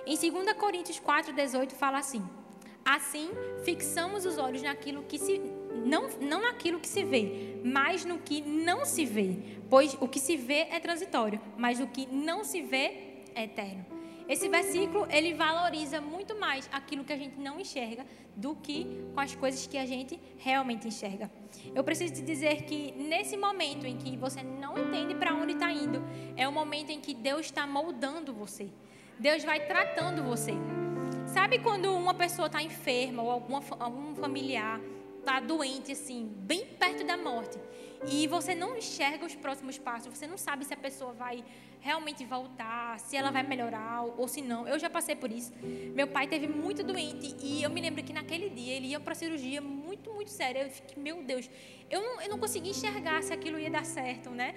Em 0.04 0.18
2 0.18 0.54
Coríntios 0.54 1.00
4:18 1.00 1.74
fala 1.74 2.00
assim: 2.00 2.28
Assim, 2.84 3.30
fixamos 3.64 4.26
os 4.26 4.40
olhos 4.40 4.64
naquilo 4.64 5.04
que 5.04 5.20
se 5.20 5.38
não, 5.86 6.10
não 6.20 6.42
naquilo 6.42 6.80
que 6.80 6.88
se 6.88 7.04
vê, 7.04 7.62
mas 7.64 8.04
no 8.04 8.18
que 8.18 8.42
não 8.42 8.84
se 8.84 9.06
vê. 9.06 9.38
Pois 9.70 9.96
o 10.02 10.08
que 10.08 10.20
se 10.20 10.36
vê 10.36 10.62
é 10.72 10.80
transitório, 10.80 11.40
mas 11.56 11.80
o 11.80 11.86
que 11.86 12.08
não 12.08 12.44
se 12.44 12.64
vê 12.64 12.86
é 13.36 13.44
eterno. 13.44 13.86
Esse 14.32 14.48
versículo, 14.48 15.06
ele 15.10 15.34
valoriza 15.34 16.00
muito 16.00 16.40
mais 16.40 16.70
aquilo 16.72 17.04
que 17.04 17.12
a 17.12 17.18
gente 17.18 17.38
não 17.38 17.60
enxerga 17.60 18.06
do 18.34 18.56
que 18.56 18.88
com 19.14 19.20
as 19.20 19.36
coisas 19.36 19.68
que 19.68 19.78
a 19.78 19.86
gente 19.86 20.18
realmente 20.38 20.88
enxerga. 20.88 21.30
Eu 21.76 21.84
preciso 21.84 22.14
te 22.14 22.22
dizer 22.22 22.62
que 22.64 22.94
nesse 22.94 23.36
momento 23.36 23.86
em 23.86 23.98
que 23.98 24.16
você 24.16 24.42
não 24.42 24.78
entende 24.78 25.16
para 25.16 25.34
onde 25.34 25.52
está 25.52 25.70
indo, 25.70 26.02
é 26.38 26.48
o 26.48 26.52
momento 26.52 26.92
em 26.92 27.02
que 27.02 27.14
Deus 27.14 27.48
está 27.48 27.68
moldando 27.68 28.34
você. 28.34 28.70
Deus 29.20 29.44
vai 29.44 29.68
tratando 29.68 30.24
você. 30.24 30.54
Sabe 31.28 31.60
quando 31.60 31.94
uma 31.94 32.14
pessoa 32.14 32.46
está 32.46 32.64
enferma 32.64 33.22
ou 33.22 33.32
alguma, 33.32 33.62
algum 33.82 34.16
familiar 34.16 34.80
está 35.20 35.42
doente, 35.42 35.92
assim, 35.92 36.26
bem 36.38 36.66
perto 36.80 37.06
da 37.06 37.18
morte, 37.18 37.60
e 38.08 38.28
você 38.28 38.56
não 38.56 38.76
enxerga 38.76 39.26
os 39.26 39.36
próximos 39.36 39.78
passos, 39.78 40.18
você 40.18 40.26
não 40.26 40.38
sabe 40.38 40.66
se 40.66 40.74
a 40.74 40.78
pessoa 40.78 41.14
vai 41.14 41.44
realmente 41.80 42.26
voltar, 42.26 43.00
se 43.00 43.16
ela 43.16 43.32
vai 43.32 43.44
melhorar 43.44 44.04
ou 44.04 44.28
se 44.28 44.42
não. 44.42 44.68
Eu 44.68 44.80
já 44.80 44.90
passei 44.90 45.16
por 45.16 45.32
isso. 45.32 45.52
Meu 45.94 46.08
pai 46.08 46.28
teve 46.28 46.48
muito 46.48 46.84
doente 46.84 47.36
e 47.42 47.62
eu 47.62 47.70
me 47.70 47.82
lembro 47.82 48.04
que 48.04 48.14
naquele 48.14 48.50
dia 48.50 48.74
ele 48.74 48.88
ia 48.88 49.00
para 49.00 49.14
cirurgia 49.14 49.62
muito, 49.62 50.14
muito 50.14 50.32
séria. 50.32 50.64
Eu 50.64 50.70
fiquei, 50.72 51.02
meu 51.02 51.24
Deus, 51.24 51.50
eu 51.90 52.02
não, 52.02 52.22
eu 52.22 52.30
não 52.30 52.40
conseguia 52.40 52.72
enxergar 52.72 53.22
se 53.22 53.34
aquilo 53.34 53.60
ia 53.60 53.70
dar 53.70 53.86
certo, 53.86 54.30
né? 54.30 54.56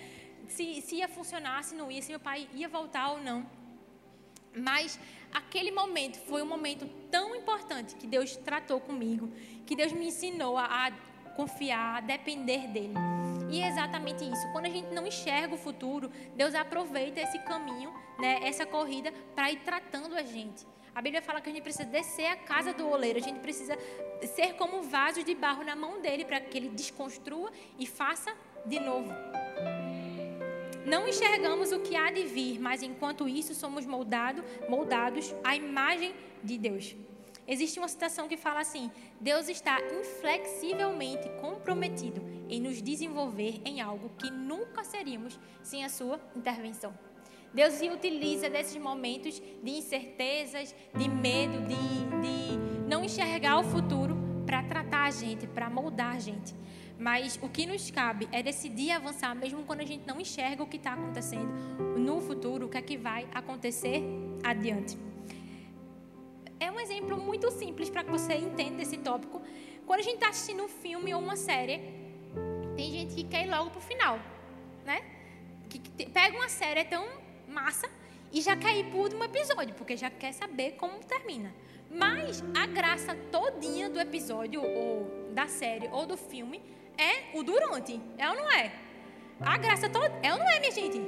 Se, 0.49 0.81
se 0.83 0.97
ia 0.97 1.09
funcionar, 1.09 1.65
se 1.65 1.75
não 1.75 1.91
ia, 1.91 2.01
se 2.03 2.11
meu 2.11 2.21
pai 2.21 2.49
ia 2.55 2.69
voltar 2.69 3.13
ou 3.13 3.21
não. 3.21 3.47
Mas 4.57 4.99
aquele 5.33 5.71
momento 5.71 6.19
foi 6.27 6.43
um 6.43 6.47
momento 6.47 6.87
tão 7.11 7.35
importante 7.35 7.95
que 7.97 8.07
Deus 8.07 8.37
tratou 8.37 8.81
comigo, 8.81 9.31
que 9.67 9.75
Deus 9.75 9.93
me 9.93 10.07
ensinou 10.07 10.57
a, 10.57 10.87
a 10.87 10.93
confiar, 11.35 11.97
a 11.97 12.01
depender 12.01 12.69
dele. 12.69 12.95
E 13.51 13.61
é 13.61 13.69
exatamente 13.69 14.25
isso. 14.25 14.49
Quando 14.53 14.67
a 14.67 14.71
gente 14.71 14.93
não 14.93 15.07
enxerga 15.07 15.55
o 15.55 15.59
futuro, 15.59 16.11
Deus 16.35 16.55
aproveita 16.55 17.21
esse 17.21 17.39
caminho, 17.41 17.93
né, 18.19 18.41
essa 18.43 18.67
corrida, 18.67 19.13
para 19.35 19.51
ir 19.51 19.61
tratando 19.61 20.15
a 20.15 20.23
gente. 20.23 20.67
A 20.95 21.03
Bíblia 21.03 21.21
fala 21.21 21.41
que 21.41 21.51
a 21.51 21.53
gente 21.53 21.63
precisa 21.63 21.85
descer 21.85 22.27
a 22.27 22.37
casa 22.37 22.73
do 22.73 22.89
oleiro, 22.89 23.19
a 23.19 23.23
gente 23.23 23.41
precisa 23.41 23.77
ser 24.35 24.55
como 24.55 24.83
vasos 24.83 25.25
de 25.25 25.35
barro 25.35 25.65
na 25.65 25.75
mão 25.75 26.01
dele, 26.01 26.25
para 26.25 26.41
que 26.41 26.57
ele 26.57 26.69
desconstrua 26.69 27.51
e 27.79 27.87
faça 27.87 28.33
de 28.65 28.79
novo. 28.79 29.13
Não 30.87 31.09
enxergamos 31.09 31.73
o 31.73 31.81
que 31.81 31.97
há 31.97 32.13
de 32.13 32.25
vir, 32.25 32.61
mas 32.61 32.83
enquanto 32.83 33.29
isso 33.29 33.55
somos 33.55 33.87
moldado, 33.87 34.45
moldados 34.69 35.35
à 35.43 35.57
imagem 35.57 36.15
de 36.43 36.59
Deus. 36.59 36.95
Existe 37.47 37.79
uma 37.79 37.89
citação 37.89 38.29
que 38.29 38.37
fala 38.37 38.61
assim: 38.61 38.91
Deus 39.21 39.49
está 39.49 39.79
inflexivelmente 39.81 41.29
comprometido 41.41 42.23
em 42.49 42.61
nos 42.61 42.81
desenvolver 42.81 43.61
em 43.65 43.81
algo 43.81 44.11
que 44.19 44.31
nunca 44.31 44.83
seríamos 44.85 45.39
sem 45.63 45.85
a 45.85 45.89
sua 45.89 46.21
intervenção. 46.35 46.95
Deus 47.53 47.75
se 47.75 47.89
utiliza 47.89 48.51
desses 48.51 48.77
momentos 48.77 49.41
de 49.63 49.71
incertezas, 49.71 50.75
de 50.93 51.09
medo, 51.09 51.61
de, 51.69 51.77
de 51.77 52.89
não 52.89 53.05
enxergar 53.05 53.59
o 53.59 53.63
futuro 53.63 54.17
para 54.45 54.63
tratar 54.65 55.05
a 55.05 55.11
gente, 55.11 55.47
para 55.47 55.71
moldar 55.71 56.17
a 56.17 56.19
gente. 56.19 56.53
Mas 56.99 57.39
o 57.43 57.49
que 57.49 57.67
nos 57.67 57.91
cabe 57.91 58.29
é 58.33 58.43
decidir 58.43 58.91
avançar, 58.91 59.35
mesmo 59.35 59.63
quando 59.65 59.81
a 59.81 59.85
gente 59.85 60.07
não 60.07 60.21
enxerga 60.21 60.63
o 60.63 60.67
que 60.67 60.77
está 60.77 60.95
acontecendo 60.95 61.53
no 61.97 62.21
futuro, 62.21 62.67
o 62.67 62.69
que 62.69 62.79
é 62.79 62.83
que 62.83 62.97
vai 62.97 63.29
acontecer 63.33 64.03
adiante. 64.43 64.99
É 66.61 66.71
um 66.71 66.79
exemplo 66.81 67.17
muito 67.17 67.51
simples 67.51 67.91
para 67.91 68.05
que 68.05 68.11
você 68.11 68.35
entenda 68.35 68.83
esse 68.83 68.99
tópico. 68.99 69.43
Quando 69.87 70.01
a 70.01 70.03
gente 70.03 70.17
está 70.17 70.29
assistindo 70.29 70.63
um 70.63 70.69
filme 70.69 71.15
ou 71.15 71.21
uma 71.21 71.37
série, 71.37 71.81
tem 72.77 72.91
gente 72.91 73.15
que 73.15 73.25
quer 73.25 73.47
ir 73.47 73.51
logo 73.51 73.71
para 73.71 73.79
o 73.79 73.83
final, 73.83 74.19
né? 74.85 75.03
Que, 75.69 75.79
que 75.79 76.07
pega 76.07 76.37
uma 76.37 76.49
série 76.49 76.81
é 76.81 76.85
tão 76.85 77.07
massa 77.49 77.89
e 78.33 78.41
já 78.41 78.57
quer 78.57 78.77
ir 78.77 78.85
para 78.87 78.97
o 78.97 79.03
último 79.03 79.25
episódio, 79.25 79.75
porque 79.75 79.97
já 79.97 80.11
quer 80.11 80.33
saber 80.33 80.73
como 80.73 80.99
termina. 81.05 81.55
Mas 81.91 82.43
a 82.57 82.67
graça 82.67 83.15
todinha 83.31 83.89
do 83.89 84.01
episódio, 84.01 84.61
ou 84.61 85.31
da 85.33 85.47
série, 85.47 85.89
ou 85.93 86.05
do 86.07 86.17
filme, 86.17 86.61
é 86.99 87.37
o 87.37 87.43
durante. 87.43 88.01
É 88.19 88.29
ou 88.29 88.35
não 88.35 88.51
é? 88.51 88.73
A 89.41 89.57
graça 89.57 89.89
toda. 89.89 90.13
É 90.23 90.33
ou 90.33 90.39
não 90.39 90.49
é, 90.49 90.59
minha 90.59 90.73
gente? 90.73 91.01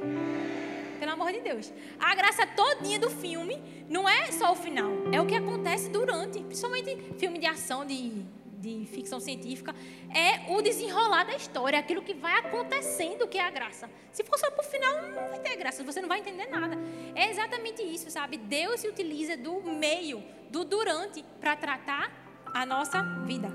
Pelo 0.97 1.12
amor 1.12 1.32
de 1.32 1.40
Deus. 1.40 1.72
A 1.99 2.14
graça 2.14 2.47
todinha 2.47 2.99
do 2.99 3.11
filme 3.11 3.62
não 3.88 4.09
é 4.09 4.30
só 4.32 4.53
o 4.53 4.57
final. 4.57 4.90
É 5.12 5.20
o 5.20 5.26
que 5.26 5.34
acontece 5.34 5.88
durante. 5.90 6.40
Principalmente 6.40 7.14
filme 7.18 7.38
de 7.38 7.47
ação, 7.47 7.84
de, 7.84 8.24
de 8.59 8.86
ficção 8.86 9.20
científica. 9.20 9.74
É 10.14 10.53
o 10.53 10.61
desenrolar 10.62 11.24
da 11.24 11.36
história. 11.36 11.78
Aquilo 11.78 12.03
que 12.03 12.14
vai 12.14 12.38
acontecendo 12.40 13.28
que 13.28 13.38
é 13.38 13.42
a 13.42 13.51
graça. 13.51 13.88
Se 14.12 14.24
for 14.24 14.38
só 14.38 14.51
pro 14.51 14.64
final, 14.64 14.94
não 15.03 15.28
vai 15.28 15.38
ter 15.40 15.57
graça. 15.57 15.84
Você 15.84 16.01
não 16.01 16.09
vai 16.09 16.20
entender 16.20 16.47
nada. 16.47 16.76
É 17.14 17.30
exatamente 17.30 17.82
isso, 17.82 18.11
sabe? 18.11 18.38
Deus 18.38 18.80
se 18.80 18.88
utiliza 18.88 19.36
do 19.36 19.62
meio, 19.62 20.22
do 20.51 20.64
durante, 20.64 21.24
para 21.40 21.57
tratar 21.57 22.11
a 22.53 22.64
nossa 22.64 23.03
vida. 23.24 23.49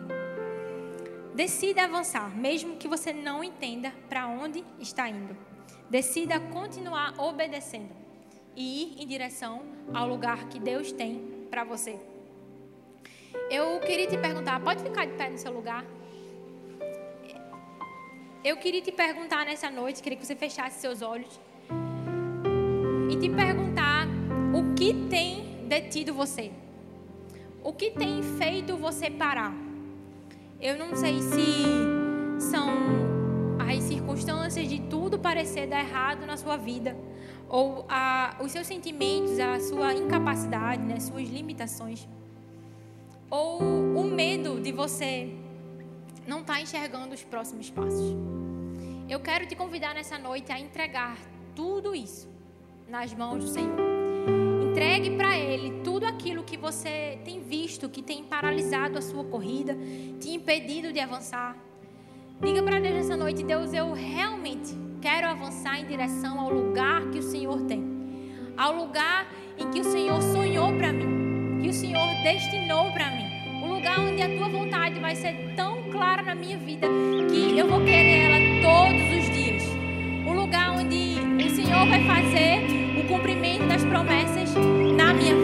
Decida 1.33 1.83
avançar, 1.83 2.29
mesmo 2.35 2.75
que 2.75 2.87
você 2.87 3.13
não 3.13 3.43
entenda 3.43 3.93
para 4.09 4.27
onde 4.27 4.65
está 4.79 5.07
indo. 5.07 5.35
Decida 5.91 6.39
continuar 6.39 7.15
obedecendo 7.17 7.91
e 8.55 8.83
ir 8.83 9.03
em 9.03 9.05
direção 9.05 9.61
ao 9.93 10.07
lugar 10.07 10.47
que 10.47 10.57
Deus 10.57 10.93
tem 10.93 11.45
para 11.49 11.65
você. 11.65 11.99
Eu 13.49 13.77
queria 13.81 14.07
te 14.07 14.17
perguntar, 14.17 14.61
pode 14.61 14.81
ficar 14.81 15.05
de 15.05 15.11
pé 15.17 15.29
no 15.29 15.37
seu 15.37 15.51
lugar? 15.51 15.83
Eu 18.41 18.55
queria 18.55 18.81
te 18.81 18.89
perguntar 18.89 19.45
nessa 19.45 19.69
noite, 19.69 20.01
queria 20.01 20.17
que 20.17 20.25
você 20.25 20.33
fechasse 20.33 20.79
seus 20.79 21.01
olhos 21.01 21.37
e 23.11 23.17
te 23.17 23.27
perguntar 23.27 24.07
o 24.55 24.73
que 24.73 24.93
tem 25.09 25.65
detido 25.67 26.13
você. 26.13 26.53
O 27.61 27.73
que 27.73 27.91
tem 27.91 28.23
feito 28.37 28.77
você 28.77 29.11
parar? 29.11 29.53
Eu 30.61 30.77
não 30.77 30.95
sei 30.95 31.21
se 31.21 32.49
são 32.49 32.69
as 33.59 33.83
circunstâncias 33.83 34.00
de 34.67 34.79
tudo 34.89 35.19
parecer 35.19 35.67
dar 35.67 35.79
errado 35.79 36.25
na 36.25 36.37
sua 36.37 36.57
vida, 36.57 36.95
ou 37.49 37.85
a, 37.89 38.37
os 38.41 38.51
seus 38.51 38.67
sentimentos, 38.67 39.39
a 39.39 39.59
sua 39.59 39.93
incapacidade, 39.93 40.81
né, 40.81 40.99
suas 40.99 41.27
limitações, 41.29 42.07
ou 43.29 43.59
o 43.61 44.03
medo 44.03 44.59
de 44.59 44.71
você 44.71 45.33
não 46.27 46.41
estar 46.41 46.53
tá 46.53 46.61
enxergando 46.61 47.13
os 47.13 47.23
próximos 47.23 47.69
passos. 47.69 48.15
Eu 49.09 49.19
quero 49.19 49.45
te 49.45 49.55
convidar 49.55 49.93
nessa 49.93 50.17
noite 50.17 50.51
a 50.51 50.59
entregar 50.59 51.17
tudo 51.55 51.93
isso 51.93 52.29
nas 52.87 53.13
mãos 53.13 53.43
do 53.43 53.49
Senhor. 53.49 53.77
Entregue 54.69 55.11
para 55.17 55.37
Ele 55.37 55.81
tudo 55.83 56.05
aquilo 56.05 56.43
que 56.43 56.57
você 56.57 57.19
tem 57.25 57.41
visto, 57.41 57.89
que 57.89 58.01
tem 58.01 58.23
paralisado 58.23 58.97
a 58.97 59.01
sua 59.01 59.23
corrida, 59.23 59.77
te 60.19 60.29
impedido 60.29 60.93
de 60.93 60.99
avançar. 60.99 61.57
Diga 62.43 62.63
para 62.63 62.79
Deus 62.79 62.95
nessa 62.95 63.15
noite: 63.15 63.43
Deus, 63.43 63.71
eu 63.71 63.93
realmente 63.93 64.75
quero 64.99 65.27
avançar 65.27 65.79
em 65.79 65.85
direção 65.85 66.39
ao 66.39 66.51
lugar 66.51 67.01
que 67.11 67.19
o 67.19 67.21
Senhor 67.21 67.61
tem, 67.61 67.83
ao 68.57 68.75
lugar 68.75 69.27
em 69.59 69.69
que 69.69 69.79
o 69.79 69.83
Senhor 69.83 70.19
sonhou 70.23 70.73
para 70.73 70.91
mim, 70.91 71.59
que 71.61 71.69
o 71.69 71.73
Senhor 71.73 72.07
destinou 72.23 72.91
para 72.93 73.11
mim, 73.11 73.27
o 73.63 73.75
lugar 73.75 73.99
onde 73.99 74.23
a 74.23 74.37
tua 74.37 74.49
vontade 74.49 74.99
vai 74.99 75.15
ser 75.15 75.53
tão 75.55 75.83
clara 75.91 76.23
na 76.23 76.33
minha 76.33 76.57
vida 76.57 76.87
que 77.29 77.57
eu 77.57 77.67
vou 77.67 77.79
querer 77.81 78.23
ela 78.23 78.61
todos 78.63 79.19
os 79.19 79.35
dias, 79.35 79.63
o 80.27 80.33
lugar 80.33 80.71
onde 80.71 81.19
o 81.45 81.49
Senhor 81.51 81.85
vai 81.87 82.03
fazer 82.07 82.65
o 82.99 83.07
cumprimento 83.07 83.67
das 83.67 83.85
promessas 83.85 84.55
na 84.97 85.13
minha 85.13 85.35
vida. 85.35 85.40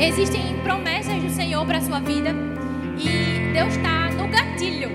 Existem 0.00 0.56
promessas 0.62 1.22
do 1.22 1.28
Senhor 1.28 1.66
para 1.66 1.76
a 1.76 1.80
sua 1.82 2.00
vida 2.00 2.34
e 2.96 3.52
Deus 3.52 3.76
está 3.76 4.08
no 4.12 4.28
gatilho 4.28 4.88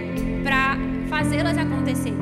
para 0.43 0.75
fazê-las 1.07 1.55
acontecer. 1.59 2.13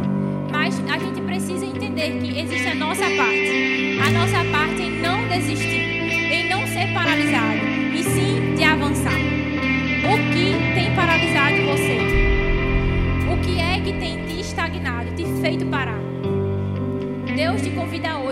Mas 0.52 0.78
a 0.92 1.00
gente 1.00 1.22
precisa 1.22 1.66
entender 1.66 2.20
que 2.20 2.38
existe 2.38 2.68
a 2.68 2.76
nossa 2.76 3.04
parte. 3.04 4.00
A 4.06 4.12
nossa 4.12 4.52
parte 4.52 4.82
em 4.82 5.02
não 5.02 5.26
desistir, 5.30 5.80
em 6.34 6.50
não 6.50 6.68
ser 6.68 6.94
paralisado, 6.94 7.66
e 7.96 8.04
sim 8.04 8.54
de 8.54 8.64
avançar. 8.66 9.14
O 9.14 10.18
que 10.34 10.76
tem 10.76 10.94
paralisado 10.94 11.56
você? 11.66 12.00
O 13.32 13.38
que 13.42 13.62
é 13.62 13.80
que 13.80 13.94
tem 13.94 14.42
estagnado, 14.42 15.10
te 15.16 15.24
feito 15.42 15.66
parar. 15.68 16.02
Deus 17.34 17.62
te 17.62 17.70
convida 17.70 18.18
hoje 18.18 18.23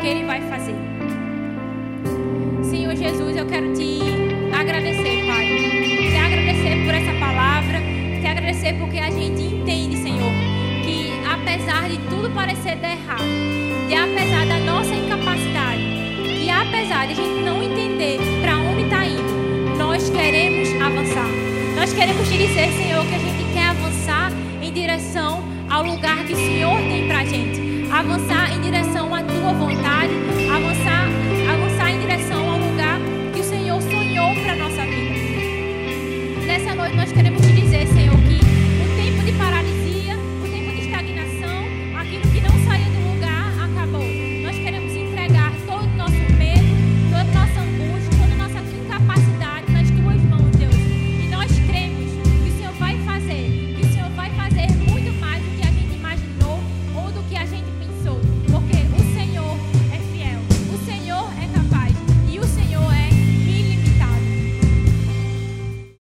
que 0.00 0.06
Ele 0.06 0.24
vai 0.24 0.40
fazer. 0.48 0.74
Senhor 2.62 2.96
Jesus, 2.96 3.36
eu 3.36 3.46
quero 3.46 3.72
te 3.74 4.00
agradecer, 4.58 5.26
Pai. 5.26 5.46
Te 6.10 6.16
agradecer 6.16 6.84
por 6.84 6.94
essa 6.94 7.12
palavra. 7.20 7.80
Te 8.20 8.26
agradecer 8.26 8.74
porque 8.78 8.98
a 8.98 9.10
gente 9.10 9.42
entende, 9.42 9.96
Senhor, 9.98 10.32
que 10.84 11.12
apesar 11.28 11.88
de 11.88 11.98
tudo 12.08 12.30
parecer 12.30 12.76
dar 12.76 12.92
errado, 12.92 13.24
que 13.88 13.94
apesar 13.94 14.46
da 14.46 14.58
nossa 14.60 14.94
incapacidade, 14.94 15.82
que 16.40 16.48
apesar 16.48 17.06
de 17.06 17.12
a 17.12 17.16
gente 17.16 17.44
não 17.44 17.62
entender 17.62 18.18
para 18.40 18.56
onde 18.56 18.84
está 18.84 19.04
indo, 19.04 19.76
nós 19.76 20.08
queremos 20.08 20.68
avançar. 20.80 21.28
Nós 21.76 21.92
queremos 21.92 22.26
te 22.26 22.38
dizer, 22.38 22.70
Senhor, 22.72 23.04
que 23.06 23.14
a 23.14 23.18
gente 23.18 23.52
quer 23.52 23.68
avançar 23.68 24.32
em 24.62 24.72
direção 24.72 25.42
ao 25.68 25.84
lugar 25.84 26.24
que 26.24 26.32
o 26.32 26.36
Senhor 26.36 26.78
tem 26.88 27.06
para 27.06 27.20
a 27.20 27.24
gente. 27.24 27.60
Avançar 27.92 28.56
em 28.56 28.60
direção 28.60 29.09
sua 29.40 29.54
vontade, 29.54 30.12
avançar, 30.54 31.08
avançar 31.50 31.90
em 31.90 32.00
direção 32.00 32.50
ao 32.50 32.58
lugar 32.58 33.00
que 33.32 33.40
o 33.40 33.44
Senhor 33.44 33.80
sonhou 33.80 34.34
para 34.34 34.54
nossa 34.54 34.84
vida. 34.84 36.46
Nessa 36.46 36.74
noite 36.74 36.94
nós 36.94 37.10
queremos 37.10 37.39